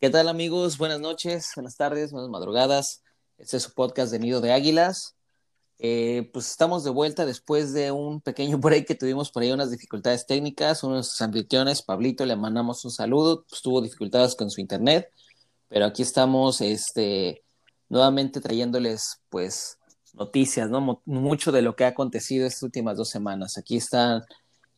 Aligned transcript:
¿Qué 0.00 0.08
tal 0.08 0.28
amigos? 0.30 0.78
Buenas 0.78 0.98
noches, 0.98 1.52
buenas 1.54 1.76
tardes, 1.76 2.10
buenas 2.10 2.30
madrugadas. 2.30 3.02
Este 3.36 3.58
es 3.58 3.64
su 3.64 3.74
podcast 3.74 4.10
de 4.10 4.18
Nido 4.18 4.40
de 4.40 4.50
Águilas. 4.50 5.14
Eh, 5.78 6.30
pues 6.32 6.50
estamos 6.50 6.84
de 6.84 6.90
vuelta 6.90 7.26
después 7.26 7.74
de 7.74 7.92
un 7.92 8.22
pequeño 8.22 8.56
break 8.58 8.86
que 8.86 8.94
tuvimos 8.94 9.30
por 9.30 9.42
ahí 9.42 9.52
unas 9.52 9.70
dificultades 9.70 10.24
técnicas. 10.24 10.82
Uno 10.84 10.94
de 10.94 10.98
nuestros 11.00 11.20
anfitriones, 11.20 11.82
Pablito, 11.82 12.24
le 12.24 12.34
mandamos 12.34 12.82
un 12.86 12.90
saludo. 12.90 13.44
Pues, 13.46 13.60
tuvo 13.60 13.82
dificultades 13.82 14.34
con 14.36 14.48
su 14.50 14.62
internet, 14.62 15.10
pero 15.68 15.84
aquí 15.84 16.00
estamos 16.00 16.62
este, 16.62 17.44
nuevamente 17.90 18.40
trayéndoles 18.40 19.20
pues 19.28 19.78
noticias, 20.14 20.70
¿no? 20.70 21.02
Mucho 21.04 21.52
de 21.52 21.60
lo 21.60 21.76
que 21.76 21.84
ha 21.84 21.88
acontecido 21.88 22.46
estas 22.46 22.62
últimas 22.62 22.96
dos 22.96 23.10
semanas. 23.10 23.58
Aquí 23.58 23.76
están 23.76 24.22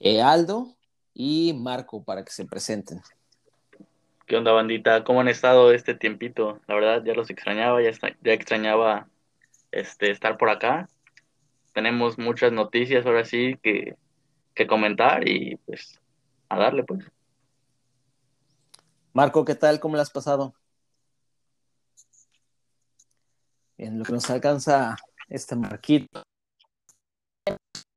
eh, 0.01 0.21
Aldo 0.21 0.77
y 1.15 1.53
Marco 1.53 2.03
para 2.03 2.25
que 2.25 2.33
se 2.33 2.45
presenten. 2.45 3.01
¿Qué 4.27 4.37
onda, 4.37 4.53
bandita? 4.53 5.03
¿Cómo 5.05 5.21
han 5.21 5.29
estado 5.29 5.73
este 5.73 5.95
tiempito? 5.95 6.61
La 6.67 6.75
verdad, 6.75 7.03
ya 7.05 7.15
los 7.15 7.29
extrañaba, 7.31 7.83
ya, 7.83 7.91
ya 8.23 8.33
extrañaba 8.33 9.09
este, 9.73 10.11
estar 10.11 10.39
por 10.39 10.49
acá. 10.49 10.89
Tenemos 11.73 12.19
muchas 12.19 12.53
noticias 12.53 13.05
ahora 13.05 13.25
sí 13.25 13.59
que, 13.63 13.97
que 14.55 14.67
comentar 14.67 15.29
y 15.29 15.57
pues 15.67 16.01
a 16.49 16.59
darle 16.59 16.85
pues. 16.85 17.05
Marco, 19.13 19.45
¿qué 19.45 19.55
tal? 19.55 19.81
¿Cómo 19.81 19.97
le 19.97 20.03
has 20.03 20.11
pasado? 20.11 20.55
En 23.77 23.99
lo 23.99 24.05
que 24.05 24.13
nos 24.13 24.31
alcanza 24.31 24.97
este 25.29 25.57
marquito. 25.57 26.23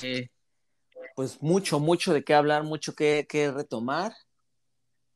Eh, 0.01 0.27
pues 1.15 1.41
mucho, 1.41 1.79
mucho 1.79 2.13
de 2.13 2.23
qué 2.23 2.33
hablar, 2.33 2.63
mucho 2.63 2.95
que, 2.95 3.27
que 3.29 3.51
retomar. 3.51 4.13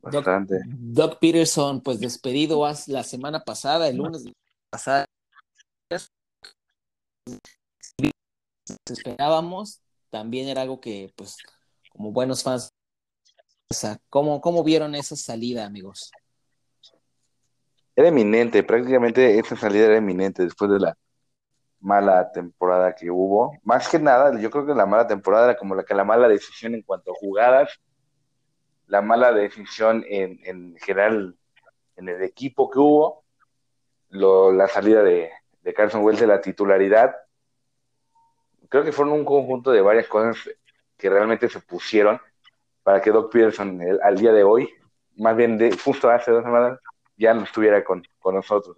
Bastante. 0.02 0.60
Doc, 0.66 1.18
Peterson, 1.20 1.80
pues 1.82 2.00
despedido 2.00 2.66
la 2.86 3.02
semana 3.02 3.40
pasada, 3.40 3.88
el 3.88 3.96
lunes 3.96 4.24
pasada. 4.70 5.06
Esperábamos, 8.88 9.82
también 10.10 10.48
era 10.48 10.62
algo 10.62 10.80
que, 10.80 11.12
pues, 11.16 11.36
como 11.90 12.12
buenos 12.12 12.42
fans, 12.42 12.72
¿cómo, 14.08 14.40
cómo 14.40 14.64
vieron 14.64 14.94
esa 14.94 15.16
salida, 15.16 15.66
amigos? 15.66 16.10
Era 17.94 18.08
eminente, 18.08 18.62
prácticamente 18.62 19.38
esa 19.38 19.56
salida 19.56 19.86
era 19.86 19.96
eminente 19.96 20.42
después 20.42 20.70
de 20.70 20.78
la 20.78 20.96
mala 21.80 22.30
temporada 22.32 22.94
que 22.94 23.10
hubo. 23.10 23.52
Más 23.64 23.88
que 23.88 23.98
nada, 23.98 24.38
yo 24.40 24.50
creo 24.50 24.66
que 24.66 24.74
la 24.74 24.86
mala 24.86 25.06
temporada 25.06 25.50
era 25.50 25.56
como 25.56 25.74
la 25.74 25.84
que 25.84 25.94
la 25.94 26.04
mala 26.04 26.28
decisión 26.28 26.74
en 26.74 26.82
cuanto 26.82 27.10
a 27.10 27.14
jugadas 27.14 27.78
la 28.90 29.02
mala 29.02 29.32
decisión 29.32 30.04
en, 30.08 30.40
en 30.44 30.76
general 30.78 31.36
en 31.96 32.08
el 32.08 32.22
equipo 32.22 32.68
que 32.68 32.78
hubo, 32.78 33.24
la 34.10 34.66
salida 34.66 35.02
de, 35.02 35.30
Carson 35.76 36.02
Wells 36.02 36.18
de 36.20 36.26
la 36.26 36.40
titularidad. 36.40 37.14
Creo 38.68 38.82
que 38.82 38.92
fueron 38.92 39.14
un 39.14 39.24
conjunto 39.24 39.70
de 39.70 39.80
varias 39.80 40.08
cosas 40.08 40.36
que 40.96 41.08
realmente 41.08 41.48
se 41.48 41.60
pusieron 41.60 42.20
para 42.82 43.00
que 43.00 43.10
Doc 43.10 43.32
Peterson 43.32 43.80
al 44.02 44.16
día 44.16 44.32
de 44.32 44.42
hoy, 44.42 44.68
más 45.16 45.36
bien 45.36 45.56
de 45.56 45.76
justo 45.76 46.10
hace 46.10 46.32
dos 46.32 46.42
semanas, 46.42 46.80
ya 47.16 47.32
no 47.32 47.44
estuviera 47.44 47.84
con, 47.84 48.02
nosotros. 48.24 48.76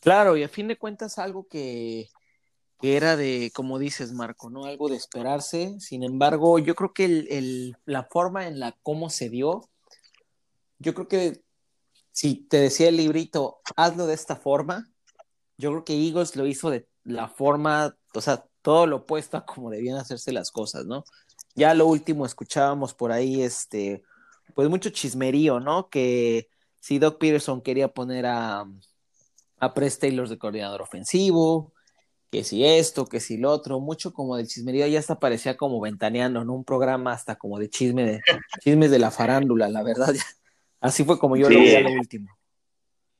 Claro, 0.00 0.36
y 0.36 0.42
a 0.42 0.48
fin 0.48 0.68
de 0.68 0.76
cuentas 0.76 1.18
algo 1.18 1.46
que, 1.48 2.08
que 2.80 2.96
era 2.96 3.16
de, 3.16 3.50
como 3.54 3.78
dices, 3.78 4.12
Marco, 4.12 4.50
¿no? 4.50 4.64
Algo 4.64 4.88
de 4.88 4.96
esperarse. 4.96 5.78
Sin 5.80 6.04
embargo, 6.04 6.58
yo 6.58 6.74
creo 6.74 6.92
que 6.92 7.72
la 7.84 8.04
forma 8.04 8.46
en 8.46 8.60
la 8.60 8.76
cómo 8.82 9.10
se 9.10 9.28
dio, 9.28 9.68
yo 10.78 10.94
creo 10.94 11.08
que 11.08 11.42
si 12.12 12.36
te 12.36 12.58
decía 12.58 12.88
el 12.88 12.96
librito, 12.96 13.60
hazlo 13.76 14.06
de 14.06 14.14
esta 14.14 14.36
forma, 14.36 14.88
yo 15.56 15.70
creo 15.70 15.84
que 15.84 15.94
Eagles 15.94 16.36
lo 16.36 16.46
hizo 16.46 16.70
de 16.70 16.88
la 17.04 17.28
forma, 17.28 17.96
o 18.14 18.20
sea, 18.20 18.44
todo 18.62 18.86
lo 18.86 18.96
opuesto 18.98 19.36
a 19.36 19.44
como 19.46 19.70
debían 19.70 19.98
hacerse 19.98 20.32
las 20.32 20.50
cosas, 20.50 20.86
¿no? 20.86 21.04
Ya 21.54 21.74
lo 21.74 21.86
último 21.86 22.26
escuchábamos 22.26 22.94
por 22.94 23.10
ahí, 23.10 23.42
este, 23.42 24.04
pues 24.54 24.68
mucho 24.68 24.90
chismerío, 24.90 25.58
¿no? 25.58 25.88
Que 25.88 26.48
si 26.80 26.98
Doc 26.98 27.18
Peterson 27.18 27.60
quería 27.60 27.88
poner 27.88 28.26
a, 28.26 28.66
a 29.58 29.74
Press 29.74 29.98
Taylor 29.98 30.28
de 30.28 30.38
coordinador 30.38 30.82
ofensivo, 30.82 31.72
que 32.30 32.44
si 32.44 32.64
esto, 32.64 33.06
que 33.06 33.20
si 33.20 33.38
lo 33.38 33.50
otro, 33.50 33.80
mucho 33.80 34.12
como 34.12 34.36
del 34.36 34.46
chismerío, 34.46 34.86
ya 34.86 34.98
hasta 34.98 35.18
parecía 35.18 35.56
como 35.56 35.80
ventaneando, 35.80 36.42
en 36.42 36.50
Un 36.50 36.64
programa 36.64 37.12
hasta 37.12 37.36
como 37.36 37.58
de 37.58 37.70
chisme 37.70 38.04
de 38.04 38.20
chismes 38.62 38.90
de 38.90 38.98
la 38.98 39.10
farándula, 39.10 39.68
la 39.68 39.82
verdad. 39.82 40.14
Así 40.80 41.04
fue 41.04 41.18
como 41.18 41.36
yo 41.36 41.48
lo 41.48 41.58
vi 41.58 41.74
a 41.74 41.80
lo 41.80 41.92
último. 41.92 42.28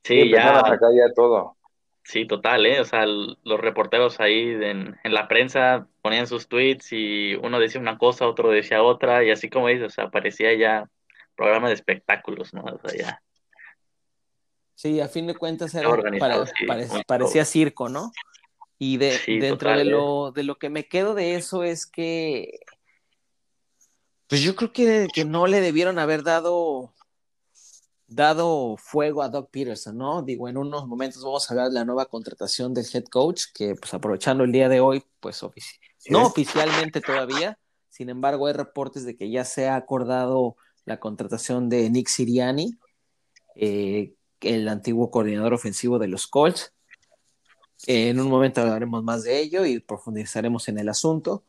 Sí, 0.04 0.30
ya. 0.30 0.60
Acá 0.60 0.86
ya 0.94 1.12
todo. 1.14 1.56
Sí, 2.04 2.26
total, 2.26 2.64
¿eh? 2.64 2.80
O 2.80 2.86
sea, 2.86 3.04
los 3.04 3.60
reporteros 3.60 4.18
ahí 4.20 4.56
en, 4.62 4.96
la 5.04 5.28
prensa 5.28 5.88
ponían 6.00 6.26
sus 6.26 6.48
tweets 6.48 6.92
y 6.92 7.34
uno 7.34 7.60
decía 7.60 7.80
una 7.80 7.98
cosa, 7.98 8.26
otro 8.26 8.50
decía 8.50 8.82
otra, 8.82 9.24
y 9.24 9.30
así 9.30 9.50
como 9.50 9.68
dices, 9.68 9.88
o 9.88 9.90
sea, 9.90 10.08
parecía 10.08 10.54
ya 10.54 10.88
programa 11.36 11.68
de 11.68 11.74
espectáculos, 11.74 12.54
¿no? 12.54 12.62
O 12.62 12.88
sea, 12.88 12.98
ya. 12.98 13.22
Sí, 14.74 15.00
a 15.00 15.08
fin 15.08 15.26
de 15.26 15.34
cuentas 15.34 15.74
era, 15.74 15.90
parecía 17.06 17.44
circo, 17.44 17.90
¿no? 17.90 18.10
Y 18.78 18.96
de, 18.96 19.18
dentro 19.26 19.76
de, 19.76 19.84
lo, 19.84 20.30
de 20.30 20.44
lo 20.44 20.56
que 20.58 20.70
me 20.70 20.86
quedo 20.86 21.14
de 21.14 21.34
eso 21.34 21.64
es 21.64 21.84
que, 21.84 22.60
pues 24.28 24.40
yo 24.40 24.54
creo 24.54 24.72
que, 24.72 25.08
que 25.12 25.24
no 25.24 25.46
le 25.48 25.60
debieron 25.60 25.98
haber 25.98 26.22
dado, 26.22 26.94
dado 28.06 28.76
fuego 28.76 29.22
a 29.22 29.30
Doc 29.30 29.50
Peterson, 29.50 29.98
¿no? 29.98 30.22
Digo, 30.22 30.48
en 30.48 30.56
unos 30.56 30.86
momentos 30.86 31.24
vamos 31.24 31.50
a 31.50 31.54
hablar 31.54 31.68
de 31.68 31.74
la 31.74 31.84
nueva 31.84 32.06
contratación 32.06 32.72
del 32.72 32.86
head 32.92 33.06
coach, 33.06 33.46
que 33.52 33.74
pues 33.74 33.92
aprovechando 33.94 34.44
el 34.44 34.52
día 34.52 34.68
de 34.68 34.78
hoy, 34.78 35.02
pues 35.18 35.42
no 36.08 36.26
oficialmente 36.26 37.00
todavía, 37.00 37.58
sin 37.88 38.10
embargo 38.10 38.46
hay 38.46 38.52
reportes 38.52 39.04
de 39.04 39.16
que 39.16 39.28
ya 39.28 39.44
se 39.44 39.66
ha 39.66 39.74
acordado 39.74 40.56
la 40.84 41.00
contratación 41.00 41.68
de 41.68 41.90
Nick 41.90 42.06
Siriani, 42.06 42.78
eh, 43.56 44.14
el 44.40 44.68
antiguo 44.68 45.10
coordinador 45.10 45.52
ofensivo 45.52 45.98
de 45.98 46.06
los 46.06 46.28
Colts 46.28 46.72
en 47.86 48.20
un 48.20 48.28
momento 48.28 48.60
hablaremos 48.60 49.04
más 49.04 49.24
de 49.24 49.38
ello 49.38 49.64
y 49.64 49.78
profundizaremos 49.80 50.68
en 50.68 50.78
el 50.78 50.88
asunto, 50.88 51.44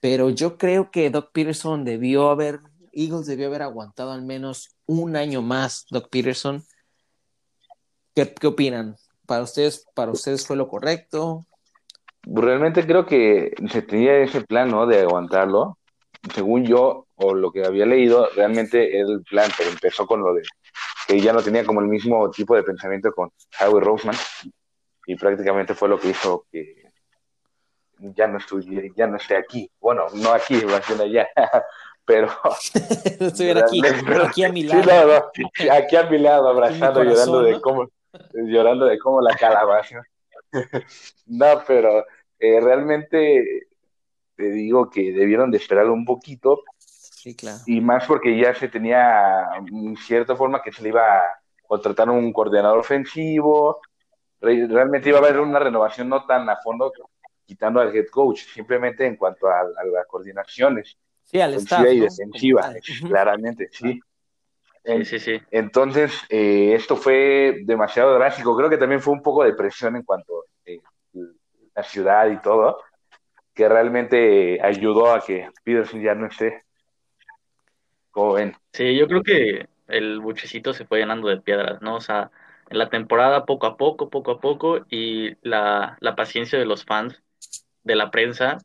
pero 0.00 0.30
yo 0.30 0.58
creo 0.58 0.90
que 0.90 1.10
Doc 1.10 1.30
Peterson 1.32 1.84
debió 1.84 2.30
haber, 2.30 2.60
Eagles 2.92 3.26
debió 3.26 3.46
haber 3.48 3.62
aguantado 3.62 4.12
al 4.12 4.22
menos 4.22 4.76
un 4.86 5.16
año 5.16 5.42
más, 5.42 5.86
Doc 5.90 6.08
Peterson. 6.10 6.62
¿Qué, 8.14 8.46
opinan? 8.46 8.96
¿Para 9.26 9.42
ustedes, 9.42 9.86
¿Para 9.94 10.10
ustedes 10.10 10.46
fue 10.46 10.56
lo 10.56 10.68
correcto? 10.68 11.46
Realmente 12.22 12.86
creo 12.86 13.06
que 13.06 13.54
se 13.70 13.82
tenía 13.82 14.18
ese 14.18 14.42
plan, 14.42 14.70
¿no? 14.70 14.86
De 14.86 15.00
aguantarlo. 15.00 15.78
Según 16.34 16.64
yo, 16.64 17.06
o 17.14 17.34
lo 17.34 17.50
que 17.50 17.64
había 17.64 17.86
leído, 17.86 18.28
realmente 18.34 18.98
era 18.98 19.08
el 19.08 19.22
plan, 19.22 19.50
pero 19.56 19.70
empezó 19.70 20.06
con 20.06 20.20
lo 20.20 20.34
de 20.34 20.42
que 21.06 21.20
ya 21.20 21.32
no 21.32 21.42
tenía 21.42 21.64
como 21.64 21.80
el 21.80 21.88
mismo 21.88 22.30
tipo 22.30 22.54
de 22.54 22.62
pensamiento 22.62 23.12
con 23.12 23.30
Howie 23.58 23.80
Roseman 23.80 24.16
y 25.06 25.16
prácticamente 25.16 25.74
fue 25.74 25.88
lo 25.88 25.98
que 25.98 26.10
hizo 26.10 26.46
que 26.50 26.80
ya 28.00 28.26
no 28.26 28.38
estuviera, 28.38 28.88
ya 28.96 29.06
no 29.06 29.16
esté 29.16 29.36
aquí. 29.36 29.70
Bueno, 29.80 30.06
no 30.14 30.32
aquí, 30.32 30.54
más 30.64 30.86
bien 30.88 31.00
allá, 31.00 31.28
pero... 32.04 32.28
estuviera 33.20 33.64
aquí, 33.64 33.82
aquí 33.84 34.44
a 34.44 34.52
mi 34.52 34.62
lado. 34.64 35.30
aquí 35.70 35.96
a 35.96 36.02
mi 36.04 36.18
lado, 36.18 36.48
abrazando, 36.48 37.02
llorando 37.04 37.42
de 37.42 37.60
cómo, 37.60 37.88
llorando 38.32 38.86
de 38.86 38.98
cómo 38.98 39.20
la 39.20 39.36
calabaza. 39.36 40.02
no, 41.26 41.62
pero 41.66 42.04
eh, 42.38 42.60
realmente 42.60 43.68
te 44.36 44.50
digo 44.50 44.88
que 44.88 45.12
debieron 45.12 45.50
de 45.50 45.58
esperar 45.58 45.86
un 45.90 46.04
poquito. 46.04 46.62
Sí, 46.78 47.36
claro. 47.36 47.58
Y 47.66 47.80
más 47.82 48.06
porque 48.06 48.38
ya 48.38 48.54
se 48.54 48.68
tenía, 48.68 49.46
en 49.70 49.96
cierta 49.96 50.34
forma, 50.34 50.62
que 50.62 50.72
se 50.72 50.82
le 50.82 50.88
iba 50.88 51.02
a 51.02 51.40
contratar 51.66 52.08
un 52.08 52.32
coordinador 52.32 52.78
ofensivo, 52.78 53.80
realmente 54.40 55.08
iba 55.08 55.18
a 55.18 55.22
haber 55.22 55.40
una 55.40 55.58
renovación 55.58 56.08
no 56.08 56.24
tan 56.24 56.48
a 56.48 56.56
fondo 56.56 56.92
quitando 57.44 57.80
al 57.80 57.94
head 57.94 58.06
coach, 58.10 58.40
simplemente 58.40 59.04
en 59.04 59.16
cuanto 59.16 59.48
a, 59.48 59.64
las 59.64 60.06
coordinaciones. 60.06 60.96
Sí, 61.24 61.40
al 61.40 61.54
staff, 61.54 61.86
y 61.90 62.00
defensiva, 62.00 62.72
claramente, 63.06 63.68
sí. 63.72 64.00
Sí, 64.84 65.04
sí, 65.04 65.18
sí. 65.18 65.42
Entonces, 65.50 66.12
eh, 66.28 66.72
esto 66.74 66.96
fue 66.96 67.60
demasiado 67.64 68.14
drástico. 68.14 68.56
Creo 68.56 68.70
que 68.70 68.78
también 68.78 69.00
fue 69.00 69.12
un 69.12 69.22
poco 69.22 69.44
de 69.44 69.52
presión 69.52 69.94
en 69.96 70.02
cuanto 70.02 70.40
a 70.40 70.70
eh, 70.70 70.80
la 71.74 71.82
ciudad 71.82 72.30
y 72.30 72.40
todo, 72.40 72.78
que 73.52 73.68
realmente 73.68 74.58
ayudó 74.62 75.12
a 75.12 75.20
que 75.20 75.50
Peterson 75.64 76.02
ya 76.02 76.14
no 76.14 76.26
esté 76.26 76.64
joven. 78.10 78.56
Sí, 78.72 78.96
yo 78.96 79.06
creo 79.06 79.22
que 79.22 79.68
el 79.88 80.20
buchecito 80.20 80.72
se 80.72 80.86
fue 80.86 81.00
llenando 81.00 81.28
de 81.28 81.40
piedras, 81.40 81.82
¿no? 81.82 81.96
O 81.96 82.00
sea, 82.00 82.30
en 82.70 82.78
la 82.78 82.88
temporada 82.88 83.44
poco 83.46 83.66
a 83.66 83.76
poco, 83.76 84.10
poco 84.10 84.30
a 84.30 84.40
poco, 84.40 84.86
y 84.88 85.34
la, 85.42 85.98
paciencia 86.16 86.58
de 86.58 86.64
los 86.64 86.84
fans, 86.84 87.20
de 87.82 87.96
la 87.96 88.10
prensa, 88.10 88.58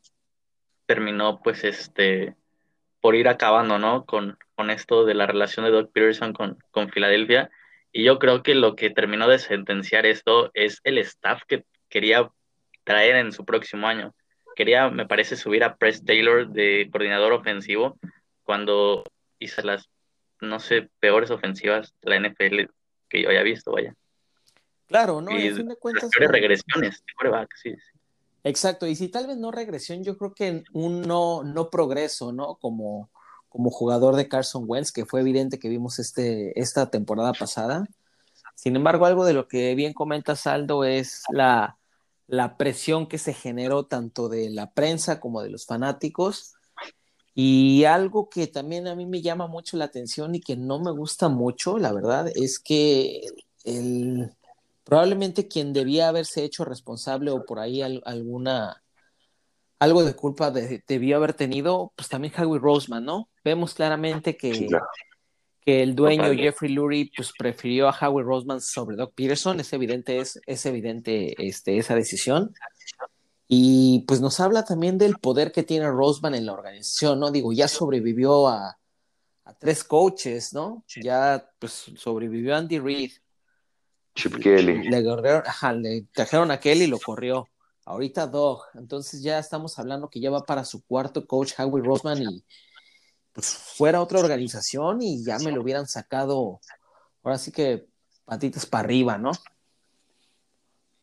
terminó 0.86 1.42
pues 1.42 1.64
este 1.64 2.36
por 3.02 3.16
ir 3.16 3.28
acabando, 3.28 3.78
¿no? 3.80 4.06
Con, 4.06 4.38
con 4.56 4.70
esto 4.70 5.06
de 5.06 5.16
la 5.16 5.28
relación 5.28 5.66
de 5.66 5.72
Doug 5.72 5.92
Peterson 5.92 6.34
con, 6.34 6.58
con 6.72 6.90
Filadelfia. 6.90 7.50
Y 7.92 8.04
yo 8.04 8.20
creo 8.20 8.44
que 8.44 8.56
lo 8.56 8.76
que 8.76 8.90
terminó 8.90 9.28
de 9.28 9.40
sentenciar 9.40 10.06
esto 10.06 10.52
es 10.54 10.82
el 10.84 10.98
staff 11.00 11.44
que 11.48 11.66
quería 11.90 12.30
traer 12.84 13.16
en 13.16 13.32
su 13.32 13.46
próximo 13.46 13.88
año. 13.88 14.14
Quería, 14.56 14.90
me 14.90 15.08
parece, 15.08 15.36
subir 15.36 15.64
a 15.64 15.76
Press 15.78 16.04
Taylor 16.04 16.48
de 16.50 16.90
coordinador 16.92 17.34
ofensivo 17.34 17.98
cuando 18.44 19.04
hizo 19.40 19.62
las, 19.62 19.90
no 20.42 20.60
sé, 20.60 20.90
peores 21.00 21.32
ofensivas 21.32 21.94
de 22.02 22.10
la 22.10 22.30
NFL 22.30 22.72
que 23.16 23.24
yo 23.24 23.30
haya 23.30 23.44
visto, 23.44 23.72
vaya. 23.72 23.96
Claro, 24.88 25.22
¿no? 25.22 25.32
Y, 25.32 25.48
a 25.48 25.56
fin 25.56 25.68
de 25.68 25.76
cuentas. 25.78 26.12
regresiones, 26.18 27.04
sí, 27.62 27.72
sí. 27.72 28.00
Exacto, 28.44 28.86
y 28.86 28.96
si 28.96 29.10
tal 29.10 29.26
vez 29.26 29.38
no 29.38 29.52
regresión, 29.52 30.04
yo 30.04 30.18
creo 30.18 30.36
que 30.36 30.64
un 30.72 31.02
no, 31.02 31.44
no 31.44 31.72
progreso, 31.72 32.32
¿no? 32.32 32.56
Como, 32.56 33.10
como 33.50 33.72
jugador 33.72 34.16
de 34.16 34.28
Carson 34.28 34.66
Wentz, 34.68 34.92
que 34.92 35.06
fue 35.06 35.22
evidente 35.22 35.58
que 35.58 35.68
vimos 35.68 35.98
este, 35.98 36.60
esta 36.60 36.92
temporada 36.92 37.34
pasada. 37.34 37.88
Sin 38.54 38.76
embargo, 38.76 39.08
algo 39.08 39.26
de 39.26 39.34
lo 39.34 39.48
que 39.48 39.74
bien 39.74 39.94
comenta 39.94 40.36
Saldo 40.36 40.84
es 40.84 41.24
la, 41.30 41.80
la 42.28 42.58
presión 42.58 43.08
que 43.08 43.18
se 43.18 43.34
generó 43.34 43.88
tanto 43.88 44.30
de 44.30 44.52
la 44.52 44.72
prensa 44.72 45.20
como 45.20 45.42
de 45.42 45.50
los 45.50 45.66
fanáticos. 45.66 46.55
Y 47.38 47.84
algo 47.84 48.30
que 48.30 48.48
también 48.48 48.88
a 48.88 48.96
mí 48.96 49.06
me 49.06 49.22
llama 49.22 49.48
mucho 49.48 49.76
la 49.76 49.86
atención 49.86 50.34
y 50.36 50.40
que 50.40 50.56
no 50.56 50.80
me 50.80 50.92
gusta 50.92 51.28
mucho, 51.28 51.78
la 51.78 51.92
verdad, 51.92 52.32
es 52.34 52.60
que 52.60 53.28
el, 53.66 54.32
probablemente 54.86 55.50
quien 55.50 55.74
debía 55.74 56.08
haberse 56.08 56.46
hecho 56.46 56.64
responsable 56.64 57.32
o 57.32 57.46
por 57.46 57.60
ahí 57.60 57.82
alguna 57.82 58.82
algo 59.80 60.04
de 60.06 60.16
culpa 60.16 60.52
debió 60.52 61.18
haber 61.18 61.34
tenido, 61.34 61.92
pues 61.96 62.08
también 62.08 62.34
Howie 62.38 62.60
Roseman, 62.60 63.04
¿no? 63.04 63.30
Vemos 63.44 63.74
claramente 63.74 64.38
que, 64.38 64.70
que 65.62 65.84
el 65.84 65.96
dueño 65.96 66.34
Jeffrey 66.34 66.72
Lurie 66.72 67.12
pues 67.16 67.34
prefirió 67.38 67.90
a 67.90 67.98
Howie 68.00 68.24
Roseman 68.24 68.62
sobre 68.62 68.96
Doc 68.96 69.14
Peterson, 69.14 69.60
es 69.60 69.74
evidente, 69.74 70.20
es, 70.20 70.40
es 70.46 70.66
evidente 70.66 71.36
este, 71.38 71.78
esa 71.78 71.94
decisión. 71.94 72.54
Y 73.48 74.06
pues 74.08 74.22
nos 74.22 74.40
habla 74.40 74.66
también 74.66 74.98
del 74.98 75.18
poder 75.18 75.52
que 75.52 75.64
tiene 75.64 75.90
Roseman 75.90 76.34
en 76.36 76.46
la 76.46 76.54
organización, 76.54 77.20
¿no? 77.20 77.32
Digo, 77.32 77.54
ya 77.54 77.68
sobrevivió 77.68 78.48
a, 78.48 78.78
a 79.44 79.54
tres 79.54 79.84
coaches, 79.84 80.54
¿no? 80.54 80.84
Ya 81.02 81.52
pues 81.60 81.92
sobrevivió 81.96 82.56
Andy 82.56 82.80
Reid, 82.80 83.12
Chip 84.16 84.40
Kelly. 84.42 84.90
Le, 84.90 86.08
trajeron 86.14 86.50
a 86.50 86.60
Kelly 86.60 86.86
y 86.86 86.88
lo 86.88 87.00
corrió. 87.00 87.50
Ahorita 87.86 88.26
Dog. 88.26 88.64
Entonces 88.74 89.22
ya 89.22 89.38
estamos 89.38 89.78
hablando 89.78 90.10
que 90.10 90.20
ya 90.20 90.32
va 90.32 90.44
para 90.44 90.64
su 90.64 90.84
cuarto 90.86 91.28
coach, 91.28 91.54
Howie 91.60 91.84
Roseman, 91.84 92.24
y 92.24 92.44
pues 93.34 93.54
fuera 93.54 94.02
otra 94.02 94.20
organización 94.20 95.02
y 95.02 95.24
ya 95.24 95.38
me 95.40 95.52
lo 95.52 95.62
hubieran 95.62 95.86
sacado. 95.86 96.62
Ahora 97.22 97.38
sí 97.38 97.52
que 97.52 97.88
patitas 98.24 98.66
para 98.66 98.86
arriba, 98.86 99.18
¿no? 99.18 99.32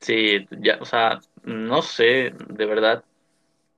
Sí, 0.00 0.46
ya, 0.60 0.78
o 0.80 0.84
sea, 0.84 1.20
no 1.42 1.82
sé 1.82 2.34
de 2.48 2.66
verdad 2.66 3.04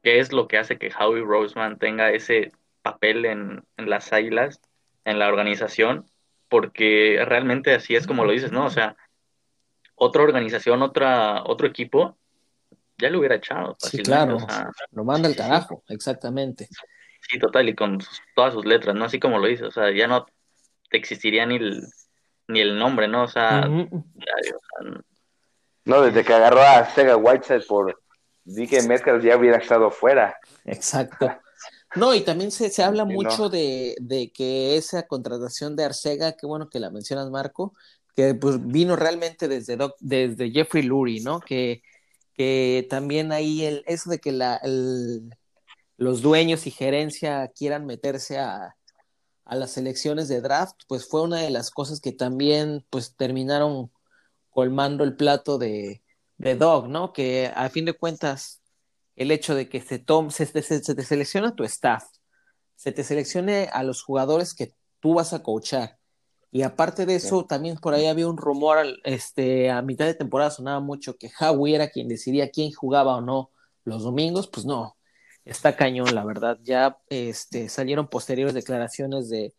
qué 0.03 0.19
es 0.19 0.33
lo 0.33 0.49
que 0.49 0.59
hace 0.59 0.79
que 0.79 0.93
Howie 0.93 1.25
Roseman 1.25 1.79
tenga 1.79 2.11
ese 2.11 2.53
papel 2.83 3.25
en, 3.25 3.65
en 3.77 3.91
las 3.91 4.13
águilas, 4.13 4.61
en 5.05 5.19
la 5.19 5.29
organización, 5.29 6.05
porque 6.49 7.23
realmente 7.27 7.75
así 7.75 7.97
es 7.97 8.07
como 8.07 8.25
lo 8.25 8.33
dices, 8.33 8.53
¿no? 8.53 8.67
O 8.67 8.71
sea, 8.71 8.97
otra 9.95 10.23
organización, 10.23 10.83
otra, 10.83 11.43
otro 11.45 11.67
equipo, 11.67 12.17
ya 12.99 13.11
lo 13.11 13.19
hubiera 13.19 13.37
echado. 13.37 13.77
Sí, 13.79 13.99
claro, 14.03 14.39
lo 14.93 15.05
manda 15.05 15.29
el 15.29 15.37
carajo, 15.37 15.83
exactamente. 15.89 16.69
Sí, 17.21 17.39
total, 17.39 17.69
y 17.69 17.75
con 17.75 17.99
todas 18.35 18.53
sus 18.53 18.65
letras, 18.67 18.95
¿no? 18.95 19.07
Así 19.07 19.19
como 19.19 19.39
lo 19.39 19.47
dice, 19.47 19.65
o 19.65 19.71
sea, 19.71 19.91
ya 19.91 20.07
no 20.07 20.27
te 20.91 20.99
existiría 20.99 21.47
ni 21.47 21.57
el, 21.57 21.83
ni 22.49 22.61
el 22.61 22.79
nombre, 22.79 23.09
¿no? 23.09 23.25
O 23.25 23.29
sea, 23.29 23.69
no, 25.85 26.03
desde 26.03 26.25
que 26.25 26.33
agarró 26.33 26.61
a 26.61 26.93
Sega 26.95 27.17
Whiteside 27.17 27.67
por 27.67 28.01
dije 28.45 28.83
Metcalf 28.83 29.25
ya 29.25 29.37
hubiera 29.37 29.59
estado 29.59 29.91
fuera. 29.91 30.39
Exacto. 30.65 31.31
No, 31.95 32.15
y 32.15 32.23
también 32.23 32.51
se, 32.51 32.71
se 32.71 32.83
habla 32.83 33.05
mucho 33.05 33.49
de, 33.49 33.97
de, 34.01 34.33
que 34.33 34.77
esa 34.77 35.05
contratación 35.05 35.77
de 35.77 35.85
Arcega, 35.85 36.33
qué 36.33 36.47
bueno 36.47 36.69
que 36.69 36.81
la 36.81 36.91
mencionas, 36.91 37.31
Marco, 37.31 37.75
que 38.17 38.35
pues 38.35 38.65
vino 38.65 38.97
realmente 38.97 39.49
desde, 39.49 39.79
desde 40.01 40.51
Jeffrey 40.51 40.83
Lurie, 40.83 41.23
¿no? 41.23 41.41
Que, 41.41 41.83
que 42.35 42.87
también 42.91 43.33
ahí 43.33 43.65
el, 43.65 43.85
eso 43.87 44.11
de 44.11 44.19
que 44.19 44.33
la, 44.33 44.61
los 45.97 46.23
dueños 46.23 46.67
y 46.67 46.71
gerencia 46.71 47.49
quieran 47.49 47.87
meterse 47.87 48.39
a, 48.39 48.77
a, 49.45 49.57
las 49.57 49.77
elecciones 49.77 50.29
de 50.29 50.41
draft, 50.41 50.77
pues 50.89 51.09
fue 51.09 51.23
una 51.23 51.41
de 51.41 51.51
las 51.51 51.71
cosas 51.71 52.01
que 52.01 52.13
también 52.13 52.85
pues 52.91 53.15
terminaron 53.17 53.91
colmando 54.55 55.05
el 55.05 55.17
plato 55.17 55.59
de, 55.59 56.03
de 56.39 56.57
Dog, 56.57 56.89
¿no? 56.89 57.13
Que 57.13 57.53
a 57.55 57.69
fin 57.69 57.85
de 57.85 57.93
cuentas 57.93 58.63
el 59.17 59.31
hecho 59.31 59.55
de 59.55 59.69
que 59.69 59.83
se, 59.83 59.99
tome, 59.99 60.31
se, 60.31 60.47
se, 60.47 60.83
se 60.83 60.95
te 60.95 61.05
selecciona 61.05 61.55
tu 61.55 61.65
staff, 61.65 62.05
se 62.77 62.93
te 62.93 63.05
seleccione 63.05 63.69
a 63.73 63.83
los 63.83 64.03
jugadores 64.03 64.55
que 64.55 64.73
tú 65.01 65.15
vas 65.15 65.35
a 65.35 65.43
coachar, 65.43 65.99
y 66.55 66.63
aparte 66.63 67.05
de 67.05 67.17
eso, 67.17 67.45
también 67.47 67.77
por 67.79 67.95
ahí 67.95 68.07
había 68.07 68.29
un 68.29 68.37
rumor, 68.37 68.79
este, 69.03 69.73
a 69.73 69.83
mitad 69.83 70.07
de 70.07 70.15
temporada 70.15 70.53
sonaba 70.53 70.79
mucho 70.79 71.17
que 71.17 71.29
Howie 71.41 71.75
era 71.75 71.89
quien 71.89 72.07
decidía 72.07 72.53
quién 72.53 72.71
jugaba 72.71 73.17
o 73.17 73.21
no 73.21 73.51
los 73.83 74.05
domingos, 74.05 74.47
pues 74.47 74.65
no, 74.65 74.97
está 75.45 75.75
cañón, 75.75 76.15
la 76.15 76.25
verdad. 76.25 76.61
Ya 76.63 76.97
este, 77.09 77.69
salieron 77.69 78.07
posteriores 78.07 78.55
declaraciones 78.55 79.29
de, 79.29 79.53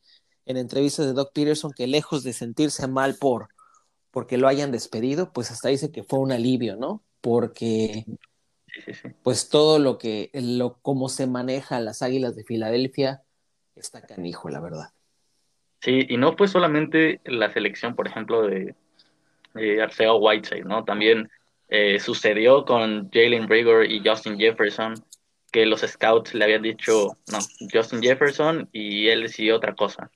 en 0.46 0.56
entrevistas 0.56 1.06
de 1.06 1.12
Doc 1.12 1.34
Peterson 1.34 1.74
que 1.76 1.86
lejos 1.86 2.24
de 2.24 2.32
sentirse 2.32 2.88
mal 2.88 3.16
por 3.16 3.50
porque 4.16 4.38
lo 4.38 4.48
hayan 4.48 4.72
despedido, 4.72 5.34
pues 5.34 5.52
hasta 5.52 5.68
dice 5.68 5.92
que 5.92 6.02
fue 6.02 6.20
un 6.20 6.32
alivio, 6.32 6.78
¿no? 6.78 7.04
Porque 7.20 8.06
pues 9.24 9.50
todo 9.50 9.78
lo 9.78 9.98
que, 9.98 10.30
lo, 10.34 10.78
cómo 10.82 11.10
se 11.10 11.28
maneja 11.28 11.82
las 11.82 12.02
águilas 12.02 12.34
de 12.34 12.46
Filadelfia, 12.46 13.24
está 13.76 14.08
canijo, 14.08 14.48
la 14.48 14.62
verdad. 14.62 14.94
Sí, 15.82 16.06
y 16.08 16.16
no 16.16 16.38
fue 16.38 16.48
solamente 16.48 17.20
la 17.26 17.52
selección, 17.52 17.94
por 17.94 18.08
ejemplo, 18.08 18.44
de, 18.44 18.74
Arceo 19.84 20.16
Whiteside, 20.16 20.64
¿no? 20.64 20.86
También 20.86 21.30
eh, 21.68 22.00
sucedió 22.00 22.64
con 22.64 23.10
Jalen 23.12 23.50
Rigor 23.50 23.84
y 23.84 24.02
Justin 24.02 24.40
Jefferson, 24.40 24.94
que 25.52 25.66
los 25.66 25.82
scouts 25.82 26.34
le 26.34 26.46
habían 26.46 26.62
dicho, 26.62 27.18
no, 27.34 27.40
Justin 27.70 28.02
Jefferson 28.02 28.70
y 28.72 29.10
él 29.10 29.24
decidió 29.24 29.58
otra 29.58 29.76
cosa. 29.76 30.10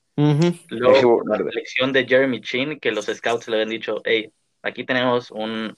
Luego, 0.68 1.22
la 1.26 1.38
selección 1.38 1.92
de 1.92 2.06
Jeremy 2.06 2.40
Chin, 2.40 2.78
que 2.78 2.92
los 2.92 3.06
scouts 3.06 3.48
le 3.48 3.56
habían 3.56 3.70
dicho, 3.70 4.02
hey, 4.04 4.30
aquí 4.62 4.84
tenemos 4.84 5.30
un, 5.30 5.74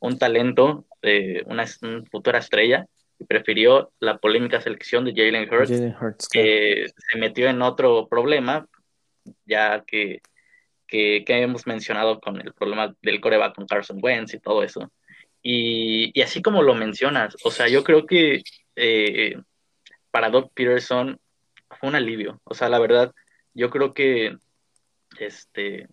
un 0.00 0.18
talento, 0.18 0.86
de 1.02 1.42
una, 1.46 1.64
futura 2.10 2.38
estrella, 2.38 2.86
y 3.18 3.24
prefirió 3.24 3.92
la 4.00 4.18
polémica 4.18 4.60
selección 4.60 5.04
de 5.04 5.14
Jalen 5.14 5.48
Hurts, 5.52 6.28
que 6.28 6.86
se 6.94 7.18
metió 7.18 7.48
en 7.48 7.62
otro 7.62 8.06
problema 8.08 8.68
ya 9.44 9.82
que, 9.86 10.20
que, 10.86 11.24
hemos 11.28 11.66
mencionado 11.66 12.20
con 12.20 12.40
el 12.40 12.52
problema 12.52 12.94
del 13.02 13.20
coreback 13.20 13.54
con 13.54 13.66
Carson 13.66 13.98
Wentz 14.02 14.34
y 14.34 14.40
todo 14.40 14.62
eso. 14.62 14.90
Y, 15.42 16.20
así 16.20 16.42
como 16.42 16.62
lo 16.62 16.74
mencionas, 16.74 17.36
o 17.44 17.50
sea, 17.50 17.68
yo 17.68 17.84
creo 17.84 18.06
que 18.06 18.42
eh, 18.74 19.36
para 20.10 20.30
Doc 20.30 20.52
Peterson 20.54 21.18
fue 21.78 21.88
un 21.88 21.94
alivio. 21.94 22.40
O 22.44 22.54
sea, 22.54 22.68
la 22.68 22.78
verdad, 22.78 23.12
yo 23.56 23.70
creo 23.70 23.94
que 23.94 24.36
este, 25.18 25.88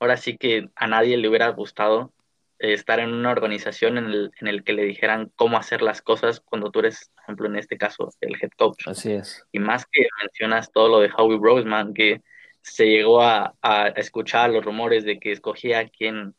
ahora 0.00 0.16
sí 0.16 0.36
que 0.36 0.68
a 0.74 0.86
nadie 0.88 1.16
le 1.16 1.28
hubiera 1.28 1.48
gustado 1.50 2.12
estar 2.58 2.98
en 2.98 3.12
una 3.12 3.30
organización 3.30 3.96
en 3.98 4.06
el, 4.06 4.32
en 4.40 4.48
el 4.48 4.64
que 4.64 4.72
le 4.72 4.82
dijeran 4.82 5.30
cómo 5.36 5.56
hacer 5.56 5.82
las 5.82 6.02
cosas 6.02 6.40
cuando 6.40 6.70
tú 6.70 6.80
eres, 6.80 7.10
por 7.14 7.22
ejemplo, 7.24 7.46
en 7.46 7.56
este 7.56 7.78
caso, 7.78 8.10
el 8.20 8.34
head 8.40 8.50
coach. 8.56 8.88
Así 8.88 9.12
es. 9.12 9.44
Y 9.52 9.60
más 9.60 9.86
que 9.86 10.06
mencionas 10.20 10.72
todo 10.72 10.88
lo 10.88 11.00
de 11.00 11.10
Howie 11.16 11.38
Roseman, 11.40 11.94
que 11.94 12.22
se 12.60 12.86
llegó 12.86 13.22
a, 13.22 13.54
escuchar 13.94 14.50
los 14.50 14.64
rumores 14.64 15.04
de 15.04 15.20
que 15.20 15.30
escogía 15.30 15.80
a 15.80 15.88
quien, 15.88 16.34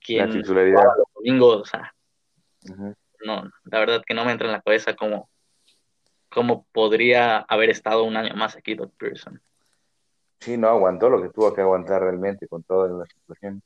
quien 0.00 0.38
los 0.38 0.46
domingos, 1.14 1.60
o 1.60 1.64
sea, 1.66 1.94
no, 3.22 3.50
la 3.64 3.78
verdad 3.78 4.02
que 4.06 4.14
no 4.14 4.24
me 4.24 4.32
entra 4.32 4.46
en 4.46 4.52
la 4.52 4.62
cabeza 4.62 4.96
cómo, 4.96 5.28
cómo 6.30 6.66
podría 6.72 7.38
haber 7.40 7.68
estado 7.68 8.04
un 8.04 8.16
año 8.16 8.34
más 8.34 8.56
aquí 8.56 8.74
Doc 8.74 8.94
Pearson. 8.96 9.42
Sí, 10.40 10.56
no 10.56 10.68
aguantó 10.68 11.08
lo 11.10 11.22
que 11.22 11.28
tuvo 11.28 11.52
que 11.54 11.60
aguantar 11.60 12.02
realmente 12.02 12.48
con 12.48 12.62
toda 12.62 12.88
la 12.88 13.04
situación. 13.06 13.62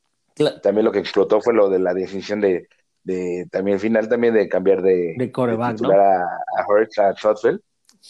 También 0.61 0.85
lo 0.85 0.91
que 0.91 0.99
explotó 0.99 1.41
fue 1.41 1.53
lo 1.53 1.69
de 1.69 1.79
la 1.79 1.93
decisión 1.93 2.41
de, 2.41 2.67
de 3.03 3.47
también 3.49 3.79
final 3.79 4.09
también 4.09 4.33
de 4.33 4.49
cambiar 4.49 4.81
de, 4.81 5.15
de 5.17 5.31
coreback, 5.31 5.79
¿no? 5.79 5.89
a, 5.89 6.23
a 6.23 6.67
Hurts 6.67 6.99
a 6.99 7.13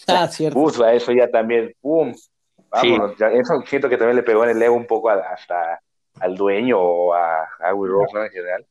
Ah, 0.08 0.28
cierto. 0.28 0.58
Uf, 0.58 0.80
eso 0.92 1.12
ya 1.12 1.30
también, 1.30 1.72
¡pum! 1.80 2.12
Vámonos, 2.70 3.12
eso 3.20 3.62
siento 3.66 3.88
que 3.88 3.96
también 3.96 4.16
le 4.16 4.22
pegó 4.22 4.44
en 4.44 4.50
el 4.50 4.62
ego 4.62 4.74
un 4.74 4.86
poco 4.86 5.08
hasta 5.08 5.80
al 6.20 6.34
dueño 6.34 6.78
o 6.80 7.14
a 7.14 7.48
Howie 7.60 7.90
Roseman 7.90 8.24
en 8.26 8.30
general. 8.32 8.66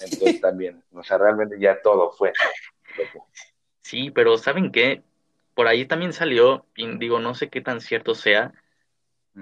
Entonces 0.00 0.40
también, 0.40 0.82
o 0.92 1.02
sea, 1.02 1.18
realmente 1.18 1.56
ya 1.58 1.80
todo 1.82 2.12
fue. 2.12 2.32
Sí, 3.82 4.10
pero 4.10 4.38
¿saben 4.38 4.72
qué? 4.72 5.02
Por 5.54 5.66
ahí 5.68 5.86
también 5.86 6.12
salió, 6.12 6.66
y 6.74 6.98
digo, 6.98 7.20
no 7.20 7.34
sé 7.34 7.48
qué 7.48 7.60
tan 7.60 7.80
cierto 7.80 8.14
sea, 8.14 8.52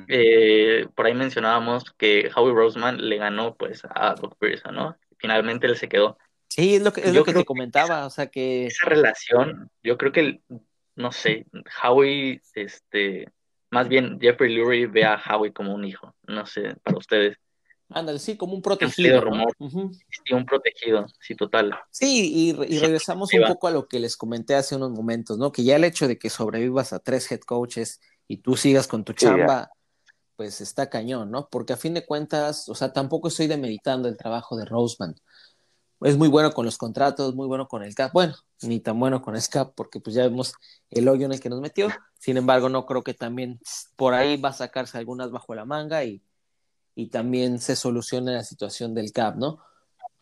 eh, 0.09 0.87
por 0.95 1.07
ahí 1.07 1.15
mencionábamos 1.15 1.85
que 1.97 2.31
Howie 2.35 2.55
Roseman 2.55 3.09
le 3.09 3.17
ganó 3.17 3.55
pues 3.55 3.83
a 3.85 4.15
Doc 4.15 4.37
Pearson, 4.39 4.75
¿no? 4.75 4.97
Finalmente 5.19 5.67
él 5.67 5.77
se 5.77 5.89
quedó. 5.89 6.19
Sí, 6.49 6.77
es 6.77 6.83
lo 6.83 6.93
que, 6.93 7.01
es 7.01 7.15
lo 7.15 7.25
que 7.25 7.33
te 7.33 7.45
comentaba, 7.45 8.05
o 8.05 8.11
sea 8.11 8.27
que... 8.27 8.67
Esa 8.67 8.87
relación, 8.87 9.71
yo 9.83 9.97
creo 9.97 10.13
que, 10.13 10.43
no 10.97 11.11
sé, 11.11 11.47
Howie, 11.83 12.43
este, 12.55 13.27
más 13.71 13.89
bien 13.89 14.19
Jeffrey 14.21 14.55
Lurie 14.55 14.87
ve 14.87 15.05
a 15.05 15.17
Howie 15.17 15.53
como 15.53 15.75
un 15.75 15.85
hijo, 15.85 16.15
no 16.27 16.45
sé, 16.45 16.77
para 16.83 16.99
ustedes. 16.99 17.39
Ándale, 17.89 18.19
sí, 18.19 18.37
como 18.37 18.55
un 18.55 18.63
protegido. 18.63 19.21
Rumor. 19.21 19.55
Sí, 19.59 20.35
un 20.35 20.45
protegido, 20.45 21.07
sí, 21.21 21.35
total. 21.35 21.79
Sí, 21.91 22.33
y, 22.35 22.79
regresamos 22.79 23.33
un 23.33 23.45
poco 23.47 23.69
a 23.69 23.71
lo 23.71 23.87
que 23.87 23.99
les 23.99 24.17
comenté 24.17 24.55
hace 24.55 24.77
unos 24.77 24.91
momentos, 24.91 25.39
¿no? 25.39 25.53
Que 25.53 25.65
ya 25.65 25.77
el 25.77 25.85
hecho 25.85 26.09
de 26.09 26.19
que 26.19 26.31
sobrevivas 26.31 26.93
a 26.93 26.99
tres 26.99 27.31
head 27.31 27.41
coaches 27.41 28.01
y 28.29 28.39
tú 28.39 28.57
sigas 28.57 28.87
con 28.87 29.05
tu 29.05 29.13
chamba, 29.13 29.71
pues 30.43 30.61
está 30.61 30.91
cañón, 30.91 31.31
¿no? 31.31 31.49
Porque 31.49 31.73
a 31.73 31.77
fin 31.77 31.95
de 31.95 32.05
cuentas, 32.05 32.69
o 32.69 32.75
sea, 32.75 32.93
tampoco 32.93 33.29
estoy 33.29 33.47
demeritando 33.47 34.09
el 34.09 34.17
trabajo 34.17 34.57
de 34.57 34.65
Roseman. 34.65 35.15
Es 36.01 36.19
muy 36.19 36.27
bueno 36.27 36.51
con 36.51 36.65
los 36.65 36.79
contratos, 36.79 37.37
muy 37.37 37.47
bueno 37.47 37.69
con 37.69 37.85
el 37.85 37.95
CAP. 37.95 38.13
Bueno, 38.13 38.35
ni 38.63 38.81
tan 38.81 38.99
bueno 38.99 39.23
con 39.23 39.37
el 39.37 39.49
CAP, 39.49 39.73
porque 39.77 40.01
pues 40.01 40.17
ya 40.17 40.25
vemos 40.25 40.55
el 40.91 41.07
hoyo 41.07 41.27
en 41.27 41.33
el 41.33 41.39
que 41.39 41.49
nos 41.49 41.61
metió. 41.61 41.91
Sin 42.19 42.39
embargo, 42.39 42.69
no 42.69 42.87
creo 42.87 43.05
que 43.05 43.15
también 43.15 43.61
por 43.95 44.15
ahí 44.15 44.37
va 44.37 44.49
a 44.49 44.53
sacarse 44.53 44.99
algunas 44.99 45.31
bajo 45.31 45.55
la 45.55 45.65
manga 45.65 46.03
y, 46.03 46.21
y 46.97 47.07
también 47.07 47.61
se 47.61 47.77
solucione 47.77 48.33
la 48.33 48.43
situación 48.43 48.93
del 48.93 49.13
CAP, 49.13 49.37
¿no? 49.37 49.61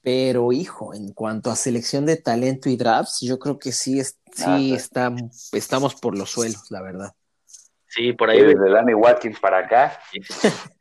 Pero, 0.03 0.53
hijo, 0.53 0.93
en 0.93 1.15
cuanto 1.15 1.51
a 1.51 1.57
selección 1.57 2.05
de 2.05 2.19
talento 2.19 2.69
y 2.69 2.77
drafts, 2.77 3.21
yo 3.23 3.39
creo 3.39 3.59
que 3.59 3.73
sí, 3.73 3.99
es, 4.01 4.19
sí 4.35 4.75
está, 4.75 5.15
estamos 5.53 5.95
por 5.95 6.15
los 6.15 6.29
suelos, 6.29 6.71
la 6.71 6.83
verdad. 6.83 7.15
Sí, 7.91 8.13
por 8.13 8.31
ahí. 8.31 8.41
desde 8.41 8.71
Danny 8.71 8.95
Watkins 8.95 9.41
para 9.41 9.59
acá. 9.59 10.01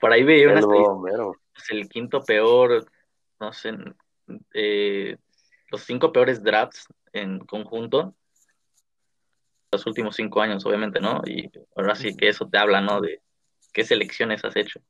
por 0.00 0.12
ahí 0.12 0.22
veía 0.22 0.52
una 0.52 0.60
el 1.70 1.88
quinto 1.88 2.22
peor, 2.22 2.86
no 3.40 3.52
sé, 3.52 3.74
eh, 4.54 5.16
los 5.70 5.82
cinco 5.82 6.12
peores 6.12 6.42
drafts 6.42 6.86
en 7.12 7.40
conjunto 7.40 8.14
los 9.72 9.86
últimos 9.86 10.14
cinco 10.14 10.40
años, 10.40 10.64
obviamente, 10.64 11.00
¿no? 11.00 11.20
Y 11.26 11.50
ahora 11.74 11.96
sí 11.96 12.16
que 12.16 12.28
eso 12.28 12.48
te 12.48 12.58
habla, 12.58 12.80
¿no? 12.80 13.00
De 13.00 13.20
qué 13.72 13.84
selecciones 13.84 14.44
has 14.44 14.56
hecho. 14.56 14.80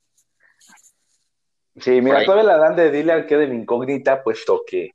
Sí, 1.77 2.01
mira, 2.03 2.25
todavía 2.25 2.45
la 2.45 2.59
dan 2.59 2.77
de 2.77 2.91
Dillard 2.91 3.27
queda 3.27 3.41
de 3.41 3.55
incógnita, 3.55 4.23
puesto 4.23 4.63
que 4.67 4.95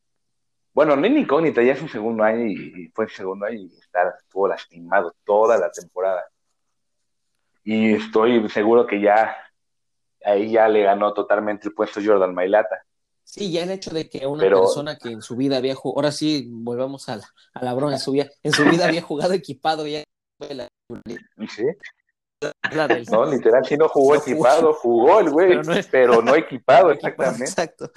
bueno, 0.74 0.96
no 0.96 1.06
incógnita, 1.06 1.62
ya 1.62 1.74
es 1.74 1.82
un 1.82 1.90
segundo 1.90 2.24
año 2.24 2.46
y, 2.46 2.92
fue 2.94 3.06
el 3.06 3.12
segundo 3.12 3.46
año 3.46 3.60
y 3.60 3.78
está, 3.80 4.16
estuvo 4.18 4.48
lastimado 4.48 5.13
toda 5.25 5.58
la 5.58 5.72
temporada. 5.72 6.24
Y 7.63 7.94
estoy 7.94 8.48
seguro 8.50 8.88
que 8.88 9.01
ya 9.01 9.36
ahí 10.24 10.51
ya 10.51 10.68
le 10.68 10.84
ganó 10.84 11.13
totalmente 11.13 11.68
el 11.68 11.74
puesto 11.74 12.00
Jordan 12.04 12.34
Mailata. 12.34 12.84
Sí, 13.24 13.51
ya 13.51 13.63
el 13.63 13.72
hecho 13.72 13.92
de 13.92 14.10
que 14.10 14.25
una 14.25 14.44
persona 14.44 14.98
que 14.98 15.10
en 15.10 15.22
su 15.22 15.36
vida 15.36 15.58
había 15.58 15.75
jugado, 15.75 16.00
ahora 16.00 16.12
sí 16.12 16.48
volvamos 16.50 17.08
a 17.08 17.18
la, 17.18 17.30
a 17.54 17.63
la 17.63 17.74
broma, 17.74 17.94
en 17.94 18.00
su, 18.00 18.12
vida, 18.12 18.30
en 18.44 18.51
su 18.51 18.63
vida 18.66 18.86
había 18.86 19.01
jugado 19.01 19.34
equipado 19.34 19.88
ya. 19.88 20.04
Sí. 21.48 21.63
No, 23.12 23.25
literal, 23.25 23.63
sí 23.66 23.78
no 23.78 23.88
jugó 23.88 24.16
equipado, 24.16 24.74
jugó 24.74 25.20
el 25.20 25.30
güey, 25.30 25.60
pero, 25.92 26.22
no, 26.22 26.36
equipado, 26.36 26.92
exactamente. 26.92 27.44
Exacto. 27.44 27.92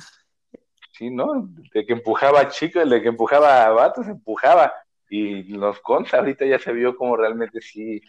Sí, 0.97 1.11
¿no? 1.11 1.49
De 1.73 1.85
que 1.85 1.93
empujaba 1.93 2.41
a 2.41 2.49
chicos, 2.49 2.89
de 2.89 3.03
que 3.03 3.09
empujaba 3.09 3.65
a 3.65 3.71
vatos, 3.71 4.07
empujaba. 4.07 4.73
Y 5.11 5.43
nos 5.57 5.81
consta, 5.81 6.19
ahorita 6.19 6.47
ya 6.47 6.59
se 6.59 6.73
vio 6.73 6.97
como 6.97 7.17
realmente 7.17 7.61
sí. 7.61 8.01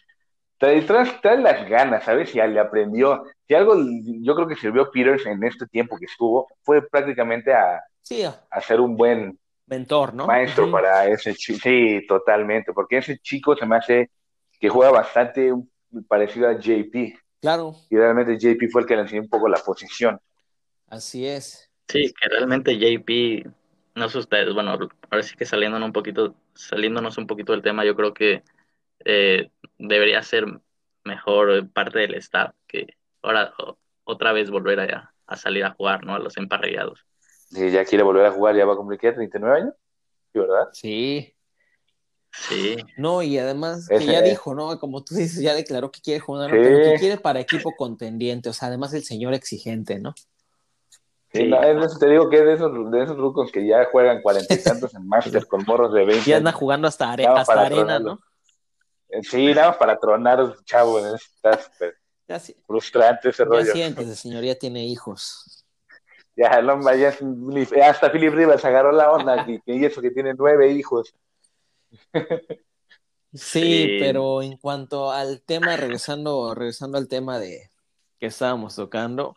Trae, 0.58 0.82
trae, 0.84 1.38
las 1.38 1.68
ganas, 1.68 2.04
¿sabes? 2.04 2.34
Y 2.36 2.38
le 2.38 2.60
aprendió. 2.60 3.24
Si 3.48 3.56
algo 3.56 3.75
yo 4.22 4.36
creo 4.36 4.48
que 4.48 4.56
sirvió 4.56 4.89
Peters 4.92 5.25
en 5.25 5.44
este 5.44 5.65
tiempo 5.68 5.98
que 5.98 6.06
estuvo, 6.06 6.48
fue 6.62 6.88
prácticamente 6.88 7.54
a, 7.54 7.84
sí, 8.01 8.24
a 8.24 8.62
ser 8.62 8.80
un 8.80 8.96
buen 8.96 9.38
mentor, 9.65 10.13
¿no? 10.13 10.27
Maestro 10.27 10.72
para 10.72 11.08
ese 11.08 11.34
chico. 11.34 11.60
Sí, 11.63 12.06
totalmente, 12.08 12.72
porque 12.72 12.98
ese 12.98 13.18
chico 13.18 13.56
se 13.56 13.65
me 13.65 13.77
hace 13.77 14.12
que 14.60 14.70
juega 14.70 14.92
bastante 14.92 15.54
parecido 16.08 16.48
a 16.48 16.60
JP. 16.60 17.18
Claro. 17.42 17.75
Y 17.89 17.98
realmente 17.98 18.38
JP 18.38 18.72
fue 18.72 18.82
el 18.82 18.88
que 18.88 18.96
le 18.96 19.01
enseñó 19.01 19.24
un 19.24 19.30
poco 19.30 19.50
la 19.50 19.58
posición. 19.58 20.20
Así 20.88 21.27
es. 21.27 21.65
Sí, 21.88 22.13
que 22.20 22.30
realmente 22.30 22.77
JP, 22.77 23.48
no 23.96 24.10
sé 24.10 24.18
ustedes, 24.18 24.54
bueno, 24.54 24.72
ahora 24.72 25.24
sí 25.24 25.36
que 25.36 25.46
saliéndonos 25.46 25.88
un 25.88 25.94
poquito, 25.94 26.36
saliéndonos 26.54 27.18
un 27.18 27.27
poquito 27.27 27.51
del 27.51 27.62
tema, 27.62 27.86
yo 27.86 27.96
creo 27.96 28.13
que 28.13 28.44
eh, 29.04 29.50
debería 29.77 30.22
ser 30.24 30.46
mejor 31.04 31.70
parte 31.70 32.00
del 32.00 32.15
staff 32.15 32.54
que 32.68 32.88
ahora 33.22 33.54
otra 34.04 34.34
vez 34.34 34.50
volver 34.50 34.80
a, 34.80 35.13
a, 35.27 35.38
salir 35.38 35.63
a 35.63 35.72
jugar, 35.72 36.04
¿no? 36.04 36.15
A 36.15 36.20
los 36.20 36.38
emparrillados. 36.38 37.06
Sí, 37.50 37.70
ya 37.70 37.86
quiere 37.86 38.04
volver 38.04 38.25
a 38.25 38.32
jugar, 38.32 38.56
ya 38.56 38.65
va 38.65 38.74
a 38.74 38.77
cumplir, 38.77 39.00
¿qué? 39.00 39.15
¿39 39.15 39.56
años? 39.56 39.74
¿Sí, 40.34 40.39
verdad? 40.39 40.70
Sí. 40.74 41.32
Sí. 42.32 42.75
No, 42.98 43.22
y 43.22 43.38
además 43.38 43.88
que 43.88 44.06
ya 44.06 44.22
dijo, 44.22 44.54
¿no? 44.56 44.77
Como 44.77 45.04
tú 45.04 45.15
dices, 45.15 45.42
ya 45.42 45.54
declaró 45.54 45.89
que 45.92 46.01
quiere 46.01 46.20
jugar, 46.20 46.51
pero 46.51 46.92
que 46.92 47.00
quiere 47.00 47.18
para 47.18 47.39
equipo 47.39 47.72
contendiente, 47.77 48.50
o 48.50 48.54
sea, 48.54 48.68
además 48.68 48.94
el 48.94 49.04
señor 49.04 49.34
exigente, 49.34 50.00
¿no? 50.00 50.13
Sí, 51.36 52.00
te 52.00 52.10
digo 52.10 52.30
que 52.30 52.38
es 52.38 52.46
de 52.46 52.54
esos, 52.54 52.92
de 52.92 53.04
esos 53.04 53.18
rucos 53.18 53.51
que 53.51 53.65
ya 53.68 53.86
juegan 53.92 54.22
cuarenta 54.22 54.54
y 54.54 54.63
tantos 54.63 54.94
en 54.96 55.08
Master 55.08 55.46
con 55.48 55.63
morros 55.65 55.94
de 55.94 56.06
20. 56.06 56.30
Y 56.30 56.34
anda 56.34 56.51
jugando 56.51 56.88
hasta, 56.88 57.12
arena, 57.12 58.00
¿no? 58.00 58.20
Eh, 59.10 59.22
sí, 59.24 59.54
nada 59.54 59.70
más 59.70 59.77
para 59.77 59.98
tronar, 59.98 60.56
chavo, 60.63 61.00
está 61.00 61.62
súper 61.62 61.96
frustrante 62.65 63.30
ese 63.30 63.44
rollo. 63.44 63.74
Ya 63.74 63.88
el 63.88 64.15
señor, 64.15 64.44
ya 64.44 64.56
tiene 64.56 64.86
hijos. 64.86 65.65
Ya, 66.36 66.48
el 66.50 66.70
hombre, 66.70 67.00
ya 67.00 67.89
hasta 67.89 68.12
Philip 68.12 68.34
Rivers 68.34 68.65
agarró 68.65 68.92
la 68.92 69.12
onda 69.12 69.46
y, 69.48 69.62
y 69.65 69.86
eso 69.86 70.01
que 70.01 70.12
tiene 70.12 70.34
nueve 70.34 70.72
hijos. 70.72 71.13
Sí, 73.36 73.98
pero 74.00 74.42
en 74.42 74.56
cuanto 74.56 75.12
al 75.12 75.42
tema, 75.42 75.75
regresando, 75.75 76.56
regresando 76.56 76.98
al 76.98 77.10
tema 77.10 77.38
de 77.38 77.70
que 78.18 78.27
estábamos 78.27 78.77
tocando, 78.77 79.36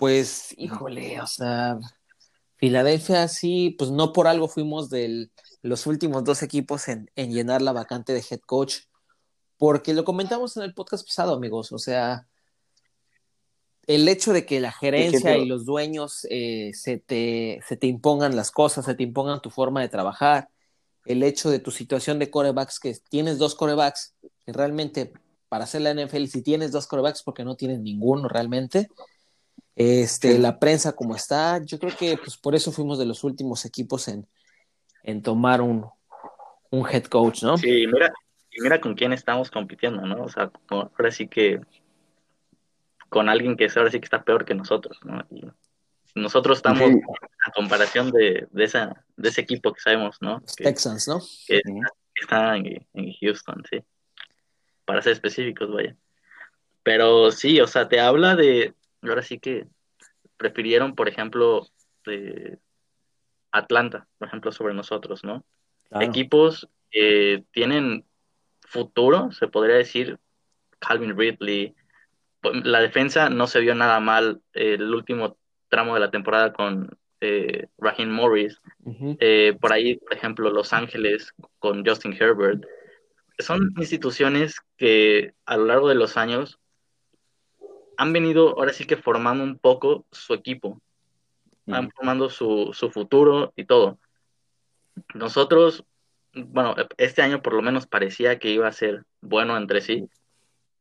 pues, 0.00 0.54
híjole, 0.56 1.20
o 1.20 1.26
sea, 1.26 1.78
Filadelfia 2.56 3.28
sí, 3.28 3.76
pues 3.78 3.90
no 3.90 4.14
por 4.14 4.28
algo 4.28 4.48
fuimos 4.48 4.88
de 4.88 5.28
los 5.60 5.86
últimos 5.86 6.24
dos 6.24 6.42
equipos 6.42 6.88
en, 6.88 7.10
llenar 7.14 7.60
la 7.60 7.72
vacante 7.72 8.14
de 8.14 8.24
head 8.30 8.40
coach, 8.40 8.76
porque 9.58 9.92
lo 9.92 10.04
comentamos 10.04 10.56
en 10.56 10.62
el 10.62 10.72
podcast 10.72 11.06
pasado, 11.06 11.34
amigos, 11.34 11.70
o 11.72 11.78
sea, 11.78 12.26
el 13.86 14.08
hecho 14.08 14.32
de 14.32 14.46
que 14.46 14.58
la 14.58 14.72
gerencia 14.72 15.36
y 15.36 15.44
los 15.44 15.66
dueños 15.66 16.26
eh, 16.30 16.70
se, 16.72 16.96
te, 16.96 17.60
se 17.68 17.76
te 17.76 17.86
impongan 17.86 18.36
las 18.36 18.50
cosas, 18.50 18.86
se 18.86 18.94
te 18.94 19.02
impongan 19.02 19.42
tu 19.42 19.50
forma 19.50 19.82
de 19.82 19.90
trabajar, 19.90 20.48
el 21.04 21.22
hecho 21.22 21.50
de 21.50 21.58
tu 21.58 21.70
situación 21.70 22.18
de 22.18 22.30
corebacks, 22.30 22.80
que 22.80 22.96
tienes 23.10 23.36
dos 23.36 23.54
corebacks, 23.54 24.14
que 24.46 24.54
realmente 24.54 25.12
para 25.50 25.64
hacer 25.64 25.82
la 25.82 25.92
NFL, 25.92 26.24
si 26.24 26.40
tienes 26.40 26.72
dos 26.72 26.86
corebacks, 26.86 27.22
porque 27.22 27.44
no 27.44 27.54
tienes 27.54 27.80
ninguno 27.80 28.28
realmente, 28.28 28.88
este, 29.76 30.38
la 30.38 30.58
prensa 30.58 30.92
como 30.92 31.16
está, 31.16 31.62
yo 31.64 31.78
creo 31.78 31.96
que 31.96 32.16
pues 32.16 32.36
por 32.36 32.54
eso 32.54 32.72
fuimos 32.72 32.98
de 32.98 33.06
los 33.06 33.24
últimos 33.24 33.64
equipos 33.64 34.08
en, 34.08 34.26
en 35.02 35.22
tomar 35.22 35.60
un, 35.60 35.86
un 36.70 36.88
head 36.88 37.04
coach, 37.04 37.42
¿no? 37.42 37.56
Sí, 37.56 37.86
mira, 37.86 38.12
y 38.50 38.60
mira 38.62 38.80
con 38.80 38.94
quién 38.94 39.12
estamos 39.12 39.50
compitiendo, 39.50 40.02
¿no? 40.02 40.24
O 40.24 40.28
sea, 40.28 40.50
ahora 40.68 41.10
sí 41.10 41.28
que 41.28 41.60
con 43.08 43.28
alguien 43.28 43.56
que 43.56 43.68
ahora 43.74 43.90
sí 43.90 43.98
que 43.98 44.04
está 44.04 44.22
peor 44.22 44.44
que 44.44 44.54
nosotros, 44.54 44.98
¿no? 45.04 45.24
Y 45.30 45.44
nosotros 46.14 46.58
estamos 46.58 46.90
a 47.46 47.50
comparación 47.52 48.10
de, 48.10 48.48
de, 48.50 48.64
esa, 48.64 49.04
de 49.16 49.28
ese 49.28 49.40
equipo 49.40 49.72
que 49.72 49.80
sabemos, 49.80 50.16
¿no? 50.20 50.42
Texans, 50.56 51.08
¿no? 51.08 51.20
Que 51.46 51.60
está, 52.20 52.56
en, 52.56 52.86
en 52.94 53.12
Houston, 53.20 53.62
sí. 53.70 53.82
Para 54.84 55.02
ser 55.02 55.12
específicos, 55.12 55.72
vaya. 55.72 55.96
Pero 56.82 57.30
sí, 57.30 57.60
o 57.60 57.66
sea, 57.66 57.88
te 57.88 58.00
habla 58.00 58.34
de, 58.34 58.74
ahora 59.02 59.22
sí 59.22 59.38
que 59.38 59.66
prefirieron, 60.36 60.94
por 60.94 61.08
ejemplo, 61.08 61.66
Atlanta, 63.52 64.08
por 64.18 64.28
ejemplo, 64.28 64.52
sobre 64.52 64.74
nosotros, 64.74 65.24
¿no? 65.24 65.44
Equipos 66.00 66.68
que 66.90 67.44
tienen 67.52 68.04
futuro, 68.60 69.32
se 69.32 69.48
podría 69.48 69.76
decir, 69.76 70.18
Calvin 70.78 71.16
Ridley. 71.16 71.74
La 72.42 72.80
defensa 72.80 73.28
no 73.28 73.46
se 73.46 73.60
vio 73.60 73.74
nada 73.74 74.00
mal 74.00 74.40
el 74.52 74.94
último 74.94 75.36
tramo 75.68 75.94
de 75.94 76.00
la 76.00 76.10
temporada 76.10 76.52
con 76.52 76.96
eh, 77.20 77.66
Raheem 77.78 78.10
Morris. 78.10 78.60
Eh, 79.18 79.56
por 79.60 79.72
ahí, 79.72 79.96
por 79.96 80.14
ejemplo, 80.14 80.50
Los 80.50 80.72
Ángeles 80.72 81.34
con 81.58 81.84
Justin 81.84 82.16
Herbert. 82.18 82.64
Son 83.38 83.72
instituciones 83.76 84.60
que 84.76 85.34
a 85.44 85.56
lo 85.56 85.66
largo 85.66 85.88
de 85.88 85.94
los 85.96 86.16
años 86.16 86.59
han 88.00 88.14
venido 88.14 88.56
ahora 88.56 88.72
sí 88.72 88.86
que 88.86 88.96
formando 88.96 89.44
un 89.44 89.58
poco 89.58 90.06
su 90.10 90.32
equipo, 90.32 90.80
han 91.66 91.90
formando 91.90 92.30
su, 92.30 92.72
futuro 92.90 93.52
y 93.56 93.66
todo. 93.66 93.98
Nosotros, 95.12 95.84
bueno, 96.32 96.76
este 96.96 97.20
año 97.20 97.42
por 97.42 97.52
lo 97.52 97.60
menos 97.60 97.86
parecía 97.86 98.38
que 98.38 98.48
iba 98.48 98.66
a 98.66 98.72
ser 98.72 99.04
bueno 99.20 99.54
entre 99.54 99.82
sí, 99.82 100.08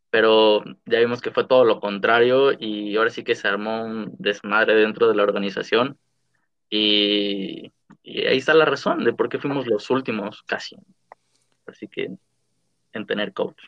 pero 0.09 0.63
ya 0.85 0.99
vimos 0.99 1.19
que 1.19 1.31
fue 1.31 1.45
todo 1.45 1.65
lo 1.65 1.81
contrario 1.81 2.53
y 2.57 2.95
ahora 2.95 3.09
sí 3.09 3.25
que 3.25 3.35
se 3.35 3.49
armó 3.49 3.83
un 3.83 4.15
desmadre 4.17 4.75
dentro 4.75 5.09
de 5.09 5.15
la 5.15 5.23
organización 5.23 5.97
y, 6.69 7.69
ahí 8.05 8.37
está 8.37 8.53
la 8.53 8.63
razón 8.63 9.03
de 9.03 9.11
por 9.11 9.27
qué 9.27 9.39
fuimos 9.39 9.67
los 9.67 9.89
últimos 9.89 10.41
casi. 10.43 10.77
Así 11.65 11.89
que 11.89 12.11
en 12.93 13.05
tener 13.05 13.33
coach. 13.33 13.61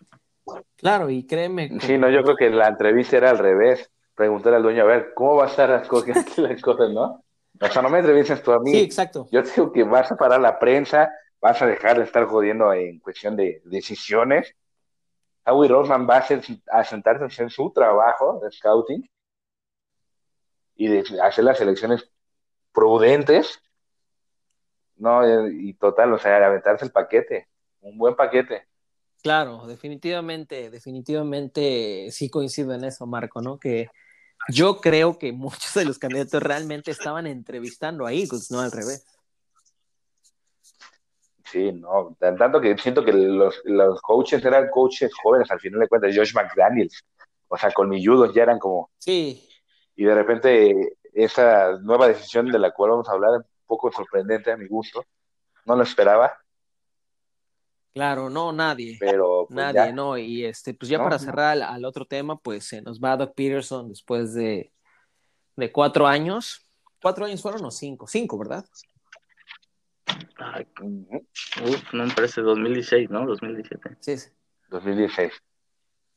Claro, 0.76 1.10
y 1.10 1.26
créeme. 1.26 1.80
Sí, 1.82 1.98
no, 1.98 2.10
yo 2.10 2.24
creo 2.24 2.36
que 2.36 2.50
la 2.50 2.68
entrevista 2.68 3.18
era 3.18 3.30
al 3.30 3.38
revés. 3.38 3.92
Preguntar 4.16 4.54
al 4.54 4.64
dueño, 4.64 4.84
a 4.84 4.88
ver, 4.88 5.14
¿cómo 5.16 5.38
va 5.38 5.46
a 5.46 5.48
estar 5.48 5.70
las 5.70 5.88
cosas, 5.88 6.38
las 6.38 6.62
cosas 6.62 6.92
no? 6.92 7.24
O 7.60 7.68
sea, 7.68 7.82
no 7.82 7.90
me 7.90 8.00
entrevistas 8.00 8.42
tú 8.42 8.52
a 8.52 8.60
mí. 8.60 8.72
Sí, 8.72 8.82
exacto. 8.82 9.28
Yo 9.32 9.42
digo 9.44 9.72
que 9.72 9.84
vas 9.84 10.12
a 10.12 10.16
parar 10.16 10.42
la 10.42 10.58
prensa, 10.58 11.12
vas 11.40 11.62
a 11.62 11.68
dejar 11.68 11.98
de 11.98 12.06
estar 12.06 12.26
jodiendo 12.26 12.74
en 12.74 13.00
cuestión 13.00 13.36
de 13.36 13.62
decisiones. 13.66 14.56
Howie 15.46 15.70
Roseman 15.70 16.08
va 16.08 16.18
a, 16.18 16.84
sentarse 16.84 17.26
hacer 17.26 17.52
su 17.52 17.72
trabajo 17.72 18.40
de 18.44 18.52
scouting 18.52 19.10
y 20.76 20.88
de 20.88 21.04
hacer 21.22 21.44
las 21.44 21.60
elecciones 21.62 22.10
prudentes. 22.72 23.60
No, 24.98 25.22
y 25.50 25.74
total, 25.76 26.14
o 26.14 26.20
sea, 26.20 26.46
aventarse 26.46 26.86
el 26.86 26.92
paquete, 26.92 27.48
un 27.82 27.98
buen 27.98 28.16
paquete. 28.16 28.68
Claro, 29.22 29.68
definitivamente, 29.68 30.70
definitivamente 30.70 32.10
sí 32.12 32.30
coincido 32.30 32.74
en 32.74 32.84
eso, 32.84 33.06
Marco, 33.06 33.42
¿no? 33.42 33.60
Que 33.60 33.88
yo 34.50 34.82
creo 34.82 35.20
que 35.20 35.32
muchos 35.32 35.74
de 35.76 35.86
los 35.86 36.00
candidatos 36.00 36.42
realmente 36.42 36.92
estaban 36.92 37.28
entrevistando 37.28 38.06
a 38.06 38.14
Eagles, 38.14 38.50
no 38.50 38.60
al 38.60 38.72
revés. 38.72 39.06
Sí, 41.46 41.72
no, 41.74 42.16
tanto 42.18 42.62
que 42.62 42.78
siento 42.78 43.04
que 43.04 43.12
los, 43.12 43.62
los 43.66 44.02
coaches 44.02 44.44
eran 44.46 44.70
coaches 44.70 45.12
jóvenes, 45.22 45.52
al 45.52 45.60
final 45.60 45.82
de 45.82 45.88
cuentas, 45.88 46.16
Josh 46.16 46.34
McDaniels, 46.34 47.04
o 47.50 47.58
sea, 47.58 47.72
colmilludos 47.72 48.34
ya 48.34 48.44
eran 48.44 48.58
como... 48.58 48.90
Sí. 49.00 49.50
Y 49.96 50.06
de 50.06 50.16
repente 50.16 50.96
esa 51.14 51.74
nueva 51.82 52.08
decisión 52.08 52.50
de 52.50 52.58
la 52.58 52.72
cual 52.72 52.92
vamos 52.92 53.10
a 53.10 53.12
hablar, 53.12 53.32
un 53.32 53.46
poco 53.66 53.92
sorprendente 53.92 54.52
a 54.52 54.58
mi 54.58 54.68
gusto, 54.68 55.04
no 55.66 55.76
lo 55.76 55.84
esperaba. 55.84 56.34
Claro, 57.94 58.30
no, 58.30 58.54
nadie. 58.54 58.98
Pero 59.00 59.46
pues, 59.48 59.56
nadie, 59.56 59.92
no. 59.94 60.18
Y 60.18 60.46
este, 60.46 60.74
pues 60.74 60.90
ya 60.90 60.98
para 60.98 61.20
cerrar 61.20 61.62
al, 61.62 61.86
otro 61.86 62.06
tema, 62.06 62.38
pues 62.38 62.66
se 62.66 62.82
nos 62.82 63.00
va 63.00 63.18
Doc 63.18 63.34
Peterson 63.36 63.90
después 63.90 64.34
de, 64.34 64.72
de 65.56 65.72
cuatro 65.72 66.08
años. 66.08 66.66
¿Cuatro 67.02 67.26
años 67.26 67.42
fueron 67.42 67.66
o 67.66 67.72
cinco? 67.72 68.08
Cinco, 68.08 68.38
¿verdad? 68.38 68.66
uf, 71.64 71.94
no 71.94 72.06
me 72.06 72.14
parece 72.14 72.42
2016, 72.42 73.10
¿no? 73.10 73.26
2017. 73.26 73.98
Sí, 74.00 74.18
sí. 74.18 74.30
2016. 74.70 75.32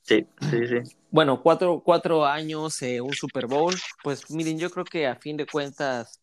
Sí, 0.02 0.26
sí, 0.50 0.66
sí. 0.66 0.96
Bueno, 1.10 1.42
cuatro, 1.42 1.80
cuatro 1.84 2.26
años, 2.26 2.80
eh, 2.82 3.00
un 3.00 3.12
Super 3.12 3.46
Bowl. 3.46 3.74
Pues 4.02 4.30
miren, 4.30 4.58
yo 4.58 4.70
creo 4.70 4.84
que 4.84 5.06
a 5.06 5.16
fin 5.16 5.36
de 5.36 5.46
cuentas, 5.46 6.20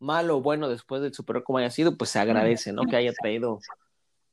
malo 0.00 0.38
o 0.38 0.40
bueno 0.40 0.68
después 0.68 1.00
del 1.00 1.14
Super 1.14 1.36
Bowl 1.36 1.44
como 1.44 1.58
haya 1.58 1.70
sido, 1.70 1.96
pues 1.96 2.10
se 2.10 2.18
agradece, 2.18 2.72
¿no? 2.72 2.82
Que 2.86 2.96
haya 2.96 3.12
traído 3.12 3.60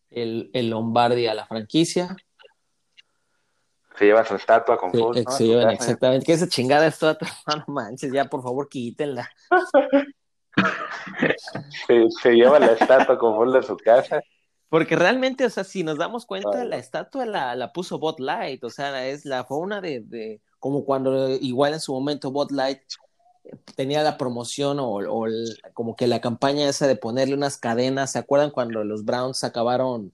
el, 0.09 0.49
el 0.53 0.69
Lombardi 0.69 1.27
a 1.27 1.33
la 1.33 1.45
franquicia. 1.45 2.15
Se 3.97 4.05
lleva 4.05 4.25
su 4.25 4.35
estatua 4.35 4.77
con 4.77 4.91
sí, 4.91 5.23
Se 5.29 5.47
llevan, 5.47 5.71
exactamente. 5.71 6.25
Que 6.25 6.33
esa 6.33 6.47
chingada 6.47 6.87
estatua, 6.87 7.27
no 7.47 7.73
manches, 7.73 8.11
ya 8.13 8.25
por 8.25 8.43
favor 8.43 8.69
quítenla. 8.69 9.29
se, 12.21 12.31
lleva 12.31 12.59
la 12.59 12.67
estatua 12.67 13.17
con 13.17 13.35
Fold 13.35 13.55
de 13.55 13.63
su 13.63 13.75
casa. 13.77 14.21
Porque 14.69 14.95
realmente, 14.95 15.45
o 15.45 15.49
sea, 15.49 15.63
si 15.63 15.83
nos 15.83 15.97
damos 15.97 16.25
cuenta, 16.25 16.65
la 16.65 16.77
estatua 16.77 17.25
la, 17.25 17.55
la 17.55 17.71
puso 17.71 17.99
Bot 17.99 18.19
Light, 18.19 18.63
o 18.63 18.69
sea, 18.69 19.07
es 19.07 19.25
la 19.25 19.45
fue 19.45 19.59
una 19.59 19.79
de, 19.79 20.01
de, 20.01 20.41
como 20.59 20.83
cuando 20.83 21.29
igual 21.29 21.73
en 21.73 21.79
su 21.79 21.93
momento 21.93 22.31
Bot 22.31 22.51
Light 22.51 22.81
tenía 23.75 24.03
la 24.03 24.17
promoción 24.17 24.79
o, 24.79 24.95
o 24.95 25.27
como 25.73 25.95
que 25.95 26.07
la 26.07 26.21
campaña 26.21 26.69
esa 26.69 26.87
de 26.87 26.95
ponerle 26.95 27.35
unas 27.35 27.57
cadenas, 27.57 28.11
¿se 28.11 28.19
acuerdan 28.19 28.51
cuando 28.51 28.83
los 28.83 29.05
Browns 29.05 29.43
acabaron 29.43 30.13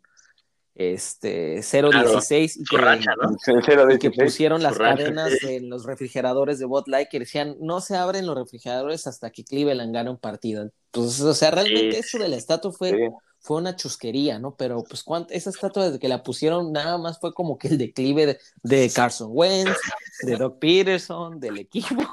este 0.76 1.62
016 1.62 2.58
y, 2.58 2.64
que, 2.64 3.94
y 3.94 4.00
que 4.00 4.12
pusieron 4.12 4.64
las 4.64 4.78
cadenas 4.78 5.32
en 5.44 5.70
los 5.70 5.86
refrigeradores 5.86 6.58
de 6.58 6.66
Bot 6.66 6.88
Light 6.88 7.10
que 7.10 7.20
decían 7.20 7.56
no 7.60 7.80
se 7.80 7.96
abren 7.96 8.26
los 8.26 8.36
refrigeradores 8.36 9.06
hasta 9.06 9.30
que 9.30 9.44
Cleveland 9.44 9.94
gane 9.94 10.10
un 10.10 10.18
partido. 10.18 10.64
Entonces, 10.92 11.22
o 11.22 11.34
sea, 11.34 11.52
realmente 11.52 12.00
eso 12.00 12.18
de 12.18 12.28
la 12.28 12.38
estatua 12.38 12.72
fue, 12.72 13.12
fue 13.44 13.58
una 13.58 13.76
chusquería, 13.76 14.40
¿no? 14.40 14.56
Pero 14.56 14.84
pues 14.84 15.06
esa 15.30 15.50
estatua 15.50 15.86
desde 15.86 16.00
que 16.00 16.08
la 16.08 16.24
pusieron 16.24 16.72
nada 16.72 16.98
más 16.98 17.20
fue 17.20 17.34
como 17.34 17.58
que 17.58 17.68
el 17.68 17.78
declive 17.78 18.40
de, 18.64 18.92
Carson 18.96 19.28
Wentz, 19.32 19.78
de 20.22 20.38
Doc 20.38 20.60
Peterson, 20.60 21.40
del 21.42 21.58
equipo. 21.58 22.04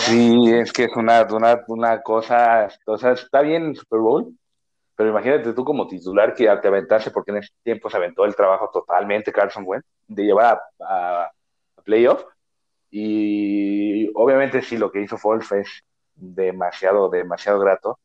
Sí, 0.00 0.52
es 0.52 0.70
que 0.70 0.84
es 0.84 0.96
una, 0.96 1.26
una, 1.30 1.64
una 1.68 2.02
cosa, 2.02 2.68
o 2.84 2.98
sea, 2.98 3.12
está 3.12 3.40
bien 3.40 3.64
el 3.70 3.76
Super 3.76 4.00
Bowl, 4.00 4.36
pero 4.94 5.10
imagínate 5.10 5.54
tú 5.54 5.64
como 5.64 5.86
titular 5.86 6.34
que 6.34 6.44
te 6.44 6.68
aventase, 6.68 7.10
porque 7.10 7.30
en 7.30 7.38
ese 7.38 7.50
tiempo 7.62 7.88
se 7.88 7.96
aventó 7.96 8.26
el 8.26 8.36
trabajo 8.36 8.68
totalmente 8.70 9.32
Carson 9.32 9.64
Wentz, 9.66 9.86
de 10.06 10.24
llevar 10.24 10.60
a, 10.80 11.30
playoff. 11.84 12.22
Y 12.90 14.10
obviamente 14.14 14.62
sí, 14.62 14.76
lo 14.76 14.92
que 14.92 15.00
hizo 15.02 15.16
Foles 15.16 15.50
es 15.52 15.68
demasiado, 16.14 17.08
demasiado 17.08 17.58
grato. 17.58 17.98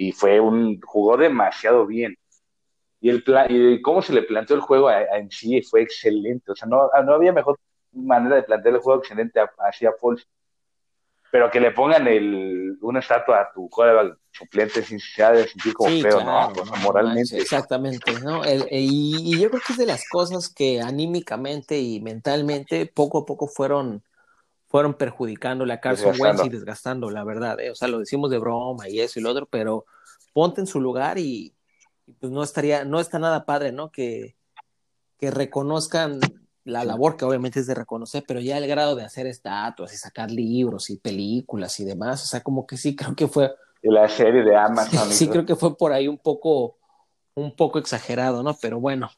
Y 0.00 0.12
fue 0.12 0.38
un, 0.38 0.80
jugó 0.80 1.16
demasiado 1.16 1.86
bien. 1.86 2.16
Y, 3.00 3.10
el 3.10 3.24
y 3.48 3.82
cómo 3.82 4.00
se 4.02 4.12
le 4.12 4.22
planteó 4.22 4.56
el 4.56 4.62
juego 4.62 4.90
en 4.90 5.30
sí 5.30 5.60
fue 5.62 5.82
excelente. 5.82 6.52
O 6.52 6.56
sea, 6.56 6.68
no, 6.68 6.88
no 7.04 7.14
había 7.14 7.32
mejor 7.32 7.58
manera 7.92 8.36
de 8.36 8.42
plantear 8.44 8.76
el 8.76 8.80
juego 8.80 9.00
excelente 9.00 9.40
hacia 9.58 9.92
Foles 9.92 10.26
pero 11.30 11.50
que 11.50 11.60
le 11.60 11.72
pongan 11.72 12.06
el, 12.06 12.78
una 12.80 13.00
estatua 13.00 13.40
a 13.40 13.52
tu 13.52 13.68
coreback 13.68 14.16
suplente 14.30 14.82
sin 14.82 14.98
de 14.98 15.48
sentir 15.48 15.74
como 15.74 15.90
feo, 16.00 16.24
¿no? 16.24 16.52
moralmente. 16.82 17.36
exactamente, 17.36 18.12
¿no? 18.20 18.42
y, 18.70 19.38
yo 19.38 19.50
creo 19.50 19.62
que 19.66 19.72
es 19.72 19.78
de 19.78 19.86
las 19.86 20.04
cosas 20.08 20.48
que 20.48 20.80
anímicamente 20.80 21.78
y 21.78 22.00
mentalmente 22.00 22.86
poco 22.86 23.18
a 23.18 23.26
poco 23.26 23.46
fueron, 23.46 24.02
fueron 24.68 24.94
perjudicándole 24.94 25.72
a 25.72 25.80
Carson 25.80 26.14
Wentz 26.18 26.44
y 26.44 26.48
desgastando, 26.50 27.10
la 27.10 27.24
verdad, 27.24 27.58
¿eh? 27.60 27.70
O 27.70 27.74
sea, 27.74 27.88
lo 27.88 27.98
decimos 27.98 28.30
de 28.30 28.38
broma 28.38 28.88
y 28.88 29.00
eso 29.00 29.18
y 29.18 29.22
lo 29.22 29.30
otro, 29.30 29.46
pero 29.46 29.86
ponte 30.32 30.60
en 30.60 30.66
su 30.66 30.80
lugar 30.80 31.18
y, 31.18 31.54
y 32.06 32.12
pues 32.12 32.30
no 32.30 32.42
estaría, 32.42 32.84
no 32.84 33.00
está 33.00 33.18
nada 33.18 33.46
padre, 33.46 33.72
¿no? 33.72 33.90
Que, 33.90 34.36
que 35.18 35.30
reconozcan 35.30 36.20
la 36.64 36.84
labor 36.84 37.16
que 37.16 37.24
obviamente 37.24 37.60
es 37.60 37.66
de 37.66 37.74
reconocer, 37.74 38.24
pero 38.28 38.40
ya 38.40 38.58
el 38.58 38.66
grado 38.66 38.94
de 38.94 39.02
hacer 39.02 39.26
estatuas 39.26 39.92
y 39.94 39.96
sacar 39.96 40.30
libros 40.30 40.90
y 40.90 40.98
películas 40.98 41.80
y 41.80 41.84
demás, 41.84 42.22
o 42.22 42.26
sea, 42.26 42.42
como 42.42 42.66
que 42.66 42.76
sí 42.76 42.94
creo 42.94 43.16
que 43.16 43.26
fue... 43.26 43.54
Y 43.82 43.90
la 43.90 44.08
serie 44.08 44.42
de 44.42 44.54
Amazon. 44.54 45.08
Sí, 45.10 45.28
creo 45.28 45.46
que 45.46 45.56
fue 45.56 45.76
por 45.76 45.92
ahí 45.92 46.08
un 46.08 46.18
poco, 46.18 46.76
un 47.34 47.56
poco 47.56 47.78
exagerado, 47.78 48.42
¿no? 48.42 48.54
Pero 48.60 48.80
bueno, 48.80 49.10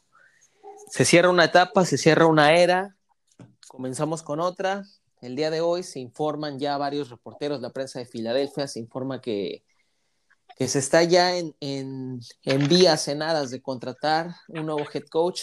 se 0.89 1.05
cierra 1.05 1.29
una 1.29 1.45
etapa, 1.45 1.85
se 1.85 1.99
cierra 1.99 2.27
una 2.27 2.55
era, 2.55 2.97
comenzamos 3.67 4.23
con 4.23 4.39
otra. 4.39 4.85
El 5.21 5.37
día 5.37 5.51
de 5.51 5.61
hoy 5.61 5.83
se 5.83 6.01
informan 6.01 6.59
ya 6.59 6.79
varios 6.79 7.11
reporteros, 7.11 7.61
la 7.61 7.71
prensa 7.71 7.99
de 7.99 8.07
Filadelfia 8.07 8.67
se 8.67 8.81
informa 8.81 9.21
que, 9.21 9.65
que 10.57 10.67
se 10.67 10.79
está 10.79 11.03
ya 11.03 11.37
en, 11.37 11.55
en, 11.61 12.21
en 12.45 12.69
vías 12.69 13.05
cenadas 13.05 13.51
de 13.51 13.61
contratar 13.61 14.35
un 14.49 14.67
nuevo 14.67 14.87
head 14.93 15.05
coach. 15.11 15.43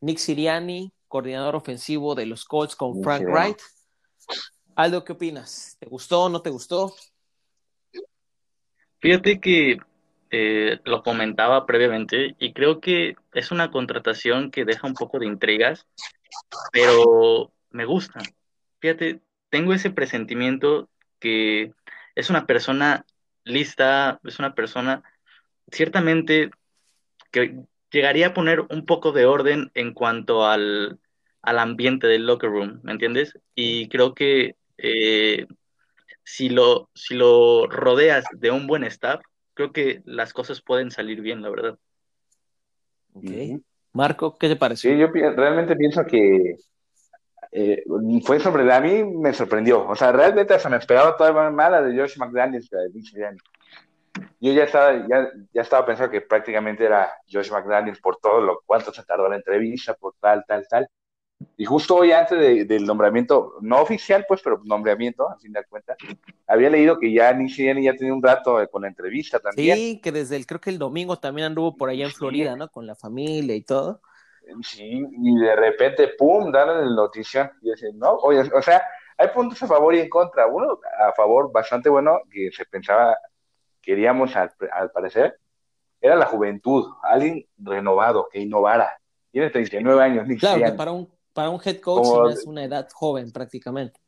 Nick 0.00 0.18
Siriani, 0.18 0.92
coordinador 1.08 1.56
ofensivo 1.56 2.14
de 2.14 2.26
los 2.26 2.44
Colts 2.44 2.76
con 2.76 3.02
Frank 3.02 3.24
Wright. 3.24 3.58
Aldo, 4.76 5.02
¿qué 5.04 5.12
opinas? 5.12 5.76
¿Te 5.80 5.86
gustó 5.86 6.24
o 6.24 6.28
no 6.28 6.42
te 6.42 6.50
gustó? 6.50 6.94
Fíjate 9.00 9.40
que 9.40 9.78
eh, 10.30 10.78
lo 10.84 11.02
comentaba 11.02 11.64
previamente 11.66 12.36
y 12.38 12.52
creo 12.52 12.80
que 12.80 13.16
es 13.32 13.50
una 13.50 13.70
contratación 13.70 14.50
que 14.50 14.64
deja 14.64 14.86
un 14.86 14.94
poco 14.94 15.18
de 15.18 15.26
intrigas, 15.26 15.86
pero 16.72 17.52
me 17.70 17.86
gusta. 17.86 18.20
Fíjate, 18.80 19.20
tengo 19.50 19.72
ese 19.72 19.90
presentimiento 19.90 20.88
que 21.18 21.72
es 22.14 22.30
una 22.30 22.46
persona 22.46 23.04
lista, 23.44 24.20
es 24.24 24.38
una 24.38 24.54
persona 24.54 25.02
ciertamente 25.70 26.50
que 27.30 27.56
llegaría 27.90 28.28
a 28.28 28.34
poner 28.34 28.60
un 28.60 28.84
poco 28.84 29.12
de 29.12 29.26
orden 29.26 29.70
en 29.74 29.94
cuanto 29.94 30.46
al, 30.46 30.98
ambiente 31.42 32.06
del 32.06 32.26
locker 32.26 32.50
room, 32.50 32.80
¿me 32.82 32.92
entiendes? 32.92 33.38
Y 33.54 33.88
creo 33.88 34.14
que 34.14 34.56
eh, 34.76 35.46
si, 36.22 36.50
lo, 36.50 36.90
si 36.94 37.14
lo 37.14 37.66
rodeas 37.66 38.26
de 38.32 38.50
un 38.50 38.66
buen 38.66 38.84
staff, 38.84 39.22
creo 39.54 39.72
que 39.72 40.02
las 40.04 40.32
cosas 40.32 40.60
pueden 40.60 40.90
salir 40.90 41.20
bien, 41.22 41.42
la 41.42 41.50
verdad. 41.50 41.78
Marco, 43.92 44.36
¿qué 44.38 44.48
te 44.48 44.56
pareció? 44.56 44.92
Sí, 44.92 44.98
yo 44.98 45.08
realmente 45.08 45.74
pienso 45.74 46.04
que 46.04 46.56
eh, 47.52 47.84
fue 48.24 48.40
sobre 48.40 48.72
a 48.72 48.80
mí 48.80 49.04
me 49.04 49.32
sorprendió. 49.32 49.86
O 49.86 49.94
sea, 49.94 50.12
realmente 50.12 50.58
se 50.58 50.68
me 50.68 50.76
esperaba 50.76 51.16
toda 51.16 51.50
mala 51.50 51.82
de 51.82 51.98
Josh 51.98 52.18
McDaniels, 52.18 52.68
de 52.70 52.90
yo 54.40 54.52
ya 54.52 54.64
estaba, 54.64 55.06
ya, 55.08 55.28
ya 55.52 55.62
estaba 55.62 55.86
pensando 55.86 56.10
que 56.10 56.20
prácticamente 56.20 56.84
era 56.84 57.12
Josh 57.30 57.50
McDaniels 57.50 58.00
por 58.00 58.16
todo 58.16 58.40
lo 58.40 58.62
cuánto 58.66 58.92
se 58.92 59.04
tardó 59.04 59.28
la 59.28 59.36
entrevista, 59.36 59.94
por 59.94 60.14
tal, 60.20 60.44
tal, 60.46 60.66
tal. 60.68 60.88
Y 61.56 61.64
justo 61.64 61.94
hoy 61.94 62.10
antes 62.10 62.66
del 62.66 62.84
nombramiento, 62.84 63.58
no 63.60 63.80
oficial, 63.80 64.24
pues, 64.26 64.40
pero 64.42 64.60
nombramiento, 64.64 65.28
a 65.28 65.38
fin 65.38 65.52
de 65.52 65.64
cuentas, 65.64 65.96
había 66.48 66.68
leído 66.68 66.98
que 66.98 67.12
ya 67.12 67.32
ni 67.32 67.48
ya 67.48 67.94
tenía 67.94 68.12
un 68.12 68.22
rato 68.22 68.58
con 68.70 68.82
la 68.82 68.88
entrevista 68.88 69.38
también. 69.38 69.76
Sí, 69.76 70.00
que 70.02 70.10
desde 70.10 70.34
el, 70.34 70.46
creo 70.46 70.60
que 70.60 70.70
el 70.70 70.78
domingo 70.78 71.16
también 71.18 71.46
anduvo 71.46 71.76
por 71.76 71.90
allá 71.90 72.06
en 72.06 72.10
Florida, 72.10 72.56
¿no? 72.56 72.68
Con 72.68 72.88
la 72.88 72.96
familia 72.96 73.54
y 73.54 73.62
todo. 73.62 74.00
Sí, 74.62 75.06
y 75.10 75.40
de 75.40 75.56
repente, 75.56 76.14
pum, 76.16 76.50
dan 76.50 76.68
la 76.68 76.94
noticia. 76.94 77.52
Y 77.62 77.70
dicen, 77.70 77.98
no, 77.98 78.14
oye, 78.16 78.40
o 78.40 78.62
sea, 78.62 78.82
hay 79.16 79.28
puntos 79.28 79.62
a 79.62 79.66
favor 79.66 79.94
y 79.94 80.00
en 80.00 80.08
contra. 80.08 80.46
Uno 80.46 80.78
a 80.98 81.12
favor 81.12 81.50
bastante 81.52 81.88
bueno, 81.88 82.20
que 82.30 82.50
se 82.52 82.64
pensaba, 82.64 83.16
queríamos 83.82 84.34
al, 84.36 84.52
parecer, 84.92 85.38
era 86.00 86.16
la 86.16 86.26
juventud, 86.26 86.86
alguien 87.02 87.46
renovado, 87.58 88.28
que 88.30 88.40
innovara. 88.40 88.98
Tiene 89.30 89.50
39 89.50 90.02
años, 90.02 90.26
ni 90.26 90.38
Claro, 90.38 90.76
para 90.76 90.92
un, 90.92 91.10
para 91.32 91.50
un 91.50 91.60
head 91.64 91.80
coach 91.80 92.32
es 92.32 92.46
una 92.46 92.64
edad 92.64 92.88
joven 92.92 93.32
prácticamente. 93.32 94.00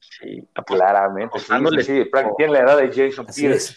Sí, 0.00 0.46
claramente. 0.66 1.38
Sí, 1.38 1.46
sí, 1.82 2.10
tiene 2.36 2.52
la 2.52 2.60
edad 2.60 2.76
de 2.76 2.88
Jason 2.88 3.26
Pierce. 3.26 3.76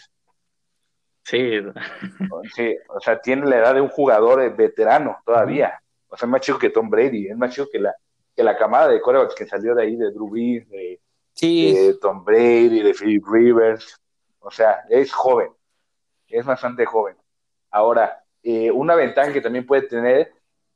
Sí. 1.22 1.58
sí. 2.54 2.76
O 2.88 3.00
sea, 3.00 3.20
tiene 3.20 3.46
la 3.46 3.58
edad 3.58 3.74
de 3.74 3.80
un 3.80 3.88
jugador 3.88 4.54
veterano 4.56 5.18
todavía. 5.24 5.80
O 6.08 6.16
sea, 6.16 6.26
es 6.26 6.30
más 6.30 6.40
chico 6.40 6.58
que 6.58 6.70
Tom 6.70 6.88
Brady, 6.88 7.28
es 7.28 7.36
más 7.36 7.54
chico 7.54 7.68
que 7.70 7.78
la, 7.78 7.94
que 8.34 8.42
la 8.42 8.56
camada 8.56 8.88
de 8.88 9.00
corebacks 9.00 9.34
que 9.34 9.46
salió 9.46 9.74
de 9.74 9.82
ahí, 9.82 9.96
de 9.96 10.10
Drew 10.10 10.28
Brees, 10.28 10.68
de, 10.68 11.00
Tom 12.00 12.24
Brady, 12.24 12.82
de 12.82 12.94
Philip 12.94 13.24
Rivers. 13.26 14.00
O 14.40 14.50
sea, 14.50 14.84
es 14.88 15.12
joven, 15.12 15.50
es 16.28 16.44
bastante 16.44 16.86
joven. 16.86 17.16
Ahora, 17.70 18.22
eh, 18.42 18.70
una 18.70 18.94
ventaja 18.94 19.32
que 19.32 19.40
también 19.40 19.66
puede 19.66 19.82
tener, 19.82 20.32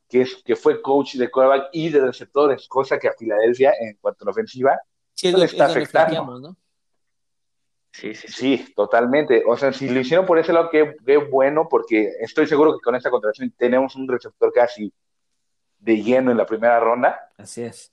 que 0.09 0.23
es 0.23 0.43
que 0.45 0.57
fue 0.57 0.83
coach 0.83 1.15
de 1.15 1.31
coreback 1.31 1.69
y 1.73 1.89
de 1.89 2.01
receptores, 2.01 2.67
cosa 2.67 2.99
que 2.99 3.09
a 3.09 3.13
Filadelfia, 3.13 3.73
en 3.79 3.97
cuanto 4.01 4.25
a 4.25 4.27
la 4.27 4.31
ofensiva, 4.33 4.81
sí, 5.15 5.31
le 5.33 5.45
está 5.45 5.67
afectando. 5.67 6.41
¿no? 6.41 6.57
Sí, 7.93 8.15
sí, 8.15 8.29
sí, 8.29 8.73
totalmente. 8.75 9.43
O 9.47 9.57
sea, 9.57 9.73
si 9.73 9.89
lo 9.89 10.01
hicieron 10.01 10.27
por 10.27 10.39
ese 10.39 10.53
lado, 10.53 10.71
qué, 10.71 10.97
qué 11.05 11.17
bueno, 11.17 11.69
porque 11.69 12.13
estoy 12.21 12.47
seguro 12.47 12.75
que 12.75 12.83
con 12.83 12.95
esta 12.95 13.11
contratación 13.11 13.53
tenemos 13.57 13.97
un 13.97 14.09
receptor 14.09 14.53
casi 14.53 14.93
de 15.81 16.03
lleno 16.03 16.31
en 16.31 16.37
la 16.37 16.47
primera 16.47 16.79
ronda. 16.79 17.31
Así 17.37 17.63
es. 17.63 17.93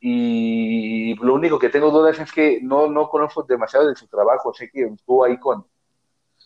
Y 0.00 1.14
lo 1.16 1.34
único 1.34 1.58
que 1.58 1.68
tengo 1.68 1.90
dudas 1.90 2.18
es 2.18 2.32
que 2.32 2.60
no, 2.62 2.88
no 2.88 3.10
conozco 3.10 3.42
demasiado 3.42 3.88
de 3.88 3.94
su 3.94 4.06
trabajo. 4.06 4.54
Sé 4.54 4.70
que 4.70 4.84
estuvo 4.84 5.24
ahí 5.24 5.38
con, 5.38 5.66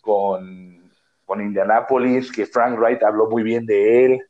con, 0.00 0.90
con 1.24 1.40
Indianapolis, 1.40 2.32
que 2.32 2.46
Frank 2.46 2.76
Wright 2.78 3.02
habló 3.02 3.28
muy 3.28 3.44
bien 3.44 3.64
de 3.64 4.06
él. 4.06 4.20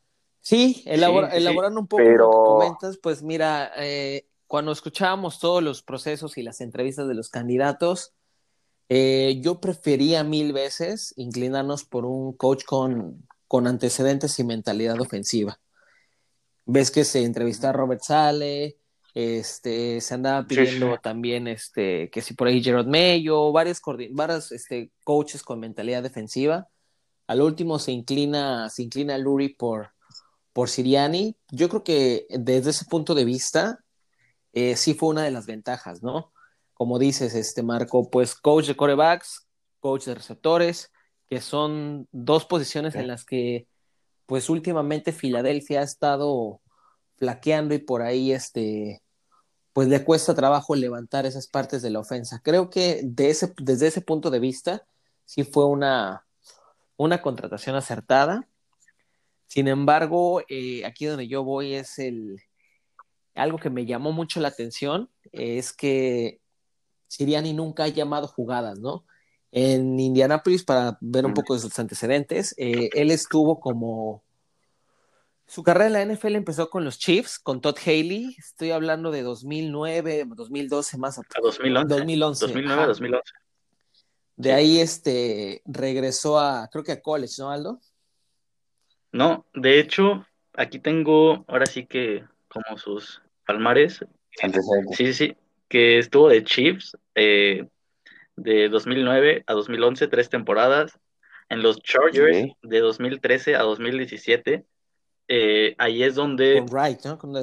Sí, 0.41 0.83
elaborando 0.85 1.79
un 1.79 1.87
poco 1.87 2.03
lo 2.03 2.09
que 2.09 2.65
comentas, 2.67 2.97
pues 2.97 3.23
mira, 3.23 3.71
eh, 3.77 4.27
cuando 4.45 4.71
escuchábamos 4.71 5.39
todos 5.39 5.63
los 5.63 5.81
procesos 5.81 6.37
y 6.37 6.43
las 6.43 6.61
entrevistas 6.61 7.07
de 7.07 7.15
los 7.15 7.29
candidatos, 7.29 8.13
eh, 8.87 9.39
yo 9.41 9.59
prefería 9.59 10.23
mil 10.23 10.53
veces 10.53 11.15
inclinarnos 11.17 11.83
por 11.83 12.05
un 12.05 12.33
coach 12.33 12.63
con, 12.63 13.27
con 13.47 13.67
antecedentes 13.67 14.39
y 14.39 14.43
mentalidad 14.43 14.99
ofensiva. 14.99 15.59
Ves 16.65 16.91
que 16.91 17.03
se 17.03 17.23
entrevista 17.23 17.69
a 17.69 17.73
Robert 17.73 18.01
Sale, 18.01 18.77
este, 19.13 20.01
se 20.01 20.13
andaba 20.13 20.45
pidiendo 20.45 20.97
también 20.97 21.47
este, 21.47 22.09
que 22.09 22.21
si 22.21 22.33
por 22.33 22.47
ahí 22.47 22.61
Gerard 22.61 22.87
Mayo, 22.87 23.51
varios, 23.51 23.81
varios 24.11 24.51
este, 24.51 24.91
coaches 25.03 25.41
con 25.41 25.59
mentalidad 25.59 26.03
defensiva. 26.03 26.67
Al 27.27 27.41
último 27.41 27.79
se 27.79 27.91
inclina, 27.91 28.69
se 28.69 28.83
inclina 28.83 29.17
Lurie 29.17 29.55
por, 29.57 29.91
por 30.51 30.69
Siriani. 30.69 31.37
Yo 31.49 31.69
creo 31.69 31.83
que 31.83 32.27
desde 32.29 32.71
ese 32.71 32.85
punto 32.85 33.15
de 33.15 33.25
vista, 33.25 33.79
eh, 34.51 34.75
sí 34.75 34.93
fue 34.93 35.09
una 35.09 35.23
de 35.23 35.31
las 35.31 35.45
ventajas, 35.45 36.03
¿no? 36.03 36.33
Como 36.73 36.99
dices, 36.99 37.35
este 37.35 37.63
Marco, 37.63 38.09
pues 38.09 38.35
coach 38.35 38.67
de 38.67 38.75
corebacks, 38.75 39.47
coach 39.79 40.05
de 40.05 40.15
receptores, 40.15 40.91
que 41.29 41.41
son 41.41 42.07
dos 42.11 42.45
posiciones 42.45 42.95
en 42.95 43.07
las 43.07 43.25
que, 43.25 43.67
pues 44.25 44.49
últimamente 44.49 45.11
Filadelfia 45.11 45.81
ha 45.81 45.83
estado 45.83 46.61
flaqueando 47.17 47.73
y 47.73 47.79
por 47.79 48.01
ahí, 48.01 48.31
este, 48.31 49.01
pues 49.73 49.87
le 49.87 50.03
cuesta 50.03 50.35
trabajo 50.35 50.75
levantar 50.75 51.25
esas 51.25 51.47
partes 51.47 51.81
de 51.81 51.89
la 51.89 51.99
ofensa. 51.99 52.41
Creo 52.43 52.69
que 52.69 53.01
de 53.03 53.29
ese, 53.29 53.53
desde 53.57 53.87
ese 53.87 54.01
punto 54.01 54.29
de 54.29 54.39
vista, 54.39 54.85
sí 55.25 55.43
fue 55.43 55.65
una, 55.65 56.25
una 56.97 57.21
contratación 57.21 57.75
acertada. 57.75 58.47
Sin 59.47 59.67
embargo, 59.67 60.41
eh, 60.49 60.85
aquí 60.85 61.05
donde 61.05 61.27
yo 61.27 61.43
voy 61.43 61.73
es 61.75 61.99
el, 61.99 62.41
algo 63.35 63.57
que 63.57 63.69
me 63.69 63.85
llamó 63.85 64.11
mucho 64.11 64.39
la 64.39 64.47
atención, 64.47 65.09
es 65.31 65.73
que 65.73 66.39
Siriani 67.07 67.53
nunca 67.53 67.83
ha 67.83 67.89
llamado 67.89 68.27
jugadas, 68.27 68.79
¿no? 68.79 69.05
En 69.55 69.97
Indianapolis 69.97 70.65
para 70.65 70.97
ver 70.99 71.25
un 71.25 71.33
poco 71.33 71.53
de 71.53 71.61
sus 71.61 71.79
antecedentes. 71.79 72.53
Eh, 72.57 72.89
él 72.93 73.09
estuvo 73.09 73.61
como... 73.61 74.21
Su 75.47 75.63
carrera 75.63 75.87
en 75.87 75.93
la 75.93 76.13
NFL 76.13 76.35
empezó 76.35 76.69
con 76.69 76.83
los 76.83 76.99
Chiefs, 76.99 77.39
con 77.39 77.61
Todd 77.61 77.77
Haley. 77.77 78.35
Estoy 78.37 78.71
hablando 78.71 79.11
de 79.11 79.21
2009, 79.21 80.25
2012 80.35 80.97
más. 80.97 81.19
A 81.19 81.21
2011. 81.41 81.87
2011. 81.87 82.45
2009, 82.47 82.85
2011. 82.87 83.33
De 84.35 84.51
ahí 84.51 84.79
este, 84.79 85.61
regresó 85.63 86.37
a, 86.37 86.67
creo 86.69 86.83
que 86.83 86.91
a 86.91 87.01
college, 87.01 87.35
¿no, 87.39 87.49
Aldo? 87.49 87.79
No, 89.13 89.45
de 89.53 89.79
hecho, 89.79 90.27
aquí 90.51 90.79
tengo 90.79 91.45
ahora 91.47 91.65
sí 91.65 91.85
que 91.85 92.25
como 92.49 92.77
sus 92.77 93.21
palmares. 93.45 94.03
Sí, 94.31 94.51
sí, 94.91 95.13
sí, 95.13 95.37
que 95.69 95.99
estuvo 95.99 96.27
de 96.27 96.43
Chiefs, 96.43 96.97
eh, 97.13 97.69
de 98.35 98.69
2009 98.69 99.43
a 99.47 99.53
2011, 99.53 100.07
tres 100.07 100.29
temporadas. 100.29 100.97
En 101.47 101.61
los 101.61 101.79
Chargers 101.81 102.53
de 102.63 102.79
2013 102.79 103.55
a 103.55 103.61
2017. 103.61 104.65
Eh, 105.27 105.75
ahí 105.77 106.03
es 106.03 106.15
donde... 106.15 106.63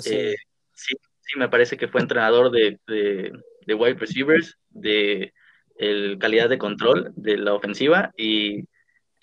Eh, 0.06 0.34
sí, 0.72 0.94
sí, 1.20 1.38
me 1.38 1.48
parece 1.48 1.76
que 1.76 1.88
fue 1.88 2.00
entrenador 2.00 2.50
de, 2.50 2.78
de, 2.86 3.74
wide 3.74 3.94
receivers, 3.94 4.58
de 4.70 5.32
el 5.76 6.18
calidad 6.18 6.48
de 6.48 6.58
control 6.58 7.12
de 7.16 7.38
la 7.38 7.54
ofensiva 7.54 8.12
y 8.16 8.60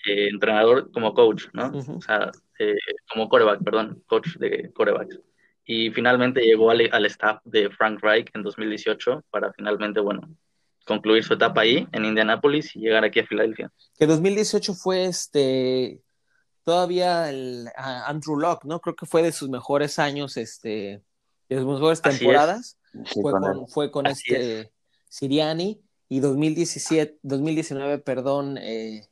eh, 0.06 0.28
entrenador 0.28 0.90
como 0.92 1.14
coach, 1.14 1.44
¿no? 1.52 1.68
O 1.68 2.00
sea, 2.00 2.30
como 3.10 3.28
coreback, 3.28 3.62
perdón, 3.62 4.02
coach 4.06 4.36
de 4.36 4.70
corebacks. 4.72 5.20
Y 5.64 5.90
finalmente 5.90 6.40
llegó 6.40 6.70
al, 6.70 6.88
al 6.90 7.06
staff 7.06 7.40
de 7.44 7.70
Frank 7.70 8.00
Reich 8.02 8.28
en 8.34 8.42
2018 8.42 9.24
para 9.30 9.52
finalmente, 9.52 10.00
bueno, 10.00 10.22
concluir 10.90 11.22
su 11.22 11.34
etapa 11.34 11.60
ahí 11.60 11.86
en 11.92 12.04
Indianápolis 12.04 12.74
y 12.74 12.80
llegar 12.80 13.04
aquí 13.04 13.20
a 13.20 13.24
Filadelfia. 13.24 13.72
Que 13.96 14.08
2018 14.08 14.74
fue 14.74 15.04
este 15.04 16.02
todavía 16.64 17.30
el 17.30 17.68
Andrew 17.76 18.36
Locke, 18.36 18.64
¿no? 18.64 18.80
Creo 18.80 18.96
que 18.96 19.06
fue 19.06 19.22
de 19.22 19.30
sus 19.30 19.48
mejores 19.48 20.00
años, 20.00 20.36
este, 20.36 21.00
de 21.48 21.56
sus 21.56 21.64
mejores 21.64 22.02
temporadas. 22.02 22.76
fue, 23.22 23.30
con, 23.30 23.68
fue 23.68 23.90
con, 23.92 24.06
este 24.06 24.72
Siriani 25.08 25.80
y 26.08 26.18
2017, 26.18 27.20
2019, 27.22 27.98
perdón, 27.98 28.58
eh, 28.58 29.08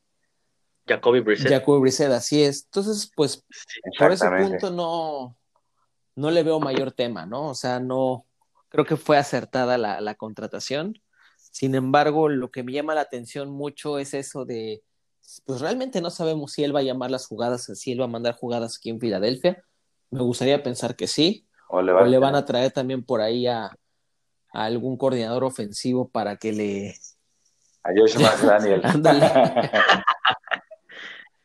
Jacoby 0.88 1.20
Brissett. 1.20 1.48
Jacoby 1.48 1.80
Brissett, 1.80 2.10
así 2.10 2.42
es. 2.42 2.64
Entonces, 2.64 3.12
pues, 3.14 3.44
por 3.98 4.10
ese 4.10 4.28
punto 4.28 4.70
no, 4.70 5.36
no 6.16 6.30
le 6.32 6.42
veo 6.42 6.58
mayor 6.58 6.90
tema, 6.90 7.24
¿no? 7.24 7.50
O 7.50 7.54
sea, 7.54 7.78
no, 7.78 8.26
creo 8.68 8.84
que 8.84 8.96
fue 8.96 9.16
acertada 9.16 9.78
la, 9.78 10.00
la 10.00 10.16
contratación. 10.16 11.00
Sin 11.50 11.74
embargo, 11.74 12.28
lo 12.28 12.50
que 12.50 12.62
me 12.62 12.72
llama 12.72 12.94
la 12.94 13.00
atención 13.02 13.50
mucho 13.50 13.98
es 13.98 14.14
eso 14.14 14.44
de, 14.44 14.82
pues 15.44 15.60
realmente 15.60 16.00
no 16.00 16.10
sabemos 16.10 16.52
si 16.52 16.64
él 16.64 16.74
va 16.74 16.80
a 16.80 16.84
llamar 16.84 17.10
las 17.10 17.26
jugadas, 17.26 17.64
si 17.74 17.92
él 17.92 18.00
va 18.00 18.04
a 18.04 18.08
mandar 18.08 18.34
jugadas 18.34 18.76
aquí 18.76 18.90
en 18.90 19.00
Filadelfia. 19.00 19.62
Me 20.10 20.22
gustaría 20.22 20.62
pensar 20.62 20.96
que 20.96 21.06
sí. 21.06 21.46
O 21.68 21.82
le, 21.82 22.18
van 22.18 22.34
a 22.34 22.44
traer 22.46 22.72
también 22.72 23.04
por 23.04 23.20
ahí 23.20 23.46
a, 23.46 23.76
algún 24.50 24.96
coordinador 24.96 25.44
ofensivo 25.44 26.08
para 26.08 26.36
que 26.36 26.52
le... 26.52 26.94
A 27.82 27.90
Josh 27.94 28.16
McDaniel. 28.18 28.82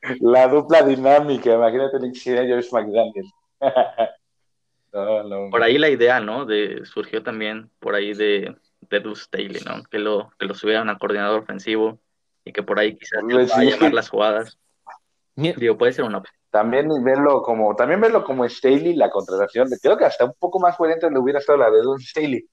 la 0.22 0.48
dupla 0.48 0.84
dinámica, 0.84 1.54
imagínate 1.54 1.98
el 1.98 2.12
Josh 2.14 2.72
McDaniel. 2.72 3.26
Por 5.52 5.64
ahí 5.64 5.78
la 5.78 5.90
idea, 5.90 6.20
¿no? 6.20 6.46
De, 6.46 6.86
surgió 6.86 7.24
también 7.24 7.70
por 7.80 7.96
ahí 7.96 8.14
de 8.14 8.56
de 8.90 9.00
Deuce 9.00 9.24
Staley, 9.24 9.62
¿no? 9.66 9.84
Que 9.84 10.00
lo, 10.00 10.32
que 10.38 10.46
lo 10.46 10.54
subieran 10.54 10.90
a 10.90 10.98
coordinador 10.98 11.42
ofensivo 11.42 12.00
y 12.46 12.52
que 12.52 12.64
por 12.64 12.80
ahí 12.80 12.96
quizás 12.96 13.22
pues 13.30 13.52
va 13.52 13.58
a 13.58 13.64
llamar 13.64 13.94
las 13.94 14.10
jugadas. 14.10 14.58
Digo, 15.36 15.78
puede 15.78 15.94
ser 15.94 16.06
una 16.06 16.20
opción. 16.20 16.36
También 16.52 16.88
verlo 17.04 17.42
como, 17.42 17.76
también 17.76 18.00
verlo 18.00 18.24
como 18.24 18.48
Staley, 18.48 18.96
la 18.96 19.10
contratación, 19.10 19.68
creo 19.82 19.98
que 19.98 20.06
hasta 20.06 20.26
un 20.26 20.34
poco 20.38 20.60
más 20.60 20.78
coherente 20.78 21.10
le 21.10 21.18
hubiera 21.18 21.40
estado 21.40 21.58
la 21.58 21.72
de 21.72 21.78
Deuce 21.78 22.06
Staley. 22.06 22.48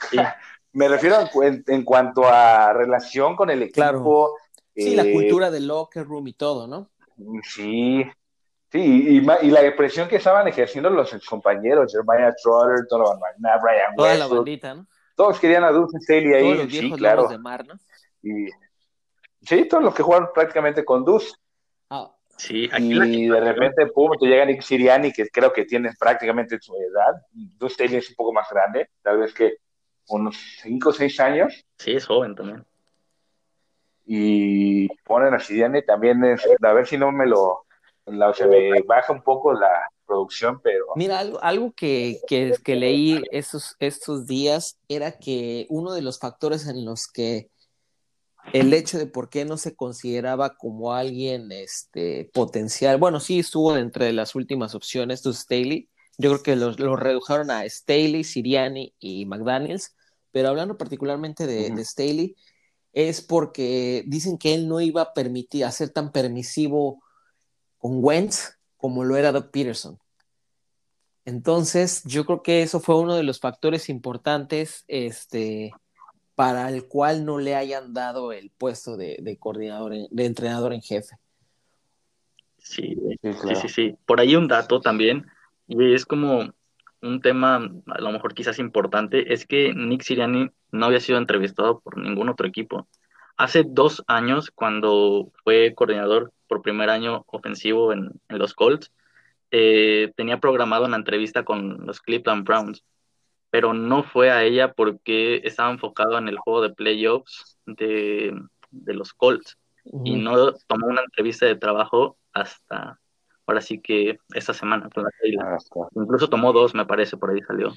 Me 0.72 0.86
refiero 0.86 1.16
en, 1.42 1.84
cuanto 1.84 2.24
a 2.26 2.72
relación 2.74 3.36
con 3.36 3.48
el 3.48 3.62
equipo. 3.62 4.36
Sí, 4.76 4.94
la 4.94 5.02
eh, 5.02 5.12
cultura 5.12 5.50
del 5.50 5.66
locker 5.66 6.06
room 6.06 6.28
y 6.28 6.34
todo, 6.34 6.68
¿no? 6.68 6.90
Sí, 7.42 8.04
Sí, 8.70 8.78
y, 8.80 9.46
y, 9.46 9.50
la 9.50 9.74
presión 9.74 10.08
que 10.08 10.16
estaban 10.16 10.46
ejerciendo 10.46 10.90
los 10.90 11.10
compañeros, 11.26 11.90
Jeremiah 11.90 12.34
Trotter, 12.42 12.84
Donovan 12.90 13.18
McNabb, 13.18 13.62
Brian 13.62 13.96
Toda 13.96 14.14
la 14.14 14.26
bandita, 14.26 14.74
¿no? 14.74 14.86
Todos 15.18 15.40
querían 15.40 15.64
a 15.64 15.72
Dulce 15.72 15.98
Staley 15.98 16.32
ahí. 16.32 16.42
Todos 16.44 16.58
los 16.58 16.72
sí, 16.72 16.92
claro. 16.92 17.26
de 17.26 17.38
mar, 17.38 17.66
¿no? 17.66 17.74
Y, 18.22 18.46
sí, 19.42 19.66
todos 19.66 19.82
los 19.82 19.92
que 19.92 20.04
jugaron 20.04 20.28
prácticamente 20.32 20.84
con 20.84 21.04
Dulce. 21.04 21.34
Ah. 21.90 22.14
Sí, 22.36 22.70
aquí 22.72 23.24
y 23.24 23.28
de 23.28 23.40
repente, 23.40 23.88
pum, 23.88 24.12
te 24.16 24.26
llega 24.26 24.44
Nick 24.44 24.62
Siriani, 24.62 25.12
que 25.12 25.28
creo 25.28 25.52
que 25.52 25.64
tiene 25.64 25.90
prácticamente 25.98 26.56
su 26.60 26.72
edad. 26.76 27.20
Dulce 27.32 27.74
Staley 27.74 27.96
es 27.96 28.10
un 28.10 28.14
poco 28.14 28.32
más 28.32 28.48
grande, 28.48 28.90
tal 29.02 29.18
vez 29.18 29.34
que 29.34 29.56
unos 30.06 30.36
5 30.62 30.88
o 30.88 30.92
6 30.92 31.18
años. 31.18 31.66
Sí, 31.78 31.94
es 31.94 32.06
joven 32.06 32.36
también. 32.36 32.64
Y 34.06 34.86
ponen 35.02 35.34
a 35.34 35.40
Siriani 35.40 35.84
también, 35.84 36.22
es, 36.22 36.48
a 36.62 36.72
ver 36.72 36.86
si 36.86 36.96
no 36.96 37.10
me 37.10 37.26
lo 37.26 37.64
se 38.34 38.46
me 38.46 38.82
baja 38.82 39.12
un 39.12 39.22
poco 39.22 39.52
la 39.52 39.90
producción, 40.08 40.60
pero... 40.62 40.86
Mira, 40.96 41.20
algo, 41.20 41.40
algo 41.42 41.72
que, 41.72 42.20
que, 42.26 42.54
que, 42.64 42.74
leí 42.74 43.22
estos, 43.30 43.76
estos 43.78 44.26
días 44.26 44.78
era 44.88 45.12
que 45.18 45.66
uno 45.68 45.92
de 45.92 46.02
los 46.02 46.18
factores 46.18 46.66
en 46.66 46.84
los 46.84 47.06
que 47.06 47.50
el 48.52 48.72
hecho 48.72 48.98
de 48.98 49.06
por 49.06 49.28
qué 49.28 49.44
no 49.44 49.58
se 49.58 49.76
consideraba 49.76 50.56
como 50.56 50.94
alguien 50.94 51.52
este, 51.52 52.30
potencial, 52.32 52.96
bueno, 52.96 53.20
sí 53.20 53.38
estuvo 53.38 53.76
entre 53.76 54.12
las 54.12 54.34
últimas 54.34 54.74
opciones 54.74 55.22
de 55.22 55.34
Staley, 55.34 55.88
yo 56.16 56.30
creo 56.30 56.42
que 56.42 56.56
los, 56.56 56.76
redujeron 56.76 57.50
a 57.50 57.68
Staley, 57.68 58.24
Siriani 58.24 58.94
y 58.98 59.26
McDaniels, 59.26 59.94
pero 60.32 60.48
hablando 60.48 60.76
particularmente 60.76 61.46
de, 61.46 61.70
de 61.70 61.84
Staley, 61.84 62.36
es 62.92 63.20
porque 63.20 64.02
dicen 64.06 64.38
que 64.38 64.54
él 64.54 64.66
no 64.66 64.80
iba 64.80 65.02
a 65.02 65.12
permitir, 65.12 65.64
a 65.64 65.70
ser 65.70 65.90
tan 65.90 66.10
permisivo 66.10 67.02
con 67.78 68.02
Wentz 68.02 68.57
como 68.78 69.04
lo 69.04 69.16
era 69.16 69.32
Doug 69.32 69.50
Peterson. 69.50 69.98
Entonces, 71.26 72.02
yo 72.04 72.24
creo 72.24 72.42
que 72.42 72.62
eso 72.62 72.80
fue 72.80 72.98
uno 72.98 73.14
de 73.14 73.22
los 73.22 73.38
factores 73.38 73.90
importantes 73.90 74.84
este, 74.88 75.72
para 76.34 76.70
el 76.70 76.86
cual 76.86 77.26
no 77.26 77.38
le 77.38 77.54
hayan 77.54 77.92
dado 77.92 78.32
el 78.32 78.50
puesto 78.50 78.96
de, 78.96 79.36
coordinador, 79.38 79.92
de 80.08 80.24
entrenador 80.24 80.72
en 80.72 80.80
jefe. 80.80 81.16
Sí, 82.56 82.96
sí, 83.20 83.54
sí, 83.60 83.68
sí. 83.68 83.96
Por 84.06 84.20
ahí 84.20 84.36
un 84.36 84.48
dato 84.48 84.80
también, 84.80 85.26
y 85.66 85.92
es 85.92 86.06
como 86.06 86.50
un 87.02 87.20
tema 87.20 87.56
a 87.56 88.00
lo 88.00 88.12
mejor 88.12 88.34
quizás 88.34 88.58
importante, 88.58 89.32
es 89.32 89.46
que 89.46 89.74
Nick 89.74 90.02
Siriani 90.02 90.50
no 90.72 90.86
había 90.86 91.00
sido 91.00 91.18
entrevistado 91.18 91.80
por 91.80 91.98
ningún 91.98 92.28
otro 92.28 92.46
equipo. 92.46 92.88
Hace 93.38 93.62
dos 93.64 94.02
años, 94.08 94.50
cuando 94.50 95.30
fue 95.44 95.72
coordinador 95.74 96.32
por 96.48 96.60
primer 96.60 96.90
año 96.90 97.24
ofensivo 97.28 97.92
en, 97.92 98.20
los 98.28 98.52
Colts, 98.52 98.92
eh, 99.52 100.12
tenía 100.16 100.40
programado 100.40 100.86
una 100.86 100.96
entrevista 100.96 101.44
con 101.44 101.86
los 101.86 102.00
Cleveland 102.00 102.44
Browns, 102.44 102.84
pero 103.50 103.72
no 103.74 104.02
fue 104.02 104.32
a 104.32 104.42
ella 104.42 104.72
porque 104.72 105.40
estaba 105.44 105.70
enfocado 105.70 106.18
en 106.18 106.26
el 106.26 106.36
juego 106.36 106.62
de 106.62 106.74
playoffs 106.74 107.56
de, 107.64 108.34
los 108.70 109.14
Colts 109.14 109.56
y 110.04 110.16
no 110.16 110.52
tomó 110.66 110.88
una 110.88 111.02
entrevista 111.02 111.46
de 111.46 111.54
trabajo 111.54 112.18
hasta 112.32 113.00
ahora 113.46 113.60
sí 113.60 113.80
que 113.80 114.18
esta 114.34 114.52
semana 114.52 114.90
ah, 114.96 115.58
Incluso 115.94 116.28
tomó 116.28 116.52
dos, 116.52 116.74
me 116.74 116.84
parece, 116.86 117.16
por 117.16 117.30
ahí 117.30 117.40
salió, 117.46 117.72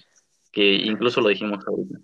que 0.51 0.73
incluso 0.73 1.21
lo 1.21 1.29
dijimos 1.29 1.65
ahorita. 1.67 1.99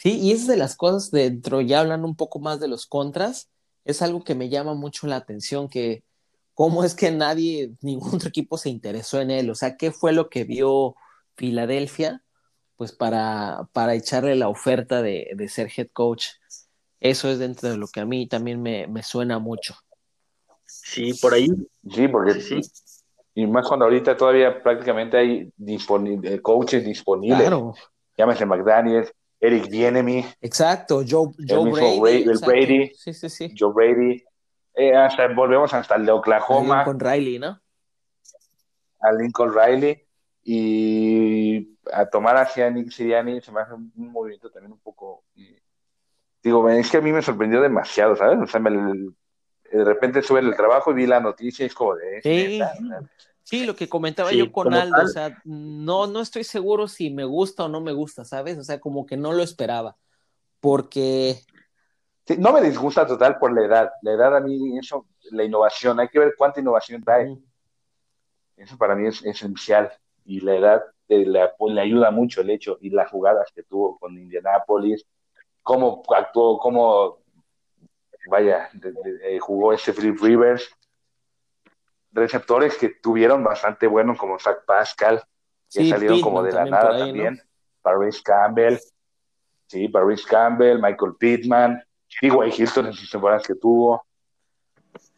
Sí, 0.00 0.18
y 0.18 0.32
es 0.32 0.46
de 0.46 0.56
las 0.56 0.76
cosas 0.76 1.10
dentro, 1.10 1.60
ya 1.60 1.80
hablando 1.80 2.08
un 2.08 2.16
poco 2.16 2.38
más 2.38 2.58
de 2.58 2.68
los 2.68 2.86
contras, 2.86 3.50
es 3.84 4.00
algo 4.00 4.24
que 4.24 4.34
me 4.34 4.48
llama 4.48 4.72
mucho 4.72 5.06
la 5.06 5.16
atención, 5.16 5.68
que 5.68 6.04
cómo 6.54 6.84
es 6.84 6.94
que 6.94 7.10
nadie, 7.10 7.72
ningún 7.82 8.14
otro 8.14 8.30
equipo 8.30 8.56
se 8.56 8.70
interesó 8.70 9.20
en 9.20 9.30
él, 9.30 9.50
o 9.50 9.54
sea, 9.54 9.76
¿qué 9.76 9.92
fue 9.92 10.14
lo 10.14 10.30
que 10.30 10.44
vio 10.44 10.96
Filadelfia? 11.36 12.22
Pues 12.76 12.92
para, 12.92 13.68
para 13.74 13.94
echarle 13.94 14.36
la 14.36 14.48
oferta 14.48 15.02
de, 15.02 15.36
ser 15.50 15.70
head 15.76 15.88
coach. 15.92 16.28
Eso 16.98 17.28
es 17.28 17.38
dentro 17.38 17.68
de 17.68 17.76
lo 17.76 17.86
que 17.86 18.00
a 18.00 18.06
mí 18.06 18.26
también 18.26 18.62
me, 18.62 19.02
suena 19.02 19.38
mucho. 19.38 19.74
Sí, 20.64 21.12
por 21.20 21.34
ahí. 21.34 21.48
Sí, 21.94 22.08
porque 22.08 22.40
sí. 22.40 22.58
Y 23.34 23.46
más 23.46 23.68
cuando 23.68 23.84
ahorita 23.84 24.16
todavía 24.16 24.62
prácticamente 24.62 25.18
hay 25.18 25.52
eh, 25.66 26.40
coaches 26.40 26.86
disponibles. 26.86 27.40
Claro. 27.40 27.74
Llámese 28.16 28.46
McDaniels, 28.46 29.12
Eric 29.40 29.70
Bienemy. 29.70 30.24
Exacto, 30.40 31.02
Joe, 31.06 31.30
Joe 31.48 31.70
Brady. 31.70 32.24
Brady. 32.44 32.92
Sí, 32.94 33.14
sí, 33.14 33.28
sí. 33.30 33.54
Joe 33.58 33.72
Brady. 33.72 34.22
Eh, 34.74 34.94
hasta, 34.94 35.28
volvemos 35.28 35.72
hasta 35.72 35.96
el 35.96 36.06
de 36.06 36.12
Oklahoma. 36.12 36.84
Lincoln 36.84 37.00
Riley, 37.00 37.38
¿no? 37.38 37.60
A 39.00 39.12
Lincoln 39.12 39.54
Riley. 39.54 40.06
Y 40.42 41.76
a 41.92 42.06
tomar 42.06 42.36
hacia 42.36 42.70
Nick 42.70 42.90
Siriani 42.90 43.40
se 43.40 43.52
me 43.52 43.60
hace 43.60 43.74
un, 43.74 43.92
movimiento 43.94 44.50
también 44.50 44.72
un 44.72 44.80
poco. 44.80 45.24
digo, 46.42 46.68
es 46.68 46.90
que 46.90 46.98
a 46.98 47.02
mí 47.02 47.12
me 47.12 47.22
sorprendió 47.22 47.60
demasiado, 47.60 48.16
¿sabes? 48.16 48.38
O 48.42 48.46
sea, 48.46 48.60
de 48.60 49.84
repente 49.84 50.22
sube 50.22 50.40
el 50.40 50.56
trabajo 50.56 50.90
y 50.90 50.94
vi 50.94 51.06
la 51.06 51.20
noticia 51.20 51.64
y 51.64 51.66
es 51.66 51.74
como 51.74 51.94
de. 51.94 52.20
Sí. 52.22 52.60
Sí, 53.50 53.66
lo 53.66 53.74
que 53.74 53.88
comentaba 53.88 54.30
yo 54.30 54.52
con 54.52 54.72
Aldo, 54.72 55.02
o 55.02 55.08
sea, 55.08 55.36
no, 55.42 56.06
no 56.06 56.20
estoy 56.20 56.44
seguro 56.44 56.86
si 56.86 57.10
me 57.10 57.24
gusta 57.24 57.64
o 57.64 57.68
no 57.68 57.80
me 57.80 57.90
gusta, 57.90 58.24
¿sabes? 58.24 58.56
O 58.56 58.62
sea, 58.62 58.78
como 58.78 59.04
que 59.04 59.16
no 59.16 59.32
lo 59.32 59.42
esperaba, 59.42 59.96
porque... 60.60 61.40
Sí, 62.24 62.36
no 62.38 62.52
me 62.52 62.60
disgusta 62.60 63.04
total 63.04 63.40
por 63.40 63.52
la 63.52 63.66
edad, 63.66 63.90
la 64.02 64.12
edad 64.12 64.36
a 64.36 64.40
mí, 64.40 64.78
eso, 64.78 65.08
la 65.32 65.42
innovación, 65.42 65.98
hay 65.98 66.06
que 66.06 66.20
ver 66.20 66.34
cuánta 66.38 66.60
innovación 66.60 67.02
trae. 67.02 67.36
Eso 68.56 68.78
para 68.78 68.94
mí 68.94 69.08
es 69.08 69.20
esencial, 69.24 69.90
y 70.24 70.38
la 70.42 70.54
edad 70.54 70.84
le, 71.08 71.50
pues, 71.58 71.74
le 71.74 71.80
ayuda 71.80 72.12
mucho 72.12 72.42
el 72.42 72.50
hecho, 72.50 72.78
y 72.80 72.90
las 72.90 73.10
jugadas 73.10 73.50
que 73.52 73.64
tuvo 73.64 73.98
con 73.98 74.16
Indianapolis, 74.16 75.04
cómo 75.60 76.04
actuó, 76.16 76.56
cómo, 76.60 77.18
vaya, 78.28 78.70
jugó 79.40 79.72
ese 79.72 79.92
Flip 79.92 80.16
Rivers, 80.22 80.70
receptores 82.12 82.76
que 82.76 82.88
tuvieron 82.88 83.44
bastante 83.44 83.86
bueno, 83.86 84.16
como 84.16 84.38
Zach 84.38 84.64
Pascal, 84.66 85.22
que 85.72 85.88
salieron 85.88 86.20
como 86.20 86.42
de 86.42 86.52
la 86.52 86.64
nada 86.64 86.98
también. 86.98 87.40
Paris 87.82 88.20
Campbell, 88.22 88.76
sí, 89.66 89.88
Paris 89.88 90.26
Campbell, 90.26 90.80
Michael 90.80 91.14
Pittman, 91.18 91.82
T.Y. 92.20 92.30
Hilton 92.62 92.86
en 92.86 92.92
sus 92.92 93.10
temporadas 93.10 93.46
que 93.46 93.54
tuvo. 93.54 94.04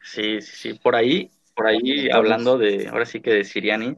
Sí, 0.02 0.40
sí, 0.40 0.56
sí. 0.56 0.74
Por 0.74 0.94
ahí, 0.94 1.30
por 1.54 1.66
ahí, 1.66 2.10
hablando 2.10 2.58
de, 2.58 2.88
ahora 2.88 3.06
sí 3.06 3.20
que 3.20 3.32
de 3.32 3.44
Siriani, 3.44 3.96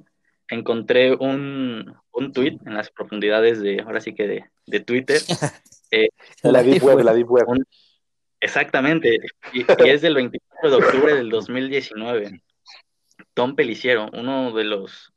encontré 0.48 1.14
un, 1.14 1.94
un 2.12 2.32
tweet 2.32 2.58
en 2.64 2.74
las 2.74 2.90
profundidades 2.90 3.60
de, 3.60 3.80
ahora 3.80 4.00
sí 4.00 4.14
que 4.14 4.28
de, 4.28 4.44
de 4.66 4.80
Twitter. 4.80 5.20
Eh, 5.90 6.08
la 6.42 6.60
Deep 6.60 6.82
Web, 6.82 7.04
la 7.04 7.14
Deep 7.14 7.30
Web. 7.30 7.46
exactamente, 8.40 9.20
y, 9.52 9.60
y, 9.60 9.88
es 9.88 10.02
del 10.02 10.16
24 10.16 10.70
de 10.70 10.76
octubre 10.76 11.14
del 11.14 11.30
2019. 11.30 12.42
Tom 13.34 13.56
Peliciero, 13.56 14.10
uno 14.12 14.52
de 14.52 14.64
los, 14.64 15.12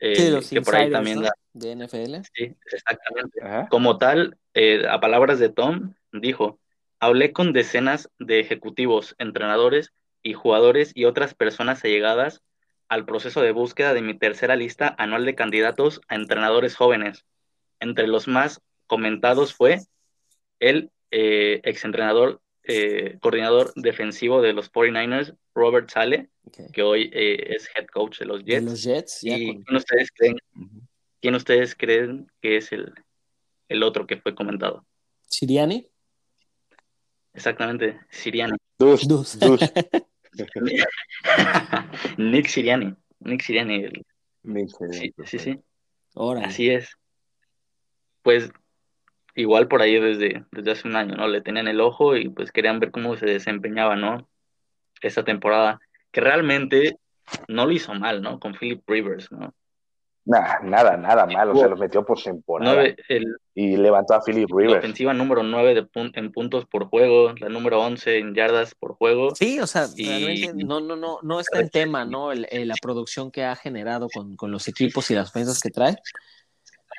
eh, 0.00 0.40
que 0.50 0.60
por 0.60 0.76
ahí 0.76 0.90
también 0.90 1.22
de 1.52 1.72
NFL. 1.72 2.22
Sí, 2.34 2.56
exactamente. 2.72 3.40
Como 3.70 3.98
tal, 3.98 4.36
eh, 4.54 4.86
a 4.88 5.00
palabras 5.00 5.38
de 5.38 5.48
Tom, 5.48 5.94
dijo, 6.12 6.60
hablé 6.98 7.32
con 7.32 7.52
decenas 7.52 8.10
de 8.18 8.40
ejecutivos, 8.40 9.14
entrenadores 9.18 9.92
y 10.22 10.34
jugadores 10.34 10.92
y 10.94 11.04
otras 11.04 11.34
personas 11.34 11.84
allegadas 11.84 12.42
al 12.88 13.04
proceso 13.04 13.40
de 13.40 13.52
búsqueda 13.52 13.94
de 13.94 14.02
mi 14.02 14.18
tercera 14.18 14.56
lista 14.56 14.94
anual 14.98 15.24
de 15.24 15.34
candidatos 15.34 16.00
a 16.08 16.16
entrenadores 16.16 16.76
jóvenes. 16.76 17.24
Entre 17.78 18.06
los 18.06 18.26
más 18.26 18.60
comentados 18.86 19.54
fue 19.54 19.78
el 20.58 20.90
eh, 21.10 21.60
exentrenador, 21.64 22.40
eh, 22.64 23.18
coordinador 23.20 23.72
defensivo 23.74 24.42
de 24.42 24.52
los 24.52 24.72
49ers, 24.72 25.36
Robert 25.54 25.90
Sale, 25.90 26.30
que 26.72 26.82
hoy 26.82 27.10
eh, 27.12 27.54
es 27.56 27.68
head 27.74 27.86
coach 27.86 28.18
de 28.18 28.26
los 28.26 28.44
Jets. 28.44 28.64
los 28.64 28.82
Jets, 28.82 29.24
¿Y 29.24 29.62
quién, 29.64 29.76
ustedes 29.76 30.10
creen, 30.12 30.36
quién 31.20 31.34
ustedes 31.34 31.74
creen 31.74 32.30
que 32.40 32.56
es 32.56 32.72
el, 32.72 32.92
el 33.68 33.82
otro 33.82 34.06
que 34.06 34.18
fue 34.18 34.34
comentado? 34.34 34.84
¿Siriani? 35.22 35.86
Exactamente, 37.32 38.00
Siriani. 38.10 38.56
Dus, 38.78 39.06
dus. 39.06 39.38
Nick 42.18 42.48
Siriani. 42.48 42.94
Nick 43.20 43.42
Siriani. 43.42 43.88
Sí, 44.90 45.14
sí, 45.24 45.38
sí. 45.38 45.60
Así 46.42 46.70
es. 46.70 46.96
Pues 48.22 48.50
igual 49.34 49.68
por 49.68 49.82
ahí 49.82 49.98
desde, 49.98 50.44
desde 50.52 50.70
hace 50.70 50.88
un 50.88 50.96
año, 50.96 51.16
¿no? 51.16 51.28
Le 51.28 51.40
tenían 51.40 51.68
el 51.68 51.80
ojo 51.80 52.16
y 52.16 52.28
pues 52.28 52.52
querían 52.52 52.80
ver 52.80 52.90
cómo 52.90 53.16
se 53.16 53.26
desempeñaba, 53.26 53.96
¿no? 53.96 54.28
Esta 55.00 55.24
temporada 55.24 55.80
que 56.10 56.20
realmente 56.20 56.98
no 57.48 57.66
lo 57.66 57.72
hizo 57.72 57.94
mal, 57.94 58.22
¿no? 58.22 58.40
Con 58.40 58.54
Philip 58.54 58.82
Rivers, 58.86 59.30
¿no? 59.30 59.54
Nada, 60.22 60.60
nada, 60.62 60.96
nada 60.96 61.26
malo, 61.26 61.56
se 61.56 61.68
lo 61.68 61.76
metió 61.76 62.04
por 62.04 62.22
temporada. 62.22 62.84
y 63.54 63.76
levantó 63.76 64.14
a 64.14 64.22
Philip 64.22 64.48
Rivers. 64.50 64.72
La 64.72 64.78
ofensiva 64.78 65.14
número 65.14 65.42
9 65.42 65.74
de 65.74 65.88
en 66.14 66.30
puntos 66.30 66.66
por 66.66 66.88
juego, 66.88 67.32
la 67.40 67.48
número 67.48 67.80
11 67.80 68.18
en 68.18 68.34
yardas 68.34 68.74
por 68.74 68.94
juego. 68.94 69.34
Sí, 69.34 69.58
o 69.60 69.66
sea, 69.66 69.86
realmente 69.96 70.52
no, 70.64 70.80
no, 70.80 70.94
no, 70.94 71.18
no 71.22 71.40
está 71.40 71.60
en 71.60 71.70
tema, 71.70 72.04
¿no? 72.04 72.32
la 72.34 72.74
producción 72.82 73.30
que 73.30 73.44
ha 73.44 73.56
generado 73.56 74.08
con, 74.12 74.36
con 74.36 74.50
los 74.52 74.68
equipos 74.68 75.10
y 75.10 75.14
las 75.14 75.30
ofensas 75.30 75.60
que 75.60 75.70
trae. 75.70 75.96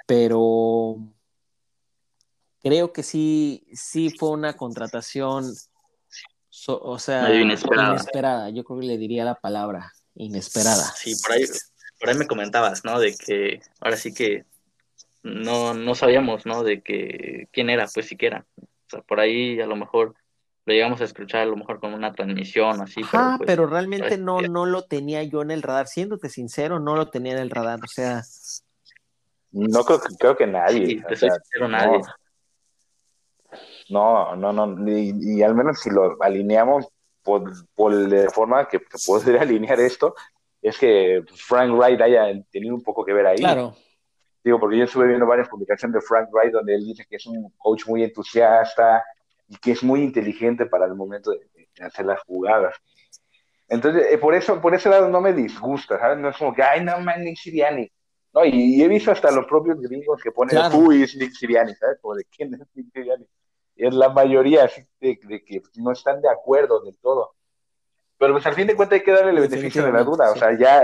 Pero 0.08 0.98
creo 2.62 2.94
que 2.94 3.04
sí, 3.04 3.66
sí 3.74 4.10
fue 4.10 4.30
una 4.30 4.54
contratación, 4.54 5.54
o 6.68 7.00
sea, 7.00 7.34
inesperada. 7.34 8.50
Yo 8.50 8.64
creo 8.64 8.80
que 8.80 8.86
le 8.88 8.98
diría 8.98 9.26
la 9.26 9.36
palabra 9.36 9.94
inesperada. 10.16 10.92
Sí, 10.96 11.16
por 11.24 11.34
ahí 11.34 11.46
por 12.02 12.10
ahí 12.10 12.18
me 12.18 12.28
comentabas, 12.28 12.84
¿no? 12.84 13.00
De 13.00 13.16
que 13.16 13.62
ahora 13.80 13.96
sí 13.96 14.12
que 14.12 14.46
no, 15.22 15.76
no 15.76 15.94
sabíamos, 15.94 16.48
¿no? 16.48 16.64
De 16.64 16.82
que 16.82 17.48
quién 17.54 17.70
era, 17.70 17.88
pues 17.94 18.08
siquiera. 18.08 18.46
O 18.60 18.90
sea, 18.90 19.02
por 19.02 19.20
ahí 19.20 19.62
a 19.62 19.68
lo 19.68 19.76
mejor 19.76 20.16
lo 20.66 20.74
llegamos 20.74 21.00
a 21.02 21.04
escuchar 21.04 21.42
a 21.42 21.46
lo 21.46 21.56
mejor 21.56 21.80
con 21.80 21.94
una 21.94 22.12
transmisión 22.12 22.82
así. 22.82 23.02
Ah, 23.14 23.36
pero, 23.38 23.48
pero 23.48 23.68
realmente 23.68 24.18
no, 24.18 24.42
no 24.42 24.66
lo 24.66 24.82
tenía 24.84 25.24
yo 25.24 25.44
en 25.44 25.52
el 25.52 25.62
radar. 25.62 25.88
Siéndote 25.88 26.28
sincero, 26.28 26.80
no 26.80 26.96
lo 26.96 27.10
tenía 27.10 27.34
en 27.34 27.40
el 27.40 27.52
radar. 27.52 27.80
O 27.84 27.88
sea. 27.88 28.24
No 29.52 29.84
creo, 29.84 30.00
creo 30.00 30.36
que 30.36 30.48
nadie. 30.48 31.04
te 31.08 31.16
soy 31.16 31.30
sincero, 31.30 31.68
nadie. 31.68 32.00
No, 32.00 32.04
no, 33.92 34.54
no. 34.54 34.90
Y, 34.90 35.42
al 35.44 35.56
menos 35.56 35.80
si 35.80 35.90
lo 35.90 36.22
alineamos 36.22 36.88
por, 37.24 37.52
por 37.76 37.94
de 37.94 38.30
forma 38.30 38.68
que, 38.68 38.80
podría 39.06 39.42
alinear 39.42 39.80
esto, 39.80 40.16
es 40.62 40.78
que 40.78 41.24
Frank 41.36 41.74
Wright 41.74 42.02
haya 42.02 42.26
tenido 42.52 42.76
un 42.76 42.84
poco 42.84 43.04
que 43.04 43.14
ver 43.14 43.28
ahí. 43.28 43.38
Claro. 43.38 43.76
Digo, 44.44 44.60
porque 44.60 44.78
yo 44.78 44.86
estuve 44.86 45.08
viendo 45.08 45.26
varias 45.26 45.50
publicaciones 45.50 45.94
de 45.94 46.02
Frank 46.02 46.30
Wright 46.32 46.52
donde 46.52 46.76
él 46.76 46.84
dice 46.84 47.06
que 47.08 47.18
es 47.18 47.26
un 47.28 47.52
coach 47.58 47.86
muy 47.88 48.04
entusiasta 48.04 49.04
y 49.48 49.58
que 49.58 49.72
es 49.72 49.84
muy 49.84 50.02
inteligente 50.02 50.66
para 50.66 50.86
el 50.86 50.96
momento 50.96 51.32
de, 51.32 51.40
hacer 51.80 52.06
las 52.06 52.22
jugadas. 52.22 52.76
Entonces, 53.68 54.08
eh, 54.12 54.18
por 54.18 54.34
eso, 54.34 54.60
por 54.60 54.74
ese 54.74 54.90
lado 54.90 55.10
no 55.10 55.22
me 55.22 55.34
disgusta, 55.34 56.00
¿sabes? 56.00 56.18
No 56.18 56.30
es 56.30 56.38
como 56.38 56.54
que, 56.54 56.64
ay, 56.64 56.84
no, 56.84 57.00
man, 57.00 57.24
Nick 57.24 57.38
Siriani. 57.38 57.90
No, 58.34 58.46
y, 58.46 58.82
he 58.82 58.88
visto 58.88 59.12
hasta 59.12 59.32
los 59.32 59.46
propios 59.46 59.80
gringos 59.80 60.22
que 60.22 60.32
ponen, 60.32 60.58
uy, 60.74 61.04
es 61.04 61.16
Nick 61.16 61.34
Siriani, 61.34 61.74
¿sabes? 61.76 62.00
Como 62.02 62.16
de 62.16 62.26
quién 62.26 62.54
es 62.54 62.60
Nick 62.74 62.92
Siriani. 62.94 63.26
Es 63.82 63.96
la 63.96 64.10
mayoría 64.10 64.70
de, 65.00 65.20
de 65.24 65.44
que 65.44 65.64
no 65.78 65.92
están 65.92 66.22
de 66.22 66.30
acuerdo 66.30 66.82
del 66.82 66.96
todo. 67.00 67.34
Pero 68.20 68.34
pues 68.34 68.46
al 68.46 68.54
fin 68.54 68.68
de 68.68 68.76
cuentas 68.76 69.00
hay 69.00 69.04
que 69.04 69.12
darle 69.12 69.32
el 69.32 69.50
beneficio 69.50 69.84
de 69.84 69.92
la 69.92 70.04
duda. 70.04 70.30
O 70.32 70.36
sea, 70.36 70.56
ya, 70.56 70.84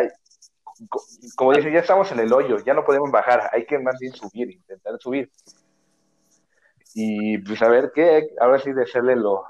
como 1.35 1.53
dicen, 1.53 1.71
ya 1.71 1.81
estamos 1.81 2.11
en 2.11 2.19
el 2.19 2.33
hoyo, 2.33 2.57
ya 2.65 2.73
no 2.73 2.83
podemos 2.83 3.11
bajar, 3.11 3.51
hay 3.53 3.67
que 3.67 3.77
más 3.77 3.99
bien 3.99 4.13
subir, 4.13 4.49
intentar 4.49 4.97
subir. 4.99 5.31
Y 6.95 7.37
pues 7.37 7.61
a 7.61 7.69
ver 7.69 7.91
qué, 7.93 8.29
ahora 8.39 8.57
sí 8.57 8.73
de 8.73 8.81
hacerle 8.81 9.15
lo, 9.15 9.43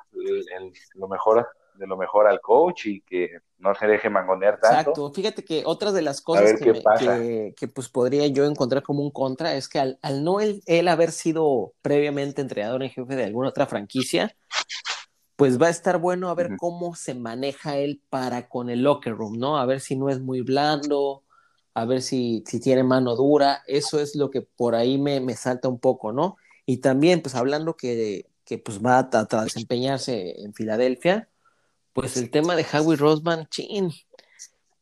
lo 0.96 1.08
mejor 1.08 1.48
de 1.78 1.88
lo 1.88 1.98
mejor 1.98 2.28
al 2.28 2.42
coach 2.42 2.88
y 2.88 3.02
que 3.02 3.40
no 3.58 3.74
se 3.76 3.88
deje 3.88 4.10
mangonear 4.10 4.60
tanto. 4.60 4.80
Exacto, 4.80 5.14
fíjate 5.14 5.44
que 5.44 5.64
otra 5.66 5.92
de 5.92 6.02
las 6.02 6.22
cosas 6.22 6.60
que, 6.60 7.54
que, 7.56 7.68
pues 7.68 7.90
podría 7.90 8.28
yo 8.28 8.46
encontrar 8.46 8.84
como 8.84 9.02
un 9.04 9.12
contra 9.12 9.56
es 9.56 9.68
que 9.68 9.80
al, 9.80 10.00
al 10.02 10.24
no 10.24 10.40
él, 10.40 10.62
él, 10.66 10.88
haber 10.88 11.12
sido 11.12 11.74
previamente 11.82 12.42
entrenador 12.42 12.84
en 12.84 12.90
jefe 12.90 13.16
de 13.16 13.24
alguna 13.24 13.50
otra 13.50 13.66
franquicia, 13.66 14.36
pues 15.36 15.62
va 15.62 15.68
a 15.68 15.72
estar 15.72 16.00
bueno 16.00 16.30
a 16.30 16.36
ver 16.36 16.58
cómo 16.58 16.96
se 16.96 17.14
maneja 17.14 17.78
él 17.78 18.02
para 18.10 18.50
con 18.50 18.70
el 18.70 18.84
locker 18.84 19.16
room, 19.16 19.38
¿no? 19.38 19.58
A 19.58 19.66
ver 19.66 19.80
si 19.80 19.96
no 19.96 20.10
es 20.10 20.20
muy 20.20 20.42
blando, 20.42 21.24
a 21.74 21.86
ver 21.86 22.02
si, 22.02 22.44
si 22.48 22.60
tiene 22.60 22.84
mano 22.84 23.16
dura, 23.16 23.62
eso 23.68 24.00
es 24.00 24.16
lo 24.16 24.32
que 24.32 24.42
por 24.42 24.74
ahí 24.74 24.98
me, 24.98 25.20
me 25.20 25.36
salta 25.36 25.68
un 25.68 25.80
poco, 25.80 26.12
¿no? 26.12 26.38
Y 26.66 26.78
también, 26.78 27.22
pues 27.22 27.36
hablando 27.36 27.76
que, 27.76 28.26
que 28.48 28.58
pues 28.58 28.84
va 28.84 29.00
a, 29.12 29.44
desempeñarse 29.44 30.42
en 30.42 30.54
Filadelfia, 30.54 31.30
pues 31.98 32.16
el 32.16 32.30
tema 32.30 32.56
de 32.56 32.64
Howie 32.64 32.96
Rosman, 32.96 33.48
chin, 33.48 33.92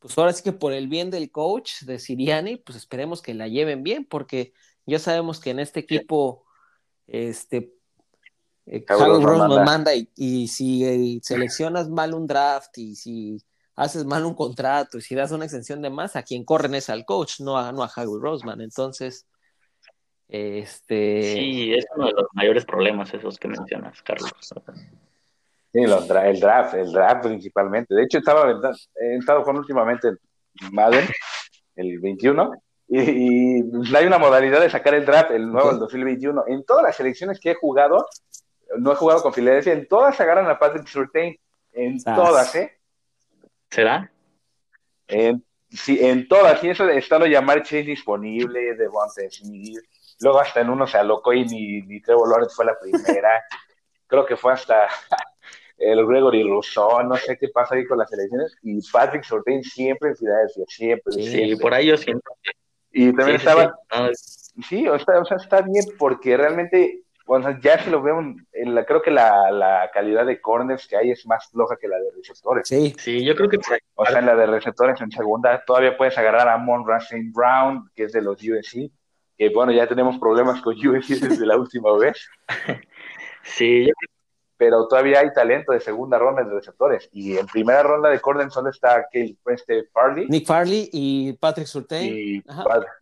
pues 0.00 0.18
ahora 0.18 0.34
sí 0.34 0.42
que 0.42 0.52
por 0.52 0.74
el 0.74 0.86
bien 0.86 1.10
del 1.10 1.30
coach 1.30 1.80
de 1.84 1.98
Siriani, 1.98 2.58
pues 2.58 2.76
esperemos 2.76 3.22
que 3.22 3.32
la 3.32 3.48
lleven 3.48 3.82
bien, 3.82 4.04
porque 4.04 4.52
ya 4.84 4.98
sabemos 4.98 5.40
que 5.40 5.48
en 5.48 5.60
este 5.60 5.80
equipo, 5.80 6.44
este, 7.06 7.72
eh, 8.66 8.84
manda, 9.64 9.92
y, 10.14 10.48
si 10.48 10.84
eh, 10.84 11.18
seleccionas 11.22 11.88
mal 11.88 12.12
un 12.12 12.26
draft 12.26 12.76
y 12.76 12.94
si 12.96 13.42
haces 13.76 14.04
mal 14.04 14.26
un 14.26 14.34
contrato 14.34 14.98
y 14.98 15.00
si 15.00 15.14
das 15.14 15.32
una 15.32 15.46
extensión 15.46 15.80
de 15.80 15.88
más, 15.88 16.16
a 16.16 16.22
quien 16.22 16.44
corren 16.44 16.74
es 16.74 16.90
al 16.90 17.06
coach, 17.06 17.40
no 17.40 17.56
a, 17.56 17.72
no 17.72 17.82
a 17.82 17.90
Howie 17.96 18.20
Roseman. 18.20 18.60
Entonces, 18.60 19.26
este... 20.28 21.32
Sí, 21.32 21.72
es 21.72 21.86
uno 21.96 22.08
de 22.08 22.12
los 22.12 22.26
mayores 22.34 22.66
problemas 22.66 23.14
esos 23.14 23.38
que 23.38 23.48
mencionas, 23.48 24.02
Carlos. 24.02 24.32
Sí, 25.76 25.82
el 25.82 26.40
draft, 26.40 26.74
el 26.74 26.90
draft 26.90 27.26
principalmente. 27.26 27.94
De 27.94 28.04
hecho, 28.04 28.16
estaba 28.16 28.50
he 28.98 29.16
estado 29.16 29.42
con 29.42 29.58
últimamente 29.58 30.08
el 30.08 30.18
Madden, 30.72 31.06
el 31.74 32.00
21, 32.00 32.50
y, 32.88 33.94
hay 33.94 34.06
una 34.06 34.16
modalidad 34.16 34.62
de 34.62 34.70
sacar 34.70 34.94
el 34.94 35.04
draft, 35.04 35.32
el 35.32 35.52
nuevo, 35.52 35.72
el 35.72 35.78
2021. 35.78 36.44
En 36.46 36.64
todas 36.64 36.82
las 36.82 36.96
selecciones 36.96 37.38
que 37.38 37.50
he 37.50 37.54
jugado, 37.54 38.06
no 38.78 38.90
he 38.90 38.96
jugado 38.96 39.22
con 39.22 39.34
Filadelfia, 39.34 39.74
en 39.74 39.86
todas 39.86 40.16
se 40.16 40.22
agarran 40.22 40.48
a 40.48 40.58
Patrick 40.58 40.86
Surtain, 40.86 41.36
en 41.72 42.02
todas, 42.02 42.54
¿eh? 42.54 42.78
¿Será? 43.68 44.10
En, 45.08 45.44
sí, 45.68 45.98
en 46.00 46.26
todas, 46.26 46.64
y 46.64 46.70
eso 46.70 46.86
de 46.86 46.96
estado 46.96 47.26
llamar 47.26 47.62
Chase 47.64 47.82
disponible, 47.82 48.76
de 48.76 48.88
Smith, 49.30 49.78
luego 50.20 50.40
hasta 50.40 50.62
en 50.62 50.70
uno 50.70 50.86
se 50.86 50.96
alocó 50.96 51.34
y 51.34 51.44
ni, 51.44 51.82
ni 51.82 52.00
Trevor 52.00 52.30
Lawrence 52.30 52.54
fue 52.56 52.64
la 52.64 52.78
primera, 52.78 53.44
creo 54.06 54.24
que 54.24 54.38
fue 54.38 54.54
hasta 54.54 54.88
el 55.78 56.06
Gregory 56.06 56.42
Rousseau, 56.42 57.02
no 57.04 57.16
sé 57.16 57.36
qué 57.38 57.48
pasa 57.48 57.74
ahí 57.74 57.86
con 57.86 57.98
las 57.98 58.12
elecciones, 58.12 58.56
y 58.62 58.80
Patrick 58.90 59.24
Surtain 59.24 59.62
siempre 59.62 60.10
en 60.10 60.16
Filadelfia, 60.16 60.64
siempre. 60.68 61.12
Sí, 61.12 61.56
por 61.56 61.74
ahí 61.74 61.86
yo 61.86 61.96
siento. 61.96 62.32
Y 62.92 63.12
también 63.12 63.36
estaba... 63.36 63.74
Sí, 64.68 64.88
o 64.88 64.98
sea, 64.98 65.20
o 65.20 65.24
sea, 65.26 65.36
está 65.36 65.60
bien 65.60 65.84
porque 65.98 66.34
realmente 66.34 67.02
bueno, 67.26 67.58
ya 67.60 67.82
si 67.82 67.90
lo 67.90 68.00
vemos, 68.00 68.36
creo 68.86 69.02
que 69.02 69.10
la, 69.10 69.90
calidad 69.92 70.24
de 70.24 70.40
corners 70.40 70.86
que 70.86 70.96
hay 70.96 71.10
es 71.10 71.26
más 71.26 71.50
floja 71.50 71.76
que 71.76 71.88
la 71.88 71.98
de 71.98 72.12
receptores. 72.16 72.68
Sí, 72.68 72.94
sí, 72.98 73.24
yo 73.24 73.34
creo 73.34 73.48
que... 73.48 73.58
O 73.96 74.06
sea, 74.06 74.20
en 74.20 74.26
la 74.26 74.36
de 74.36 74.46
receptores 74.46 75.00
en 75.00 75.10
segunda 75.10 75.62
todavía 75.66 75.96
puedes 75.96 76.16
agarrar 76.16 76.48
a 76.48 76.56
Mon 76.56 76.86
Racing 76.86 77.32
Brown, 77.32 77.90
que 77.96 78.04
es 78.04 78.12
de 78.12 78.22
los 78.22 78.40
USC, 78.40 78.92
que 79.36 79.48
bueno, 79.48 79.72
ya 79.72 79.88
tenemos 79.88 80.18
problemas 80.18 80.62
con 80.62 80.74
USC 80.88 81.20
desde 81.20 81.46
la 81.46 81.56
última 81.56 81.96
vez. 81.98 82.28
Sí, 83.48 83.86
yo 83.86 83.92
creo 83.94 84.10
pero 84.56 84.88
todavía 84.88 85.20
hay 85.20 85.32
talento 85.32 85.72
de 85.72 85.80
segunda 85.80 86.18
ronda 86.18 86.42
de 86.42 86.54
receptores. 86.54 87.08
Y 87.12 87.36
en 87.36 87.46
primera 87.46 87.82
ronda 87.82 88.08
de 88.08 88.20
Corden 88.20 88.50
solo 88.50 88.70
está 88.70 89.06
este 89.12 89.84
Farley. 89.92 90.26
Nick 90.28 90.46
Farley 90.46 90.88
y 90.92 91.34
Patrick 91.34 91.66
Surtain. 91.66 92.06
Y, 92.06 92.44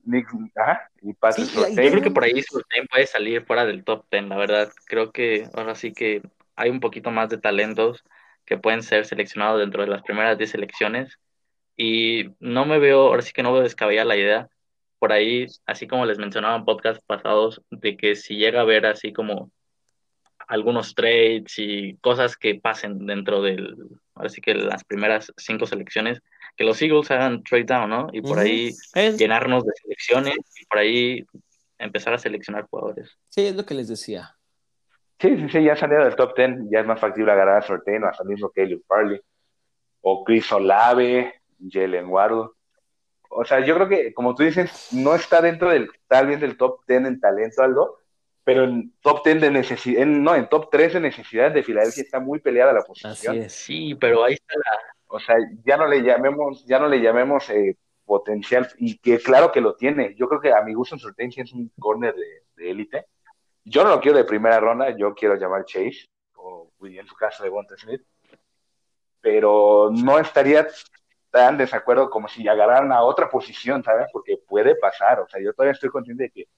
Nick, 0.05 0.27
ajá, 0.57 0.91
y 1.01 1.13
Patrick 1.15 1.47
Surtain. 1.47 1.77
Yo 1.77 1.91
creo 1.91 2.03
que 2.03 2.11
por 2.11 2.25
ahí 2.25 2.43
Surtain 2.43 2.87
puede 2.87 3.07
salir 3.07 3.45
fuera 3.45 3.65
del 3.65 3.85
top 3.85 4.05
10, 4.11 4.29
la 4.29 4.37
verdad. 4.37 4.73
Creo 4.87 5.13
que 5.13 5.49
ahora 5.55 5.75
sí 5.75 5.93
que 5.93 6.23
hay 6.57 6.71
un 6.71 6.81
poquito 6.81 7.11
más 7.11 7.29
de 7.29 7.39
talentos 7.39 8.05
que 8.45 8.59
pueden 8.59 8.83
ser 8.83 9.07
seleccionados 9.07 9.61
dentro 9.61 9.83
de 9.83 9.89
las 9.89 10.03
primeras 10.03 10.37
10 10.37 10.51
selecciones. 10.51 11.19
Y 11.77 12.31
no 12.41 12.65
me 12.67 12.79
veo, 12.79 13.09
ahora 13.09 13.23
sí 13.23 13.33
que 13.33 13.43
no 13.43 13.53
veo 13.53 13.63
descabellada 13.63 14.07
la 14.07 14.17
idea. 14.17 14.49
Por 14.99 15.13
ahí, 15.13 15.47
así 15.67 15.87
como 15.87 16.07
les 16.07 16.19
mencionaba 16.19 16.57
en 16.57 16.65
podcasts 16.65 17.05
pasados, 17.07 17.63
de 17.71 17.97
que 17.97 18.17
si 18.17 18.37
llega 18.37 18.61
a 18.61 18.65
ver 18.65 18.87
así 18.87 19.13
como 19.13 19.51
algunos 20.47 20.95
trades 20.95 21.59
y 21.59 21.97
cosas 21.97 22.37
que 22.37 22.57
pasen 22.57 23.07
dentro 23.07 23.43
del, 23.43 23.77
así 24.15 24.41
que 24.41 24.55
las 24.55 24.85
primeras 24.85 25.33
cinco 25.37 25.67
selecciones, 25.67 26.21
que 26.57 26.65
los 26.65 26.81
Eagles 26.81 27.11
hagan 27.11 27.43
trade 27.43 27.65
down, 27.65 27.91
¿no? 27.91 28.09
Y 28.13 28.21
por 28.21 28.39
ahí 28.39 28.73
llenarnos 29.19 29.65
de 29.65 29.73
selecciones 29.83 30.37
y 30.61 30.67
por 30.67 30.79
ahí 30.79 31.25
empezar 31.79 32.15
a 32.15 32.19
seleccionar 32.19 32.67
jugadores. 32.69 33.19
Sí, 33.31 33.47
es 33.47 33.57
lo 33.57 33.65
que 33.65 33.75
les 33.75 33.89
decía. 33.89 34.37
Sí, 35.19 35.37
sí, 35.37 35.49
sí, 35.49 35.65
ya 35.65 35.77
salido 35.77 36.05
del 36.05 36.17
top 36.17 36.35
ten, 36.35 36.69
ya 36.71 36.81
es 36.81 36.87
más 36.87 37.01
factible 37.01 37.33
agarrar 37.33 37.59
a 37.59 37.63
Sorten 37.63 38.05
o 38.05 38.09
hasta 38.09 38.25
mismo 38.25 38.51
Caleb 38.51 38.83
Farley, 38.87 39.21
o 40.01 40.25
Chris 40.25 40.51
Olave, 40.53 41.35
Jalen 41.71 42.07
Waddle. 42.07 42.49
O 43.31 43.45
sea, 43.45 43.61
yo 43.65 43.75
creo 43.75 43.89
que, 43.89 44.15
como 44.15 44.35
tú 44.35 44.43
dices, 44.43 44.89
no 44.93 45.15
está 45.15 45.41
dentro 45.41 45.71
del, 45.71 45.89
tal 46.09 46.27
vez 46.27 46.41
del 46.41 46.57
top 46.57 46.85
ten 46.87 47.07
en 47.07 47.21
talento, 47.21 47.63
Aldo, 47.63 47.99
pero 48.45 48.65
en 48.65 48.93
top 49.01 49.25
10 49.25 49.41
de 49.41 49.51
necesidad, 49.51 50.07
no, 50.07 50.35
en 50.35 50.49
top 50.49 50.69
3 50.71 50.95
de 50.95 51.01
necesidad 51.01 51.51
de 51.51 51.63
Filadelfia 51.63 52.03
está 52.03 52.21
muy 52.21 52.41
peleada 52.41 52.75
la 52.75 52.83
posición. 52.83 53.41
Así 53.41 53.49
sí, 53.49 53.95
pero 53.95 54.23
ahí 54.23 54.35
está 54.35 54.55
la... 54.57 54.79
O 55.07 55.19
sea, 55.19 55.37
ya 55.65 55.77
no 55.77 55.87
le 55.87 56.03
llamemos, 56.03 56.65
ya 56.67 56.79
no 56.79 56.89
le 56.89 57.01
llamemos 57.01 57.49
eh, 57.51 57.77
potencial, 58.05 58.69
y 58.79 58.99
que 58.99 59.19
claro 59.19 59.51
que 59.51 59.61
lo 59.61 59.75
tiene. 59.77 60.15
Yo 60.15 60.29
creo 60.29 60.41
que 60.41 60.53
a 60.53 60.63
mi 60.63 60.75
gusto 60.75 60.95
en 60.95 60.99
Sortensia 60.99 61.43
es 61.43 61.53
un 61.53 61.71
corner 61.79 62.15
de 62.15 62.71
élite. 62.71 63.07
yo 63.65 63.83
no 63.83 63.91
lo 63.91 64.01
quiero 64.01 64.19
de 64.19 64.25
primera 64.25 64.61
ronda, 64.61 64.95
yo 64.97 65.15
quiero 65.15 65.37
llamar 65.37 65.65
Chase, 65.65 66.07
o 66.35 66.71
en 66.83 67.07
su 67.07 67.15
caso 67.15 67.43
de 67.43 67.49
Bonte 67.49 67.77
Smith, 67.79 68.03
pero 69.21 69.91
no 69.91 70.19
estaría 70.19 70.69
tan 71.31 71.57
desacuerdo 71.57 72.11
como 72.11 72.29
si 72.29 72.47
agarraran 72.47 72.93
a 72.93 73.03
otra 73.03 73.31
posición, 73.31 73.83
¿sabes? 73.83 74.07
Porque 74.13 74.37
puede 74.47 74.77
pasar, 74.77 75.21
o 75.21 75.29
sea, 75.29 75.41
yo 75.41 75.53
todavía 75.55 75.73
estoy 75.73 75.89
consciente 75.89 76.25
de 76.25 76.31
que 76.31 76.49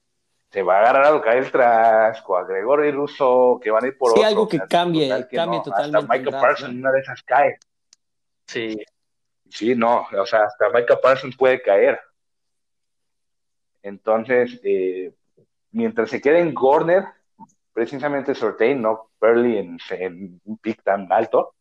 se 0.57 0.63
va 0.63 0.79
a 0.79 0.81
agarrar 0.81 1.15
a 1.15 1.21
Kyle 1.21 1.51
Trask 1.51 2.31
o 2.31 2.35
a 2.35 2.45
Gregory 2.45 2.91
Russo, 2.91 3.61
que 3.63 3.71
van 3.71 3.85
a 3.85 3.89
ir 3.89 3.99
por 3.99 4.13
sí, 4.13 4.23
algo 4.23 4.49
que 4.49 4.59
cambie, 4.61 5.07
cambie 5.31 5.61
totalmente. 5.63 5.99
Hasta 5.99 6.15
Michael 6.15 6.41
Parsons, 6.41 6.75
una 6.75 6.93
de 6.93 7.01
esas 7.01 7.23
cae. 7.25 7.59
Sí. 8.47 8.79
Sí, 9.51 9.75
no, 9.75 10.07
o 10.19 10.25
sea, 10.25 10.45
hasta 10.45 10.71
Michael 10.71 10.99
Parsons 11.03 11.37
puede 11.37 11.61
caer. 11.61 12.01
Entonces, 13.83 14.59
eh, 14.65 15.13
mientras 15.73 16.09
se 16.09 16.23
quede 16.23 16.41
en 16.41 16.55
Gorner, 16.55 17.05
precisamente 17.75 18.35
Sortain, 18.35 18.81
no 18.81 19.11
Perley 19.19 19.59
en, 19.59 20.41
un 20.43 20.57
pick 20.57 20.83
tan 20.83 21.13
alto, 21.13 21.55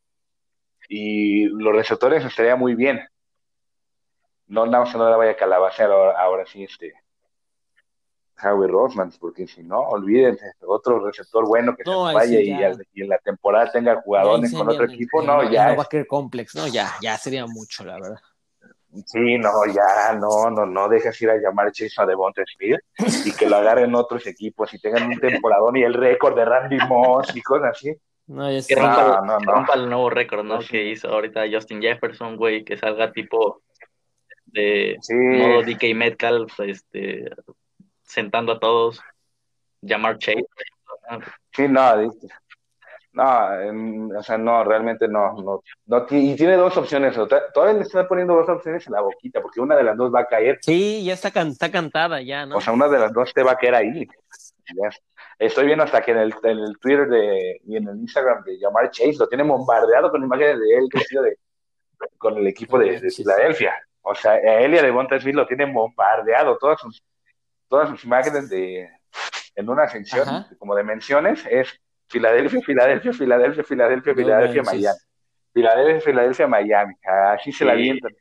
y 0.88 1.48
los 1.50 1.76
receptores 1.76 2.24
estaría 2.24 2.56
muy 2.56 2.76
bien. 2.76 3.06
No, 4.48 4.66
más 4.66 4.96
no 4.96 5.10
la 5.10 5.18
vaya 5.18 5.32
a 5.32 5.36
calabacear 5.36 5.92
ahora, 5.92 6.18
ahora 6.18 6.46
sí 6.46 6.64
este 6.64 6.94
Howie 8.42 8.68
Rosman, 8.68 9.12
porque 9.20 9.48
si 9.48 9.64
no, 9.64 9.80
olvídense, 9.80 10.54
otro 10.68 11.06
receptor 11.06 11.48
bueno 11.48 11.76
que 11.76 11.84
se 11.84 11.90
vaya 11.90 12.40
y, 12.42 13.02
en 13.02 13.10
la 13.10 13.18
temporada 13.20 13.72
tenga 13.72 14.02
jugadores 14.02 14.54
con 14.54 14.68
otro 14.70 14.86
equipo, 14.86 15.22
no, 15.22 15.50
ya. 15.50 15.70
No 15.70 15.78
va 15.78 15.84
a 15.84 15.88
querer 15.88 16.08
complex, 16.08 16.56
no, 16.56 16.68
ya, 16.68 16.92
ya 17.02 17.18
sería 17.18 17.46
mucho, 17.46 17.86
la 17.86 17.96
verdad. 17.96 18.20
Sí, 19.06 19.38
no, 19.38 19.52
ya, 19.68 20.14
no, 20.14 20.50
no, 20.50 20.66
no 20.66 20.88
dejes 20.88 21.22
ir 21.22 21.30
a 21.30 21.38
llamar 21.38 21.72
Chase 21.72 22.02
a 22.02 22.06
Devonta 22.06 22.42
Smith 22.46 22.80
y 23.26 23.32
que 23.34 23.50
lo 23.50 23.58
agarren 23.58 23.94
otros 23.94 24.26
equipos 24.26 24.74
y 24.74 24.80
tengan 24.80 25.08
un 25.08 25.20
temporadón 25.20 25.76
y 25.76 25.84
el 25.84 25.94
récord 25.94 26.36
de 26.36 26.46
Randy 26.46 26.78
Moss 26.88 27.36
y 27.36 27.42
cosas 27.42 27.72
así. 27.72 27.94
No, 28.28 28.50
ya 28.50 28.66
que 28.66 28.76
rompa, 28.76 29.22
no, 29.26 29.40
no, 29.40 29.52
rompa 29.52 29.74
el 29.74 29.90
nuevo 29.90 30.10
récord, 30.10 30.46
¿no? 30.46 30.60
Que 30.60 30.90
hizo 30.92 31.10
ahorita 31.10 31.44
Justin 31.52 31.82
Jefferson, 31.82 32.38
güey, 32.38 32.64
que 32.64 32.78
salga 32.78 33.12
tipo 33.12 33.62
de 34.46 34.98
modo 35.10 35.62
DK 35.62 35.94
Metcalf, 35.94 36.60
este, 36.62 37.30
sentando 38.06 38.54
a 38.54 38.60
todos, 38.60 39.02
llamar 39.82 40.18
Chase. 40.18 40.46
Sí, 41.52 41.68
no, 41.68 42.12
no, 43.16 44.20
o 44.20 44.24
sea, 44.24 44.38
no, 44.38 44.64
realmente 44.66 45.08
no, 45.08 45.34
no, 45.34 45.64
no, 45.86 46.06
y 46.10 46.36
tiene 46.36 46.58
dos 46.58 46.76
opciones, 46.76 47.16
todavía 47.54 47.76
le 47.76 47.82
está 47.82 48.06
poniendo 48.08 48.36
dos 48.36 48.50
opciones 48.50 48.86
en 48.88 48.94
la 48.94 49.02
boquita, 49.02 49.42
porque 49.42 49.62
una 49.62 49.76
de 49.78 49.84
las 49.84 49.96
dos 49.96 50.14
va 50.14 50.22
a 50.22 50.28
caer. 50.28 50.60
Sí, 50.62 51.04
ya 51.06 51.14
está, 51.14 51.30
está 51.30 51.72
cantada 51.72 52.22
ya, 52.22 52.46
¿no? 52.46 52.58
O 52.58 52.62
sea, 52.62 52.74
una 52.74 52.90
de 52.90 53.00
las 53.00 53.14
dos 53.14 53.34
te 53.34 53.42
va 53.42 53.54
a 53.54 53.58
caer 53.58 53.76
ahí. 53.76 54.08
Estoy 55.40 55.66
viendo 55.66 55.86
hasta 55.86 56.02
que 56.02 56.12
en 56.12 56.18
el, 56.18 56.34
en 56.44 56.60
el 56.60 56.78
Twitter 56.78 57.08
de, 57.08 57.62
y 57.66 57.78
en 57.78 57.88
el 57.88 57.98
Instagram 57.98 58.44
de 58.44 58.58
Llamar 58.58 58.90
Chase 58.92 59.16
lo 59.18 59.28
tienen 59.28 59.48
bombardeado 59.48 60.12
con 60.12 60.24
imágenes 60.24 60.60
de 60.60 60.78
él 60.78 60.90
de, 60.90 61.38
con 62.18 62.38
el 62.38 62.48
equipo 62.48 62.78
de, 62.78 63.00
Filadelfia. 63.12 63.76
O 64.02 64.14
sea, 64.14 64.34
a 64.34 64.60
él 64.60 64.74
y 64.74 64.78
a 64.78 64.84
Devonta 64.84 65.20
Smith 65.20 65.36
lo 65.36 65.48
tienen 65.48 65.74
bombardeado, 65.74 66.58
todas 66.58 66.82
sus 66.82 67.02
todas 67.68 67.90
sus 67.90 68.04
imágenes 68.04 68.50
de, 68.50 68.90
en 69.56 69.70
una 69.70 69.88
sección, 69.88 70.46
como 70.60 70.76
de 70.76 70.84
menciones, 70.84 71.46
es 71.50 71.80
Filadelfia, 72.08 72.62
Filadelfia, 72.62 73.14
Filadelfia, 73.14 73.64
Filadelfia, 73.64 74.14
Filadelfia, 74.14 74.64
Miami. 74.64 75.00
Filadelfia, 75.54 76.02
Filadelfia, 76.02 76.48
Miami. 76.48 76.94
Así 77.32 77.52
se 77.52 77.66
la 77.66 77.74
avientan. 77.74 78.12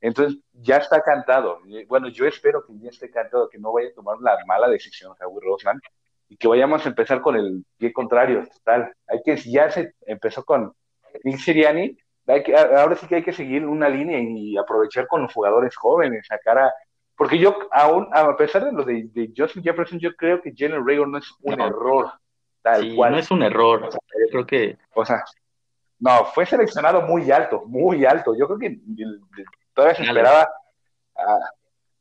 Entonces, 0.00 0.38
ya 0.52 0.76
está 0.76 1.00
cantado. 1.02 1.60
Bueno, 1.88 2.08
yo 2.08 2.26
espero 2.26 2.64
que 2.66 2.78
ya 2.78 2.90
esté 2.90 3.10
cantado, 3.10 3.48
que 3.48 3.58
no 3.58 3.72
vaya 3.72 3.88
a 3.88 3.94
tomar 3.94 4.18
la 4.20 4.38
mala 4.46 4.68
decisión 4.68 5.14
Raúl 5.18 5.42
Rosman 5.42 5.80
y 6.28 6.36
que 6.36 6.48
vayamos 6.48 6.84
a 6.84 6.88
empezar 6.88 7.20
con 7.20 7.36
el 7.36 7.64
pie 7.76 7.92
contrario, 7.92 8.46
total. 8.52 8.92
Hay 9.06 9.22
que, 9.24 9.36
ya 9.36 9.70
se 9.70 9.94
empezó 10.06 10.44
con 10.44 10.72
Nick 11.24 11.38
Siriani, 11.38 11.96
ahora 12.76 12.96
sí 12.96 13.06
que 13.06 13.16
hay 13.16 13.22
que 13.22 13.32
seguir 13.32 13.64
una 13.66 13.88
línea 13.88 14.18
y 14.18 14.56
aprovechar 14.56 15.06
con 15.06 15.22
los 15.22 15.32
jugadores 15.32 15.76
jóvenes, 15.76 16.26
sacar 16.26 16.58
a 16.58 16.72
porque 17.16 17.38
yo, 17.38 17.56
aún, 17.72 18.08
a 18.12 18.36
pesar 18.36 18.64
de 18.64 18.72
lo 18.72 18.84
de, 18.84 19.32
Justin 19.34 19.62
Jefferson, 19.62 19.98
yo 19.98 20.14
creo 20.14 20.42
que 20.42 20.52
Jalen 20.54 20.86
Rager 20.86 21.08
no 21.08 21.18
es 21.18 21.32
un 21.40 21.60
error. 21.60 22.12
Tal 22.60 22.94
cual. 22.94 23.12
No 23.12 23.18
es 23.18 23.30
un 23.30 23.42
error. 23.42 23.88
yo 23.90 24.26
creo 24.30 24.46
que. 24.46 24.78
O 24.94 25.04
sea, 25.04 25.24
no, 25.98 26.26
fue 26.26 26.44
seleccionado 26.44 27.02
muy 27.02 27.30
alto, 27.30 27.64
muy 27.66 28.04
alto. 28.04 28.34
Yo 28.38 28.46
creo 28.46 28.58
que 28.58 28.78
todavía 29.72 29.96
se 29.96 30.02
esperaba. 30.02 30.48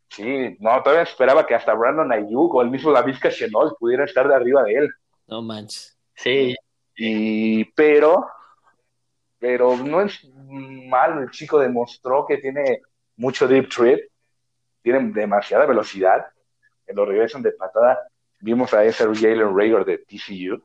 sí, 0.09 0.57
no, 0.59 0.84
todavía 0.84 1.03
esperaba 1.03 1.45
que 1.45 1.55
hasta 1.55 1.74
Brandon 1.74 2.11
Ayuk 2.11 2.53
o 2.53 2.61
el 2.61 2.70
mismo 2.70 2.91
Lavisca 2.91 3.30
Chenault 3.30 3.78
pudiera 3.80 4.03
estar 4.03 4.28
de 4.28 4.36
arriba 4.36 4.63
de 4.63 4.74
él. 4.74 4.89
No 5.28 5.41
manches. 5.41 5.97
Sí. 6.13 6.55
Y, 6.97 7.63
pero, 7.72 8.28
pero 9.39 9.78
no 9.78 10.01
es 10.01 10.28
malo. 10.36 11.22
El 11.22 11.32
chico 11.32 11.57
demostró 11.57 12.26
que 12.26 12.38
tiene 12.38 12.82
mucho 13.16 13.47
deep 13.47 13.70
threat 13.70 14.01
tienen 14.86 15.14
demasiada 15.14 15.66
velocidad, 15.66 16.28
en 16.86 16.96
los 16.96 17.08
regresan 17.08 17.42
de 17.42 17.54
patada. 17.54 18.08
Vimos 18.40 18.72
a 18.76 18.84
ese 18.84 19.04
Jalen 19.04 19.58
Rager 19.58 19.84
de 19.84 19.98
TCU. 19.98 20.64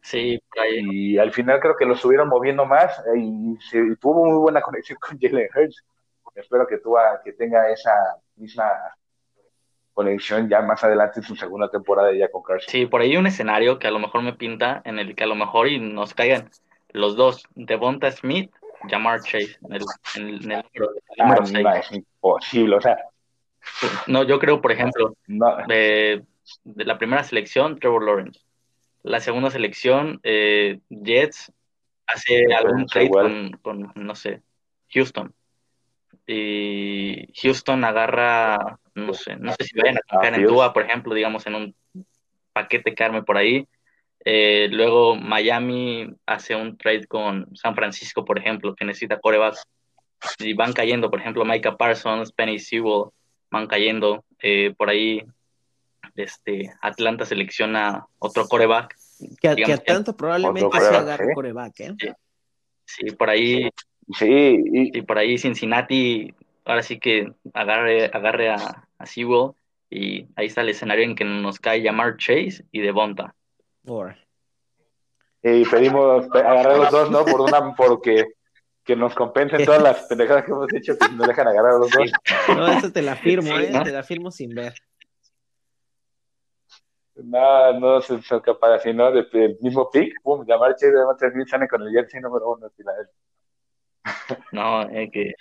Sí, 0.00 0.40
ahí. 0.62 0.78
Y 0.92 1.18
al 1.18 1.32
final 1.32 1.58
creo 1.58 1.74
que 1.74 1.84
lo 1.84 1.94
estuvieron 1.94 2.28
moviendo 2.28 2.64
más 2.64 3.02
y, 3.16 3.56
se, 3.58 3.96
tuvo 3.96 4.26
muy 4.26 4.38
buena 4.38 4.60
conexión 4.62 4.98
con 5.00 5.18
Jalen 5.18 5.48
Hurts. 5.52 5.84
Espero 6.36 6.64
que, 6.64 6.78
tuva, 6.78 7.20
que 7.24 7.32
tenga 7.32 7.68
esa 7.72 7.92
misma 8.36 8.70
conexión 9.92 10.48
ya 10.48 10.62
más 10.62 10.84
adelante 10.84 11.18
en 11.18 11.24
su 11.24 11.34
segunda 11.34 11.68
temporada 11.68 12.12
ya 12.12 12.28
con 12.28 12.42
Carson. 12.44 12.70
Sí, 12.70 12.86
por 12.86 13.00
ahí 13.00 13.16
un 13.16 13.26
escenario 13.26 13.80
que 13.80 13.88
a 13.88 13.90
lo 13.90 13.98
mejor 13.98 14.22
me 14.22 14.32
pinta 14.34 14.80
en 14.84 15.00
el 15.00 15.16
que 15.16 15.24
a 15.24 15.28
lo 15.28 15.34
mejor 15.34 15.66
y 15.66 15.80
nos 15.80 16.14
caigan 16.14 16.50
los 16.90 17.16
dos, 17.16 17.44
Devonta 17.56 18.12
Smith, 18.12 18.52
Jamar 18.88 19.22
Chase, 19.22 19.56
en 19.64 19.72
el, 19.72 19.82
en 20.16 20.52
el, 20.52 20.64
ah, 21.18 21.78
es 21.78 21.92
imposible, 21.92 22.76
o 22.76 22.80
sea, 22.80 22.96
no, 24.06 24.22
yo 24.24 24.38
creo, 24.38 24.60
por 24.60 24.72
ejemplo, 24.72 25.16
de, 25.26 26.24
la 26.74 26.98
primera 26.98 27.24
selección, 27.24 27.78
Trevor 27.78 28.04
Lawrence. 28.04 28.40
La 29.02 29.20
segunda 29.20 29.50
selección, 29.50 30.20
eh, 30.22 30.80
Jets, 30.88 31.52
hace 32.06 32.46
algún 32.54 32.86
trade 32.86 33.10
con, 33.62 33.92
no 33.94 34.14
sé, 34.14 34.42
Houston. 34.90 35.34
Y 36.26 37.28
Houston 37.42 37.84
agarra, 37.84 38.78
no 38.94 39.12
sé, 39.12 39.36
no 39.36 39.52
sé 39.52 39.64
si 39.64 39.78
vayan 39.78 39.98
a 39.98 40.00
confiar 40.08 40.34
en 40.34 40.46
Tua, 40.46 40.72
por 40.72 40.84
ejemplo, 40.84 41.14
digamos, 41.14 41.46
en 41.46 41.54
un 41.54 41.74
paquete 42.52 42.94
Carme 42.94 43.22
por 43.22 43.36
ahí. 43.36 43.66
Eh, 44.24 44.68
luego 44.70 45.16
Miami 45.16 46.08
hace 46.24 46.56
un 46.56 46.78
trade 46.78 47.06
con 47.06 47.54
San 47.54 47.74
Francisco, 47.74 48.24
por 48.24 48.38
ejemplo, 48.38 48.74
que 48.74 48.86
necesita 48.86 49.20
corebacks. 49.20 49.66
Y 50.38 50.54
van 50.54 50.72
cayendo, 50.72 51.10
por 51.10 51.20
ejemplo, 51.20 51.44
Micah 51.44 51.76
Parsons, 51.76 52.32
Penny 52.32 52.58
Sewell, 52.58 53.10
van 53.54 53.66
cayendo. 53.66 54.24
Eh, 54.40 54.74
por 54.76 54.90
ahí 54.90 55.24
este, 56.14 56.72
Atlanta 56.82 57.24
selecciona 57.24 58.06
otro 58.18 58.46
coreback. 58.46 58.94
Que, 59.40 59.72
Atlanta 59.72 60.12
probablemente 60.14 60.80
se 60.80 60.96
agarre 60.96 61.34
coreback, 61.34 61.80
¿eh? 61.80 61.94
Sí. 62.84 63.06
por 63.12 63.30
ahí. 63.30 63.70
Sí. 64.18 64.62
Y... 64.72 65.02
por 65.02 65.18
ahí 65.18 65.38
Cincinnati, 65.38 66.34
ahora 66.64 66.82
sí 66.82 66.98
que 66.98 67.32
agarre, 67.54 68.10
agarre 68.12 68.50
a, 68.50 68.86
a 68.98 69.06
Sewell 69.06 69.52
y 69.88 70.26
ahí 70.36 70.46
está 70.46 70.60
el 70.60 70.70
escenario 70.70 71.04
en 71.04 71.14
que 71.14 71.24
nos 71.24 71.58
cae 71.58 71.80
llamar 71.80 72.16
Chase 72.18 72.64
y 72.72 72.80
Devonta. 72.80 73.34
Y 75.42 75.64
pedimos 75.66 76.26
agarrar 76.34 76.78
los 76.78 76.90
dos, 76.90 77.10
¿no? 77.10 77.24
Por 77.24 77.42
una, 77.42 77.74
porque 77.74 78.24
que 78.84 78.94
nos 78.94 79.14
compensen 79.14 79.64
todas 79.64 79.82
las 79.82 80.02
pendejadas 80.02 80.44
que 80.44 80.50
hemos 80.50 80.72
hecho 80.72 80.96
que 80.98 81.08
nos 81.14 81.26
dejan 81.26 81.48
agarrar 81.48 81.72
a 81.74 81.78
los 81.78 81.90
dos. 81.90 82.12
No, 82.48 82.68
eso 82.68 82.92
te 82.92 83.02
la 83.02 83.16
firmo, 83.16 83.58
¿eh? 83.58 83.72
Te 83.82 83.90
la 83.90 84.02
firmo 84.02 84.30
sin 84.30 84.54
ver. 84.54 84.74
No, 87.16 87.78
no 87.78 88.00
se 88.00 88.20
son 88.22 88.40
capaz 88.40 88.74
así, 88.74 88.92
¿no? 88.92 89.10
Del 89.10 89.56
mismo 89.60 89.88
pick, 89.90 90.20
pum, 90.22 90.44
llamar 90.46 90.74
Che 90.76 90.90
de 90.90 91.04
Montes 91.04 91.32
sale 91.48 91.68
con 91.68 91.82
el 91.82 91.92
jersey 91.92 92.20
número 92.20 92.50
uno 92.50 92.70
No, 94.52 94.82
es 94.82 95.10
que. 95.10 95.34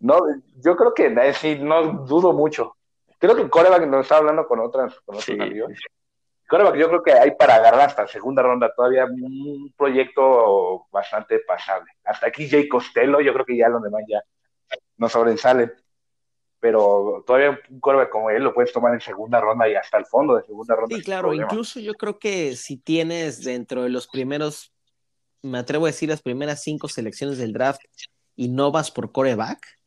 No, 0.00 0.18
yo 0.56 0.76
creo 0.76 0.92
que 0.92 1.06
eh, 1.06 1.32
sí, 1.32 1.58
no 1.60 2.04
dudo 2.04 2.32
mucho. 2.32 2.76
Creo 3.18 3.36
que 3.36 3.48
Coreback 3.48 3.86
nos 3.86 4.02
está 4.02 4.16
hablando 4.16 4.46
con 4.46 4.58
otras, 4.58 5.00
con 5.00 5.16
otros 5.16 5.40
amigos 5.40 5.72
yo 6.74 6.88
creo 6.88 7.02
que 7.02 7.12
hay 7.12 7.32
para 7.32 7.56
agarrar 7.56 7.88
hasta 7.88 8.06
segunda 8.06 8.42
ronda 8.42 8.72
todavía 8.74 9.06
un 9.06 9.72
proyecto 9.76 10.86
bastante 10.90 11.40
pasable. 11.40 11.90
Hasta 12.04 12.28
aquí 12.28 12.48
Jay 12.48 12.68
Costello, 12.68 13.20
yo 13.20 13.32
creo 13.32 13.44
que 13.44 13.56
ya 13.56 13.68
los 13.68 13.82
demás 13.82 14.02
ya 14.08 14.22
no 14.96 15.08
sobresalen. 15.08 15.72
Pero 16.60 17.22
todavía 17.26 17.58
un 17.68 17.80
coreback 17.80 18.10
como 18.10 18.30
él 18.30 18.42
lo 18.42 18.54
puedes 18.54 18.72
tomar 18.72 18.94
en 18.94 19.00
segunda 19.00 19.40
ronda 19.40 19.68
y 19.68 19.74
hasta 19.74 19.98
el 19.98 20.06
fondo 20.06 20.36
de 20.36 20.44
segunda 20.44 20.74
ronda. 20.74 20.96
Sí, 20.96 21.02
claro, 21.02 21.34
incluso 21.34 21.78
yo 21.80 21.94
creo 21.94 22.18
que 22.18 22.56
si 22.56 22.78
tienes 22.78 23.44
dentro 23.44 23.82
de 23.82 23.90
los 23.90 24.06
primeros, 24.08 24.72
me 25.42 25.58
atrevo 25.58 25.84
a 25.84 25.88
decir 25.88 26.08
las 26.08 26.22
primeras 26.22 26.62
cinco 26.62 26.88
selecciones 26.88 27.36
del 27.38 27.52
draft 27.52 27.82
y 28.34 28.48
no 28.48 28.72
vas 28.72 28.90
por 28.90 29.12
coreback, 29.12 29.78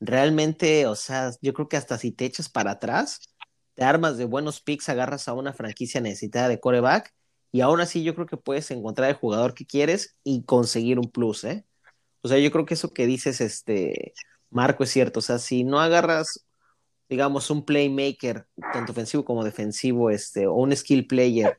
realmente, 0.00 0.86
o 0.86 0.94
sea, 0.96 1.30
yo 1.40 1.52
creo 1.52 1.68
que 1.68 1.76
hasta 1.76 1.98
si 1.98 2.12
te 2.12 2.24
echas 2.24 2.48
para 2.48 2.72
atrás, 2.72 3.20
te 3.74 3.84
armas 3.84 4.18
de 4.18 4.24
buenos 4.24 4.60
picks, 4.60 4.88
agarras 4.88 5.28
a 5.28 5.34
una 5.34 5.52
franquicia 5.52 6.00
necesitada 6.00 6.48
de 6.48 6.60
coreback 6.60 7.12
y 7.52 7.60
aún 7.60 7.80
así 7.80 8.02
yo 8.02 8.14
creo 8.14 8.26
que 8.26 8.36
puedes 8.38 8.70
encontrar 8.70 9.10
el 9.10 9.16
jugador 9.16 9.54
que 9.54 9.66
quieres 9.66 10.16
y 10.24 10.44
conseguir 10.44 10.98
un 10.98 11.10
plus, 11.10 11.44
¿eh? 11.44 11.66
O 12.22 12.28
sea, 12.28 12.38
yo 12.38 12.50
creo 12.50 12.64
que 12.64 12.74
eso 12.74 12.92
que 12.94 13.06
dices, 13.06 13.40
este, 13.40 14.14
Marco, 14.48 14.84
es 14.84 14.90
cierto. 14.90 15.18
O 15.18 15.22
sea, 15.22 15.38
si 15.38 15.64
no 15.64 15.80
agarras, 15.80 16.46
digamos, 17.08 17.50
un 17.50 17.64
playmaker, 17.64 18.46
tanto 18.72 18.92
ofensivo 18.92 19.24
como 19.24 19.44
defensivo, 19.44 20.08
este, 20.08 20.46
o 20.46 20.54
un 20.54 20.74
skill 20.74 21.06
player 21.06 21.58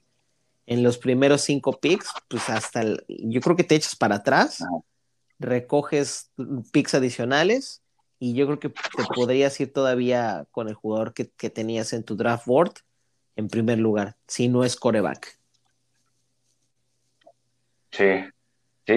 en 0.65 0.81
los 0.81 0.97
primeros 0.97 1.41
cinco 1.41 1.79
picks, 1.79 2.09
pues 2.27 2.49
hasta, 2.49 2.81
el, 2.81 3.05
yo 3.07 3.41
creo 3.41 3.55
que 3.55 3.65
te 3.65 3.75
echas 3.75 3.95
para 3.95 4.15
atrás, 4.15 4.63
recoges 5.37 6.31
picks 6.71 6.95
adicionales 6.95 7.82
y 8.23 8.33
yo 8.35 8.45
creo 8.45 8.57
que 8.57 8.69
te 8.69 9.03
podrías 9.13 9.59
ir 9.59 9.73
todavía 9.73 10.45
con 10.51 10.69
el 10.69 10.75
jugador 10.75 11.13
que, 11.13 11.29
que 11.31 11.49
tenías 11.49 11.91
en 11.91 12.05
tu 12.05 12.15
draft 12.15 12.45
board 12.45 12.71
en 13.35 13.49
primer 13.49 13.79
lugar, 13.79 14.15
si 14.27 14.47
no 14.47 14.63
es 14.63 14.77
coreback. 14.77 15.37
Sí, 17.91 18.23
sí, 18.87 18.95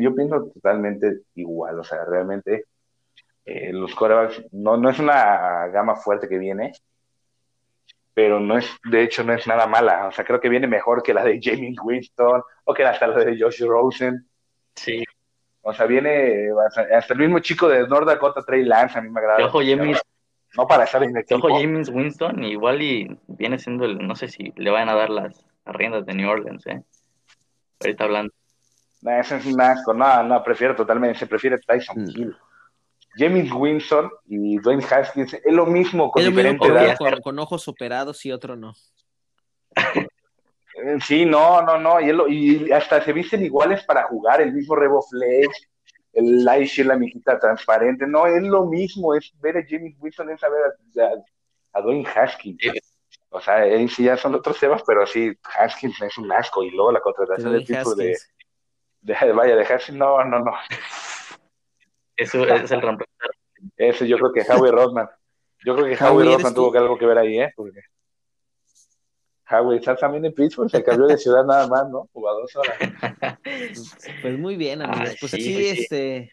yo 0.00 0.14
pienso 0.14 0.50
totalmente 0.54 1.24
igual, 1.34 1.78
o 1.78 1.84
sea, 1.84 2.06
realmente 2.06 2.64
eh, 3.44 3.70
los 3.70 3.94
corebacks 3.94 4.42
no, 4.52 4.78
no 4.78 4.88
es 4.88 4.98
una 4.98 5.66
gama 5.66 5.96
fuerte 5.96 6.26
que 6.26 6.38
viene, 6.38 6.72
pero 8.14 8.40
no 8.40 8.56
es, 8.56 8.66
de 8.90 9.02
hecho, 9.02 9.24
no 9.24 9.34
es 9.34 9.46
nada 9.46 9.66
mala, 9.66 10.06
o 10.06 10.12
sea, 10.12 10.24
creo 10.24 10.40
que 10.40 10.48
viene 10.48 10.66
mejor 10.66 11.02
que 11.02 11.12
la 11.12 11.22
de 11.22 11.38
Jamie 11.38 11.76
Winston 11.84 12.42
o 12.64 12.72
que 12.72 12.82
hasta 12.82 13.08
la 13.08 13.24
de 13.26 13.38
Josh 13.38 13.60
Rosen. 13.60 14.26
Sí. 14.74 15.04
O 15.68 15.74
sea, 15.74 15.84
viene 15.84 16.48
hasta 16.96 17.12
el 17.12 17.20
mismo 17.20 17.40
chico 17.40 17.68
de 17.68 17.86
North 17.86 18.06
Dakota, 18.06 18.42
Trey 18.42 18.64
Lance, 18.64 18.98
a 18.98 19.02
mí 19.02 19.10
me 19.10 19.20
agrada. 19.20 19.44
Ojo, 19.44 19.60
James, 19.60 20.00
no 20.56 20.66
para 20.66 20.84
estar 20.84 21.02
en 21.02 21.14
el 21.14 21.24
Ojo, 21.30 21.48
James 21.50 21.90
Winston, 21.90 22.42
igual 22.42 22.80
y 22.80 23.18
viene 23.26 23.58
siendo 23.58 23.84
el, 23.84 23.98
no 23.98 24.16
sé 24.16 24.28
si 24.28 24.50
le 24.56 24.70
van 24.70 24.88
a 24.88 24.94
dar 24.94 25.10
las 25.10 25.44
riendas 25.66 26.06
de 26.06 26.14
New 26.14 26.26
Orleans, 26.26 26.66
¿eh? 26.68 26.82
Ahorita 27.80 28.04
hablando. 28.04 28.32
No, 29.02 29.10
ese 29.12 29.36
es 29.36 29.44
un 29.44 29.60
asco. 29.60 29.92
No, 29.92 30.22
no, 30.22 30.42
prefiero 30.42 30.74
totalmente. 30.74 31.18
Se 31.18 31.26
prefiere 31.26 31.58
Tyson 31.58 32.02
mm. 32.02 32.08
Hill. 32.16 32.36
James 33.18 33.52
Winston 33.52 34.10
y 34.26 34.56
Dwayne 34.56 34.84
Haskins 34.90 35.34
es 35.34 35.52
lo 35.52 35.66
mismo 35.66 36.10
con 36.10 36.24
diferentes 36.24 36.98
con, 37.22 37.38
ojos 37.38 37.68
operados 37.68 38.24
y 38.24 38.32
otro 38.32 38.56
no. 38.56 38.72
Eh, 40.78 40.98
sí, 41.04 41.24
no, 41.24 41.62
no, 41.62 41.78
no. 41.78 42.00
Y, 42.00 42.70
hasta 42.72 43.02
se 43.02 43.12
visten 43.12 43.44
iguales 43.44 43.84
para 43.84 44.04
jugar. 44.04 44.40
El 44.40 44.52
mismo 44.52 44.76
Revo 44.76 45.02
Flex, 45.02 45.68
el 46.12 46.44
Light 46.44 46.70
la 46.78 46.96
mijita 46.96 47.38
transparente. 47.38 48.06
No, 48.06 48.26
es 48.26 48.42
lo 48.42 48.66
mismo. 48.66 49.14
Es 49.14 49.32
ver 49.40 49.58
a 49.58 49.64
James 49.68 49.94
Winston, 49.98 50.30
es 50.30 50.40
saber 50.40 50.60
a, 51.72 51.80
Dwayne 51.80 52.06
Haskins. 52.08 52.62
O 53.30 53.40
sea, 53.40 53.66
él 53.66 53.90
sí 53.90 54.04
ya 54.04 54.16
son 54.16 54.34
otros 54.34 54.58
temas, 54.58 54.82
pero 54.86 55.06
sí, 55.06 55.32
Haskins 55.58 56.00
es 56.00 56.16
un 56.18 56.30
asco. 56.32 56.62
Y 56.62 56.70
luego 56.70 56.92
la 56.92 57.00
contratación 57.00 57.52
del 57.52 57.66
tipo 57.66 57.94
de, 57.94 58.16
de, 59.02 59.32
Vaya, 59.32 59.56
de 59.56 59.64
Haskins, 59.64 59.98
no, 59.98 60.24
no, 60.24 60.38
no. 60.40 60.52
Eso 62.16 62.44
es 62.44 62.70
el 62.70 62.80
reemplazo. 62.80 63.12
Eso 63.76 64.04
yo 64.04 64.16
creo 64.18 64.32
que 64.32 64.52
Howie 64.52 64.70
Rodman. 64.70 65.08
Yo 65.64 65.74
creo 65.74 65.86
que 65.86 66.04
Howie, 66.04 66.24
Rodman 66.24 66.54
tuvo 66.54 66.70
que 66.70 66.78
algo 66.78 66.96
que 66.96 67.06
ver 67.06 67.18
ahí, 67.18 67.40
¿eh? 67.40 67.52
Porque 67.56 67.80
Howie 69.50 69.78
está 69.78 69.96
también 69.96 70.24
en 70.24 70.34
Pittsburgh, 70.34 70.70
se 70.70 70.82
cambió 70.82 71.06
de 71.06 71.16
ciudad 71.16 71.44
nada 71.44 71.66
más, 71.66 71.88
¿no? 71.88 72.08
Jugador 72.12 72.48
sola. 72.50 72.74
Pues 74.22 74.38
muy 74.38 74.56
bien, 74.56 74.82
amigos. 74.82 75.16
pues 75.20 75.34
aquí, 75.34 75.66
este, 75.66 76.32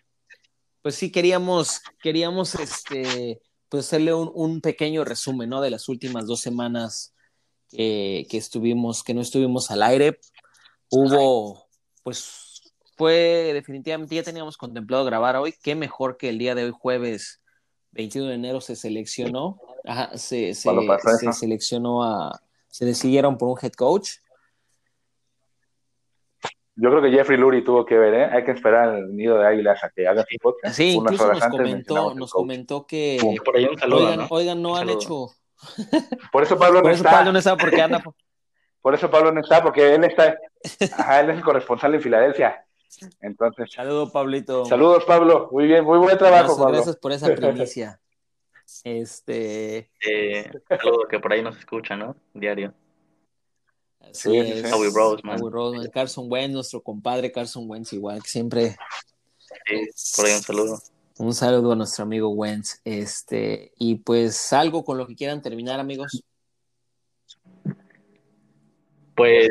pues 0.81 0.95
sí 0.95 1.11
queríamos, 1.11 1.81
queríamos, 2.01 2.55
este, 2.55 3.39
pues 3.69 3.85
hacerle 3.85 4.13
un, 4.13 4.31
un, 4.33 4.61
pequeño 4.61 5.05
resumen, 5.05 5.49
¿no? 5.49 5.61
De 5.61 5.69
las 5.69 5.87
últimas 5.87 6.25
dos 6.25 6.41
semanas 6.41 7.13
que, 7.69 8.27
que 8.29 8.37
estuvimos, 8.37 9.03
que 9.03 9.13
no 9.13 9.21
estuvimos 9.21 9.71
al 9.71 9.83
aire. 9.83 10.19
Hubo, 10.89 11.65
pues, 12.03 12.73
fue 12.97 13.51
definitivamente, 13.53 14.15
ya 14.15 14.23
teníamos 14.23 14.57
contemplado 14.57 15.05
grabar 15.05 15.35
hoy. 15.37 15.53
Qué 15.63 15.75
mejor 15.75 16.17
que 16.17 16.29
el 16.29 16.37
día 16.37 16.55
de 16.55 16.65
hoy, 16.65 16.73
jueves 16.77 17.41
21 17.91 18.27
de 18.29 18.35
enero, 18.35 18.61
se 18.61 18.75
seleccionó. 18.75 19.59
Ajá, 19.85 20.17
se, 20.17 20.53
se, 20.53 20.69
se 21.19 21.33
seleccionó 21.33 22.03
a. 22.03 22.41
Se 22.75 22.83
decidieron 22.83 23.37
por 23.37 23.47
un 23.47 23.57
head 23.61 23.71
coach. 23.71 24.09
Yo 26.75 26.89
creo 26.89 27.01
que 27.01 27.09
Jeffrey 27.09 27.37
Lurie 27.37 27.61
tuvo 27.61 27.85
que 27.85 27.97
ver, 27.97 28.13
¿eh? 28.13 28.25
Hay 28.25 28.43
que 28.43 28.51
esperar 28.51 28.89
al 28.89 29.15
nido 29.15 29.39
de 29.39 29.47
águilas 29.47 29.81
a 29.81 29.91
que 29.91 30.05
haga 30.05 30.25
su 30.29 30.37
podcast. 30.41 30.75
Sí, 30.75 30.95
incluso 30.95 31.31
nos 31.31 31.47
comentó, 31.47 32.13
nos 32.15 32.31
comentó 32.33 32.85
que. 32.85 33.17
Por 33.45 33.55
ahí 33.55 33.63
un 33.63 33.79
saludo, 33.79 33.99
oigan, 33.99 34.19
¿no? 34.19 34.27
oigan, 34.29 34.61
no 34.61 34.75
han 34.75 34.89
hecho. 34.89 35.29
Por 36.33 36.43
eso 36.43 36.59
Pablo 36.59 36.79
no 36.79 36.81
por 36.81 36.91
eso 36.91 37.03
está. 37.05 37.11
Pablo 37.11 37.31
no 37.31 37.39
está 37.39 37.55
porque 37.55 37.81
anda. 37.81 38.03
Por 38.81 38.93
eso 38.93 39.09
Pablo 39.09 39.31
no 39.31 39.39
está, 39.39 39.63
porque 39.63 39.95
él 39.95 40.03
está. 40.03 40.37
Ajá, 40.97 41.21
él 41.21 41.29
es 41.31 41.37
el 41.37 41.43
corresponsal 41.43 41.95
en 41.95 42.01
Filadelfia. 42.01 42.67
Entonces. 43.21 43.71
Saludos, 43.71 44.11
Pablito. 44.11 44.65
Saludos, 44.65 45.05
Pablo. 45.05 45.49
Muy 45.51 45.65
bien, 45.65 45.83
muy 45.83 45.97
buen 45.97 46.17
trabajo, 46.17 46.55
gracias, 46.55 46.57
Pablo. 46.57 46.73
Gracias 46.73 46.95
por 46.97 47.11
esa 47.13 47.33
primicia. 47.33 47.99
Este. 48.83 49.89
Eh, 50.05 50.51
saludos 50.67 51.05
que 51.09 51.19
por 51.19 51.33
ahí 51.33 51.41
nos 51.41 51.57
escucha, 51.57 51.95
¿no? 51.95 52.15
Diario. 52.33 52.73
Así 53.99 54.29
sí, 54.29 54.37
es. 54.37 54.71
Howie 54.71 54.91
Roseman. 54.93 55.41
Howie 55.41 55.51
Roseman. 55.51 55.89
Carson 55.91 56.25
Wentz, 56.29 56.53
nuestro 56.53 56.81
compadre 56.81 57.31
Carson 57.31 57.69
Wentz, 57.69 57.93
igual 57.93 58.21
que 58.21 58.29
siempre. 58.29 58.75
Sí, 59.95 60.15
por 60.15 60.25
ahí 60.25 60.33
un 60.33 60.41
saludo. 60.41 60.79
Un 61.17 61.33
saludo 61.33 61.71
a 61.71 61.75
nuestro 61.75 62.03
amigo 62.03 62.29
Wentz. 62.29 62.81
Este, 62.83 63.71
y 63.77 63.95
pues 63.95 64.53
algo 64.53 64.83
con 64.83 64.97
lo 64.97 65.07
que 65.07 65.15
quieran 65.15 65.41
terminar, 65.41 65.79
amigos. 65.79 66.23
Pues. 69.15 69.49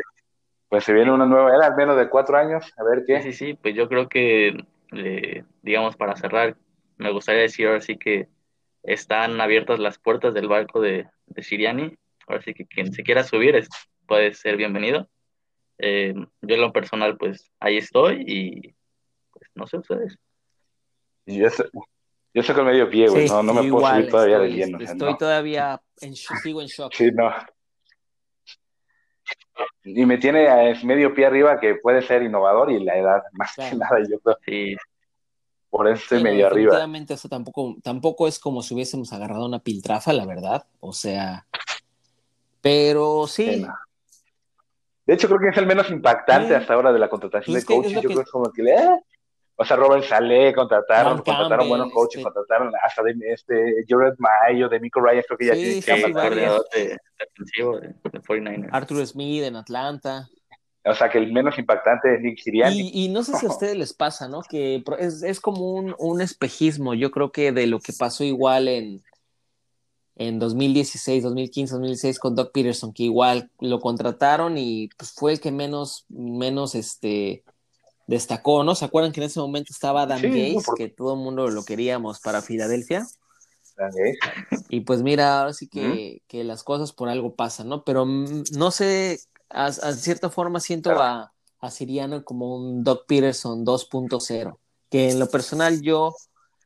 Pues 0.67 0.83
se 0.83 0.93
viene 0.93 1.11
una 1.11 1.25
nueva 1.25 1.55
era, 1.55 1.67
al 1.67 1.75
menos 1.75 1.95
de 1.95 2.09
cuatro 2.09 2.37
años, 2.37 2.65
a 2.77 2.83
ver 2.83 3.03
qué. 3.05 3.21
Sí, 3.21 3.33
sí, 3.33 3.53
pues 3.53 3.75
yo 3.75 3.87
creo 3.87 4.09
que, 4.09 4.65
eh, 4.93 5.43
digamos, 5.61 5.95
para 5.95 6.15
cerrar, 6.15 6.57
me 6.97 7.11
gustaría 7.11 7.43
decir 7.43 7.67
ahora 7.67 7.81
sí 7.81 7.97
que 7.97 8.27
están 8.85 9.39
abiertas 9.41 9.79
las 9.79 9.97
puertas 9.97 10.33
del 10.33 10.47
barco 10.47 10.79
de, 10.79 11.07
de 11.25 11.43
Siriani. 11.43 11.97
Ahora 12.27 12.41
sí 12.41 12.53
que 12.53 12.65
quien 12.65 12.93
se 12.93 13.03
quiera 13.03 13.23
subir 13.23 13.55
es, 13.55 13.67
puede 14.07 14.33
ser 14.33 14.57
bienvenido. 14.57 15.07
Eh, 15.77 16.13
yo 16.41 16.55
en 16.55 16.61
lo 16.61 16.71
personal, 16.71 17.17
pues 17.17 17.51
ahí 17.59 17.77
estoy 17.77 18.23
y 18.25 18.75
pues 19.31 19.49
no 19.55 19.67
sé 19.67 19.77
ustedes. 19.77 20.17
Yo, 21.25 21.47
estoy, 21.47 21.67
yo 21.73 22.41
estoy 22.41 22.55
con 22.55 22.65
medio 22.65 22.89
pie, 22.89 23.09
güey, 23.09 23.27
no, 23.27 23.43
no 23.43 23.53
me 23.53 23.69
puedo 23.69 23.87
subir 23.87 24.09
todavía 24.09 24.35
estoy, 24.35 24.49
del 24.49 24.57
lleno. 24.57 24.79
Estoy 24.79 25.17
todavía 25.17 25.81
en, 26.01 26.15
sigo 26.15 26.61
en 26.61 26.67
shock. 26.67 26.93
Sí, 26.93 27.11
no. 27.11 27.33
Y 29.83 30.05
me 30.05 30.17
tiene 30.17 30.73
medio 30.83 31.13
pie 31.13 31.25
arriba 31.25 31.59
que 31.59 31.75
puede 31.75 32.01
ser 32.01 32.23
innovador 32.23 32.71
y 32.71 32.83
la 32.83 32.97
edad, 32.97 33.23
más 33.33 33.53
claro. 33.53 33.71
que 33.71 33.77
nada, 33.77 33.97
yo 34.09 34.19
creo. 34.19 34.37
Sí. 34.45 34.75
Estoy 35.83 36.19
sí, 36.19 36.23
medio 36.23 36.47
arriba. 36.47 36.87
Eso 37.09 37.29
tampoco, 37.29 37.75
tampoco 37.83 38.27
es 38.27 38.39
como 38.39 38.61
si 38.61 38.73
hubiésemos 38.73 39.11
agarrado 39.13 39.45
una 39.45 39.59
piltrafa, 39.59 40.13
la 40.13 40.25
verdad. 40.25 40.65
O 40.79 40.93
sea, 40.93 41.45
pero 42.61 43.27
sí. 43.27 43.65
de 45.05 45.13
hecho, 45.13 45.27
creo 45.27 45.39
que 45.39 45.49
es 45.49 45.57
el 45.57 45.67
menos 45.67 45.89
impactante 45.89 46.49
sí. 46.49 46.53
hasta 46.55 46.73
ahora 46.73 46.91
de 46.91 46.99
la 46.99 47.09
contratación 47.09 47.53
pues 47.53 47.65
de 47.65 47.75
coaches. 47.75 47.91
Yo 47.91 48.01
que... 48.01 48.07
creo 48.07 48.17
que 48.17 48.23
es 48.23 48.31
como 48.31 48.51
que 48.51 48.63
le. 48.63 48.73
Eh. 48.73 48.99
O 49.57 49.63
sea, 49.63 49.77
Robert 49.77 50.03
Saleh 50.03 50.53
contrataron, 50.53 51.17
Ron 51.17 51.23
contrataron 51.23 51.69
buenos 51.69 51.91
coaches, 51.93 52.17
este... 52.19 52.23
contrataron 52.23 52.73
hasta 52.83 53.03
de 53.03 53.15
este 53.31 53.85
Jared 53.87 54.15
Mayo, 54.17 54.67
de 54.67 54.79
Mico 54.81 54.99
Ryan, 54.99 55.23
creo 55.25 55.37
que 55.37 55.45
ya 55.45 55.53
sí, 55.53 55.81
tiene 55.81 56.07
sí, 56.07 56.11
coordinador 56.11 56.65
de, 56.73 56.97
defensivo 57.17 57.79
de, 57.79 57.87
de 57.87 58.21
49ers. 58.21 58.69
Arthur 58.71 59.07
Smith 59.07 59.43
en 59.43 59.55
Atlanta. 59.55 60.27
O 60.85 60.93
sea, 60.93 61.09
que 61.09 61.17
el 61.17 61.33
menos 61.33 61.57
impactante 61.57 62.15
es 62.15 62.21
Nick 62.21 62.39
Sirianni. 62.39 62.91
Y, 62.93 63.05
y, 63.05 63.09
no 63.09 63.23
sé 63.23 63.33
si 63.37 63.45
a 63.45 63.49
ustedes 63.49 63.75
les 63.75 63.93
pasa, 63.93 64.27
¿no? 64.27 64.41
Que 64.43 64.83
es, 64.99 65.23
es 65.23 65.39
como 65.39 65.71
un, 65.71 65.95
un, 65.97 66.21
espejismo, 66.21 66.93
yo 66.93 67.11
creo 67.11 67.31
que 67.31 67.51
de 67.51 67.67
lo 67.67 67.79
que 67.79 67.91
pasó 67.91 68.23
igual 68.23 68.67
en, 68.67 69.03
en 70.15 70.39
2016, 70.39 71.23
2015, 71.23 71.73
2016 71.73 72.19
con 72.19 72.35
Doug 72.35 72.51
Peterson, 72.51 72.93
que 72.93 73.03
igual 73.03 73.49
lo 73.59 73.79
contrataron 73.79 74.57
y 74.57 74.89
pues, 74.97 75.11
fue 75.11 75.33
el 75.33 75.39
que 75.39 75.51
menos, 75.51 76.05
menos 76.09 76.75
este, 76.75 77.43
destacó, 78.07 78.63
¿no? 78.63 78.75
¿Se 78.75 78.85
acuerdan 78.85 79.11
que 79.11 79.21
en 79.21 79.27
ese 79.27 79.39
momento 79.39 79.73
estaba 79.73 80.03
Adam 80.03 80.21
sí, 80.21 80.27
Gates, 80.27 80.55
no, 80.55 80.61
por... 80.61 80.77
que 80.77 80.89
todo 80.89 81.13
el 81.13 81.19
mundo 81.19 81.49
lo 81.49 81.65
queríamos 81.65 82.19
para 82.19 82.41
Filadelfia? 82.41 83.05
Y 84.69 84.81
pues 84.81 85.01
mira, 85.01 85.41
ahora 85.41 85.53
sí 85.53 85.67
que, 85.67 86.21
que, 86.27 86.45
las 86.45 86.63
cosas 86.63 86.93
por 86.93 87.09
algo 87.09 87.35
pasan, 87.35 87.67
¿no? 87.67 87.83
Pero 87.83 88.05
mm, 88.05 88.43
no 88.53 88.71
sé, 88.71 89.19
a, 89.49 89.65
a 89.65 89.71
cierta 89.93 90.29
forma 90.29 90.59
siento 90.59 90.91
a, 90.91 91.33
a, 91.59 91.71
Siriano 91.71 92.23
como 92.23 92.55
un 92.55 92.83
Doug 92.83 93.05
Peterson 93.07 93.65
2.0, 93.65 94.57
que 94.89 95.09
en 95.09 95.19
lo 95.19 95.27
personal 95.27 95.81
yo, 95.81 96.13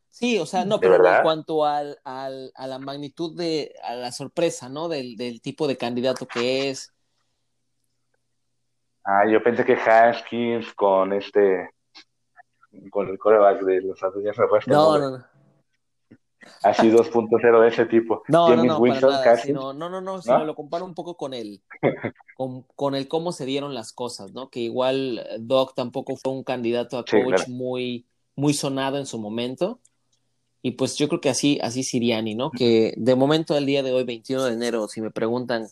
sí, 0.10 0.40
o 0.40 0.46
sea, 0.46 0.66
no, 0.66 0.80
pero 0.80 0.96
en 0.96 1.24
cuanto 1.24 1.66
al, 1.66 1.98
al, 2.04 2.52
a 2.56 2.68
la 2.68 2.80
magnitud 2.80 3.36
de, 3.36 3.74
a 3.84 3.96
la 3.96 4.12
sorpresa, 4.12 4.70
¿no? 4.70 4.88
Del, 4.88 5.16
del 5.16 5.42
tipo 5.42 5.68
de 5.68 5.78
candidato 5.78 6.26
que 6.28 6.70
es. 6.70 6.94
Ah, 9.04 9.26
yo 9.26 9.42
pensé 9.42 9.66
que 9.66 9.74
Haskins 9.74 10.74
con 10.74 11.14
este, 11.14 11.72
con 12.92 13.08
el 13.08 13.18
coreback 13.18 13.62
de 13.62 13.82
los 13.82 14.02
Ángeles 14.04 14.38
No, 14.68 14.98
no, 15.00 15.12
no. 15.12 15.39
Así 16.64 16.90
2.0 16.90 17.62
de 17.62 17.68
ese 17.68 17.86
tipo. 17.86 18.24
No, 18.28 18.48
James 18.48 18.66
no, 18.66 18.74
no, 18.74 18.80
Winston, 18.80 19.12
nada, 19.12 19.38
sino, 19.38 19.74
no, 19.74 19.90
no, 19.90 20.02
no, 20.02 20.22
sino 20.22 20.40
¿No? 20.40 20.46
lo 20.46 20.56
comparo 20.56 20.86
un 20.86 20.94
poco 20.94 21.16
con 21.18 21.34
el, 21.34 21.62
con, 22.36 22.64
con, 22.76 22.96
el 22.96 23.08
cómo 23.08 23.32
se 23.32 23.46
dieron 23.46 23.74
las 23.74 23.94
cosas, 23.94 24.34
¿no? 24.34 24.50
Que 24.50 24.60
igual 24.62 25.26
Doc 25.40 25.74
tampoco 25.76 26.16
fue 26.16 26.34
un 26.34 26.44
candidato 26.44 26.98
a 26.98 27.02
coach 27.02 27.12
sí, 27.12 27.24
claro. 27.24 27.44
muy, 27.48 28.06
muy 28.36 28.54
sonado 28.54 28.98
en 28.98 29.06
su 29.06 29.20
momento. 29.20 29.80
Y 30.62 30.72
pues 30.72 30.98
yo 30.98 31.08
creo 31.08 31.22
que 31.22 31.30
así, 31.30 31.58
así 31.62 31.84
Siriani, 31.84 32.36
¿no? 32.36 32.52
Que 32.52 32.94
de 32.98 33.16
momento 33.16 33.56
al 33.56 33.66
día 33.66 33.82
de 33.82 33.94
hoy, 33.94 34.04
21 34.04 34.44
de 34.44 34.54
enero, 34.54 34.88
si 34.88 35.00
me 35.02 35.10
preguntan 35.10 35.68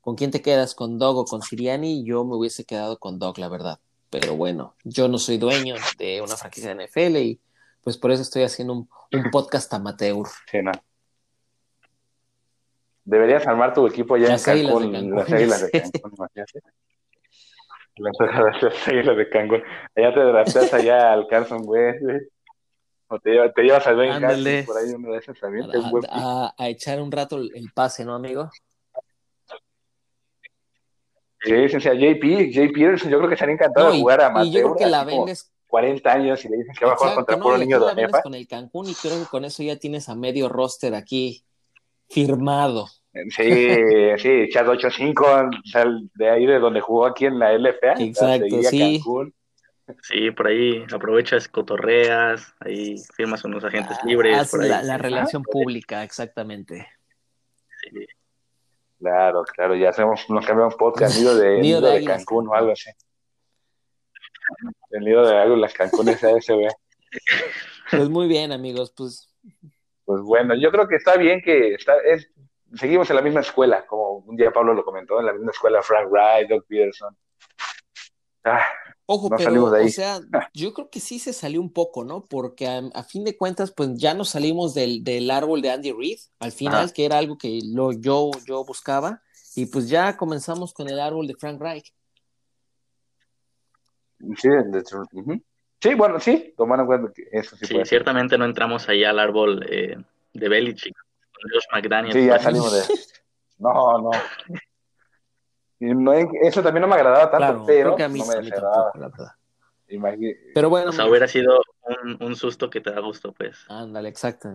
con 0.00 0.16
quién 0.16 0.30
te 0.30 0.40
quedas, 0.40 0.74
con 0.74 0.98
Dog 0.98 1.18
o 1.18 1.24
con 1.24 1.42
Siriani, 1.42 2.04
yo 2.04 2.24
me 2.24 2.36
hubiese 2.36 2.64
quedado 2.64 2.98
con 2.98 3.18
Dog, 3.18 3.38
la 3.38 3.48
verdad. 3.48 3.78
Pero 4.08 4.36
bueno, 4.36 4.74
yo 4.84 5.08
no 5.08 5.18
soy 5.18 5.38
dueño 5.38 5.74
de 5.98 6.20
una 6.20 6.36
franquicia 6.36 6.74
de 6.74 6.86
NFL 6.86 7.16
y 7.16 7.40
pues 7.82 7.98
por 7.98 8.10
eso 8.10 8.22
estoy 8.22 8.42
haciendo 8.42 8.72
un, 8.74 8.88
podcast 9.32 9.72
amateur. 9.74 10.26
Sí, 10.50 10.62
no. 10.62 10.72
Deberías 13.04 13.46
armar 13.46 13.74
tu 13.74 13.86
equipo 13.86 14.16
ya 14.16 14.32
en 14.32 14.40
Cancún, 14.40 15.16
las 15.16 15.32
águilas 15.32 15.62
de 15.62 15.70
Cancún, 15.72 16.14
Las, 17.96 18.88
águilas 18.88 19.16
de 19.16 19.28
Cancún. 19.28 19.62
Allá 19.96 20.14
te 20.14 20.20
drafteas 20.20 20.72
allá 20.72 21.12
al 21.12 21.26
Carson 21.26 21.62
West, 21.64 22.00
o 23.08 23.18
te, 23.18 23.36
te 23.50 23.62
llevas 23.62 23.86
al 23.88 23.96
Ben 23.96 24.20
Carson 24.20 24.66
por 24.66 24.78
ahí 24.78 24.90
uno 24.94 25.12
de 25.12 25.18
esos 25.18 25.38
también. 25.40 25.68
A, 26.10 26.54
a, 26.56 26.68
echar 26.68 27.02
un 27.02 27.10
rato 27.10 27.38
el 27.38 27.72
pase, 27.74 28.04
¿no, 28.04 28.14
amigo? 28.14 28.50
Sí, 31.44 31.68
sí, 31.68 31.80
sea, 31.80 31.94
JP, 31.94 32.52
JP 32.52 32.76
yo 33.10 33.18
creo 33.18 33.28
que 33.28 33.34
estaría 33.34 33.54
encantado 33.54 33.90
de 33.90 33.98
jugar 33.98 34.20
a 34.20 34.30
Mateo. 34.30 34.44
Y 34.44 34.52
yo 34.52 34.62
creo 34.62 34.76
que 34.76 34.86
la 34.86 35.04
vendes 35.04 35.52
40 35.72 36.12
años 36.12 36.44
y 36.44 36.50
le 36.50 36.58
dicen 36.58 36.74
que 36.78 36.84
va 36.84 36.92
a 36.92 36.96
jugar 36.96 37.14
contra 37.14 37.36
no, 37.36 37.44
puro 37.44 37.56
niño 37.56 37.80
de 37.80 38.08
con 38.22 38.34
el 38.34 38.46
Cancún 38.46 38.90
y 38.90 38.94
creo 38.94 39.18
que 39.18 39.24
con 39.24 39.42
eso 39.46 39.62
ya 39.62 39.76
tienes 39.76 40.06
a 40.10 40.14
medio 40.14 40.50
roster 40.50 40.94
aquí 40.94 41.42
firmado. 42.10 42.88
Sí, 43.30 43.30
sí, 44.18 44.48
Chad 44.50 44.66
8-5, 44.66 46.10
de 46.12 46.28
ahí 46.28 46.44
de 46.44 46.58
donde 46.58 46.82
jugó 46.82 47.06
aquí 47.06 47.24
en 47.24 47.38
la 47.38 47.54
LFA. 47.54 47.94
Exacto, 48.00 48.62
sí. 48.64 49.02
Sí, 50.02 50.30
por 50.32 50.48
ahí 50.48 50.84
aprovechas 50.92 51.48
cotorreas, 51.48 52.54
ahí 52.60 52.96
firmas 53.14 53.40
con 53.40 53.52
los 53.52 53.64
agentes 53.64 53.96
ah, 53.98 54.06
libres. 54.06 54.50
Por 54.50 54.66
La, 54.66 54.82
la, 54.82 54.98
relación 54.98 55.42
pública, 55.42 56.04
exactamente. 56.04 56.86
Sí. 57.80 58.06
Claro, 58.98 59.42
claro, 59.44 59.74
ya 59.74 59.88
hacemos, 59.88 60.28
nos 60.28 60.44
cambiamos 60.44 60.74
podcast, 60.74 61.16
nido 61.18 61.34
de, 61.34 61.60
nido 61.60 61.80
de, 61.80 62.04
Cancún 62.04 62.46
o 62.48 62.54
algo 62.54 62.72
así. 62.72 62.90
El 64.90 65.04
nido 65.04 65.26
de 65.26 65.36
algo, 65.36 65.56
las 65.56 65.74
Cancunes 65.74 66.22
ASB. 66.22 66.68
Pues 67.90 68.08
muy 68.08 68.28
bien, 68.28 68.52
amigos, 68.52 68.92
pues. 68.96 69.28
Pues 70.04 70.22
bueno, 70.22 70.54
yo 70.54 70.70
creo 70.70 70.88
que 70.88 70.96
está 70.96 71.16
bien 71.16 71.40
que 71.42 71.74
está, 71.74 71.94
es, 72.04 72.28
seguimos 72.74 73.08
en 73.10 73.16
la 73.16 73.22
misma 73.22 73.40
escuela, 73.40 73.86
como 73.86 74.18
un 74.18 74.36
día 74.36 74.50
Pablo 74.50 74.74
lo 74.74 74.84
comentó, 74.84 75.20
en 75.20 75.26
la 75.26 75.32
misma 75.32 75.50
escuela 75.52 75.82
Frank 75.82 76.10
Wright, 76.10 76.48
Doug 76.48 76.64
Peterson. 76.66 77.16
Ah, 78.44 78.66
Ojo, 79.06 79.28
pero, 79.36 79.64
o 79.64 79.88
sea, 79.88 80.20
yo 80.54 80.72
creo 80.72 80.88
que 80.88 81.00
sí 81.00 81.18
se 81.18 81.32
salió 81.32 81.60
un 81.60 81.72
poco, 81.72 82.04
¿no? 82.04 82.24
Porque 82.24 82.66
a, 82.66 83.02
fin 83.02 83.24
de 83.24 83.36
cuentas, 83.36 83.72
pues 83.72 83.90
ya 83.96 84.14
nos 84.14 84.30
salimos 84.30 84.74
del, 84.74 85.30
árbol 85.30 85.60
de 85.60 85.70
Andy 85.70 85.92
Reid, 85.92 86.18
al 86.38 86.52
final, 86.52 86.92
que 86.92 87.04
era 87.04 87.18
algo 87.18 87.36
que 87.36 87.60
lo, 87.64 87.92
yo, 87.92 88.30
yo 88.46 88.64
buscaba, 88.64 89.20
y 89.54 89.66
pues 89.66 89.88
ya 89.88 90.16
comenzamos 90.16 90.72
con 90.72 90.88
el 90.88 91.00
árbol 91.00 91.26
de 91.26 91.34
Frank 91.34 91.60
Reich. 91.60 91.92
Sí, 94.36 94.48
sí 95.80 95.94
bueno, 95.94 96.20
sí, 96.20 96.54
tomaron 96.56 96.86
cuenta 96.86 97.12
que 97.12 97.28
eso 97.32 97.56
sí, 97.56 97.66
sí 97.66 97.76
ciertamente 97.84 98.38
no 98.38 98.44
entramos 98.44 98.88
ahí 98.88 99.04
al 99.04 99.18
árbol 99.18 99.64
eh, 99.68 99.96
de 100.32 100.48
Belichick, 100.48 100.94
con 100.94 101.50
Josh 101.52 101.66
McDaniel. 101.72 102.12
Sí, 102.12 102.26
ya 102.26 102.38
salimos 102.38 102.72
de... 102.72 102.94
No, 103.58 103.98
no 103.98 104.10
eso 106.42 106.62
también 106.62 106.82
no 106.82 106.88
me 106.88 106.94
agradaba 106.94 107.30
tanto, 107.30 107.64
pero 107.66 107.96
a 107.98 108.08
mí, 108.08 108.20
no 108.20 108.26
me 108.26 108.42
la 108.42 108.92
verdad. 108.94 109.32
Pero 110.54 110.70
bueno. 110.70 110.90
O 110.90 110.92
sea, 110.92 111.06
hubiera 111.06 111.26
sido 111.26 111.60
un, 112.20 112.36
susto 112.36 112.70
que 112.70 112.80
te 112.80 112.92
da 112.92 113.00
gusto, 113.00 113.32
pues. 113.32 113.64
Ándale, 113.68 114.08
exacto. 114.08 114.50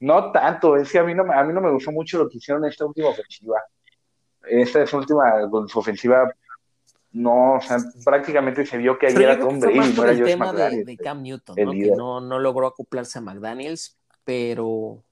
No 0.00 0.30
tanto, 0.30 0.76
es 0.76 0.90
que 0.90 0.98
a 0.98 1.04
mí 1.04 1.14
no, 1.14 1.30
a 1.32 1.42
mí 1.44 1.52
no 1.52 1.60
me 1.60 1.70
gustó 1.70 1.90
mucho 1.90 2.18
lo 2.18 2.28
que 2.28 2.38
hicieron 2.38 2.64
en 2.64 2.70
esta 2.70 2.84
última 2.84 3.08
ofensiva. 3.08 3.62
Esta 4.42 4.82
es 4.82 4.92
última, 4.92 5.48
con 5.50 5.68
su 5.68 5.78
ofensiva, 5.78 6.32
no, 7.16 7.54
o 7.54 7.60
sea, 7.62 7.78
prácticamente 8.04 8.66
se 8.66 8.76
vio 8.76 8.98
que 8.98 9.06
ahí 9.06 9.14
era 9.16 9.38
Tom 9.38 9.58
Brady, 9.58 9.94
no 9.94 10.02
era 10.04 10.12
el 10.12 10.24
tema 10.24 10.52
de, 10.52 10.84
de, 10.84 10.96
Cam 10.98 11.22
Newton, 11.22 11.56
¿no? 11.56 11.72
que 11.72 11.90
no, 11.96 12.20
no 12.20 12.38
logró 12.38 12.66
acoplarse 12.66 13.18
a 13.18 13.22
McDaniels, 13.22 13.98
pero 14.22 15.02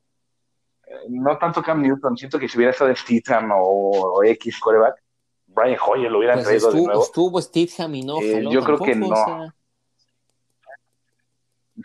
no 1.08 1.38
tanto 1.38 1.62
Cam 1.62 1.80
Newton, 1.80 2.16
siento 2.18 2.38
que 2.38 2.46
si 2.46 2.58
hubiera 2.58 2.72
estado 2.72 2.94
Stidham 2.94 3.50
o, 3.54 4.22
X 4.22 4.60
coreback, 4.60 5.02
Brian 5.46 5.78
Hoyer 5.86 6.10
lo 6.10 6.18
hubieran 6.18 6.36
pues 6.36 6.46
traído 6.46 6.68
estuvo, 6.68 6.80
de 6.80 6.86
nuevo. 6.88 7.02
Estuvo 7.02 7.40
Stidham 7.40 7.94
y 7.94 8.02
no, 8.02 8.20
eh, 8.20 8.44
yo 8.50 8.62
creo 8.62 8.78
que 8.78 8.94
no. 8.94 9.54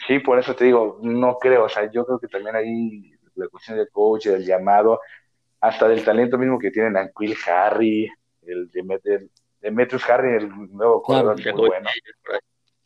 Sí, 0.06 0.20
por 0.20 0.38
eso 0.38 0.54
te 0.54 0.66
digo, 0.66 1.00
no 1.02 1.38
creo, 1.38 1.64
o 1.64 1.70
sea, 1.70 1.90
yo 1.90 2.06
creo 2.06 2.20
que 2.20 2.28
también 2.28 2.58
ahí 2.58 3.14
la 3.36 3.48
cuestión 3.48 3.78
del 3.78 3.90
coach, 3.90 4.26
del 4.26 4.46
llamado, 4.46 5.00
hasta 5.62 5.88
del 5.88 6.04
talento 6.04 6.38
mismo 6.38 6.60
que 6.60 6.72
tienen 6.72 6.98
Anquil 6.98 7.38
Harry, 7.48 8.12
el 8.42 8.70
de 8.70 9.30
Demetrius 9.60 10.10
Harry, 10.10 10.38
el 10.38 10.50
nuevo 10.72 11.02
corredor, 11.02 11.36
muy 11.56 11.68
bueno. 11.68 11.90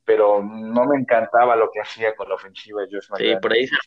Pero 0.05 0.43
no 0.43 0.85
me 0.85 0.97
encantaba 0.97 1.55
lo 1.55 1.69
que 1.71 1.79
hacía 1.79 2.15
con 2.15 2.27
la 2.27 2.35
ofensiva 2.35 2.81
de 2.81 2.87
Josh 2.91 3.07
Sí, 3.17 3.35
por 3.41 3.53
ahí 3.53 3.67
se 3.67 3.77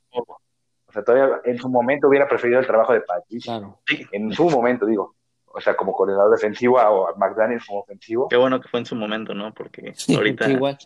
sea, 0.96 1.04
todavía 1.04 1.40
en 1.44 1.58
su 1.58 1.68
momento 1.68 2.08
hubiera 2.08 2.28
preferido 2.28 2.60
el 2.60 2.66
trabajo 2.66 2.92
de 2.92 3.00
Patricia. 3.02 3.58
Claro. 3.58 3.80
En 4.12 4.32
su 4.32 4.48
momento, 4.48 4.86
digo. 4.86 5.14
O 5.46 5.60
sea, 5.60 5.74
como 5.74 5.92
coordinador 5.92 6.30
defensivo 6.30 6.76
o 6.76 7.08
a 7.08 7.14
McDaniels 7.16 7.64
como 7.66 7.80
ofensivo. 7.80 8.28
Qué 8.28 8.36
bueno 8.36 8.60
que 8.60 8.68
fue 8.68 8.80
en 8.80 8.86
su 8.86 8.94
momento, 8.94 9.34
¿no? 9.34 9.54
Porque 9.54 9.94
ahorita. 10.14 10.50
Igual. 10.50 10.78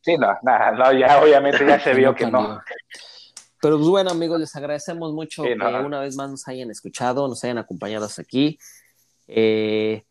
Sí, 0.00 0.16
no, 0.16 0.36
nada, 0.42 0.72
no, 0.72 0.92
ya 0.92 1.20
obviamente 1.22 1.66
ya 1.66 1.78
se 1.78 1.94
vio 1.94 2.14
que 2.14 2.26
no. 2.26 2.60
Pero 3.60 3.76
pues 3.76 3.88
bueno, 3.88 4.10
amigos, 4.10 4.40
les 4.40 4.54
agradecemos 4.54 5.12
mucho 5.12 5.42
que 5.42 5.54
una 5.54 6.00
vez 6.00 6.16
más 6.16 6.30
nos 6.30 6.48
hayan 6.48 6.70
escuchado, 6.70 7.26
nos 7.28 7.42
hayan 7.44 7.58
acompañado 7.58 8.06
hasta 8.06 8.22
aquí. 8.22 8.58
Eh, 9.26 10.04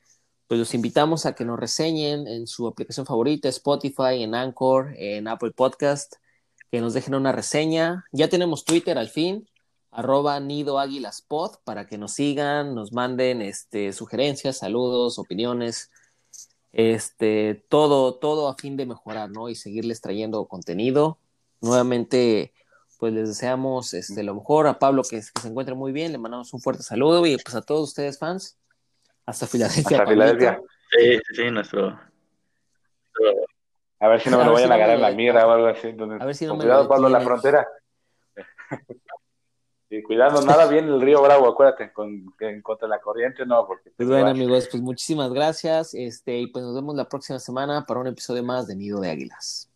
pues 0.48 0.60
los 0.60 0.74
invitamos 0.74 1.26
a 1.26 1.36
que 1.36 1.46
nos 1.46 1.60
reseñen 1.60 2.28
en 2.28 2.48
su 2.48 2.68
aplicación 2.68 3.06
favorita, 3.06 3.50
Spotify, 3.50 4.24
en 4.24 4.36
Anchor, 4.36 4.94
en 4.98 5.28
Apple 5.28 5.52
Podcast 5.52 6.16
que 6.72 6.82
nos 6.82 6.94
dejen 6.94 7.16
una 7.16 7.32
reseña. 7.32 8.06
Ya 8.12 8.30
tenemos 8.30 8.66
Twitter 8.66 8.98
al 8.98 9.10
fin, 9.10 9.48
arroba 9.92 10.40
Nido 10.40 10.80
Águilas 10.80 11.22
Pod, 11.22 11.58
para 11.64 11.88
que 11.88 11.98
nos 11.98 12.14
sigan, 12.14 12.76
nos 12.76 12.92
manden 12.92 13.42
este, 13.42 13.94
sugerencias, 13.94 14.58
saludos, 14.58 15.20
opiniones, 15.20 15.90
este, 16.74 17.66
todo, 17.70 18.16
todo 18.16 18.50
a 18.50 18.56
fin 18.56 18.78
de 18.78 18.86
mejorar, 18.86 19.30
¿no? 19.32 19.50
Y 19.50 19.56
seguirles 19.56 20.02
trayendo 20.02 20.46
contenido. 20.46 21.18
Nuevamente, 21.62 22.54
pues 23.00 23.14
les 23.14 23.30
deseamos 23.30 23.94
este, 23.94 24.24
lo 24.24 24.36
mejor 24.36 24.68
a 24.68 24.80
Pablo 24.80 25.04
que, 25.04 25.22
se 25.22 25.32
encuentre 25.48 25.76
muy 25.76 25.92
bien, 25.92 26.12
le 26.12 26.18
mandamos 26.18 26.54
un 26.54 26.62
fuerte 26.62 26.84
saludo 26.84 27.26
y 27.26 27.38
pues 27.38 27.56
a 27.56 27.62
todos 27.62 27.90
ustedes 27.90 28.20
fans, 28.20 28.58
hasta 29.28 29.46
Filadelfia. 29.46 29.98
Hasta 30.00 30.10
Filadelfia. 30.10 30.62
Sí, 30.90 31.20
sí, 31.36 31.52
nuestro 31.52 32.00
a 34.00 34.08
ver 34.08 34.22
si 34.22 34.30
no 34.30 34.38
me 34.38 34.46
lo 34.46 34.54
vayan 34.54 34.72
a 34.72 34.76
agarrar 34.76 34.96
en 34.96 35.02
la 35.02 35.12
mira 35.12 35.48
o 35.48 35.52
algo 35.52 35.68
así. 35.68 35.88
a 35.88 36.26
ver 36.26 36.36
si 36.36 36.46
no 36.46 36.56
me 36.56 36.62
cuidado, 36.62 36.88
Pablo, 36.88 37.10
la 37.10 37.22
frontera. 37.22 37.68
y 39.90 40.04
cuidando 40.04 40.42
nada 40.42 40.68
bien 40.68 40.86
el 40.86 41.02
río 41.02 41.22
Bravo, 41.22 41.48
acuérdate, 41.48 41.92
con, 41.92 42.34
en 42.40 42.62
contra 42.62 42.88
de 42.88 42.92
la 42.92 43.02
corriente, 43.02 43.46
no, 43.46 43.66
porque... 43.66 43.92
Pues 43.96 44.08
bueno, 44.08 44.28
amigos, 44.28 44.68
pues 44.70 44.84
muchísimas 44.84 45.34
gracias, 45.34 45.96
este, 45.96 46.38
y 46.38 46.48
pues 46.48 46.64
nos 46.64 46.76
vemos 46.76 46.96
la 46.96 47.10
próxima 47.10 47.40
semana 47.40 47.86
para 47.88 48.00
un 48.00 48.08
episodio 48.08 48.44
más 48.44 48.68
de 48.68 48.76
Nido 48.76 49.00
de 49.00 49.10
Águilas. 49.10 49.67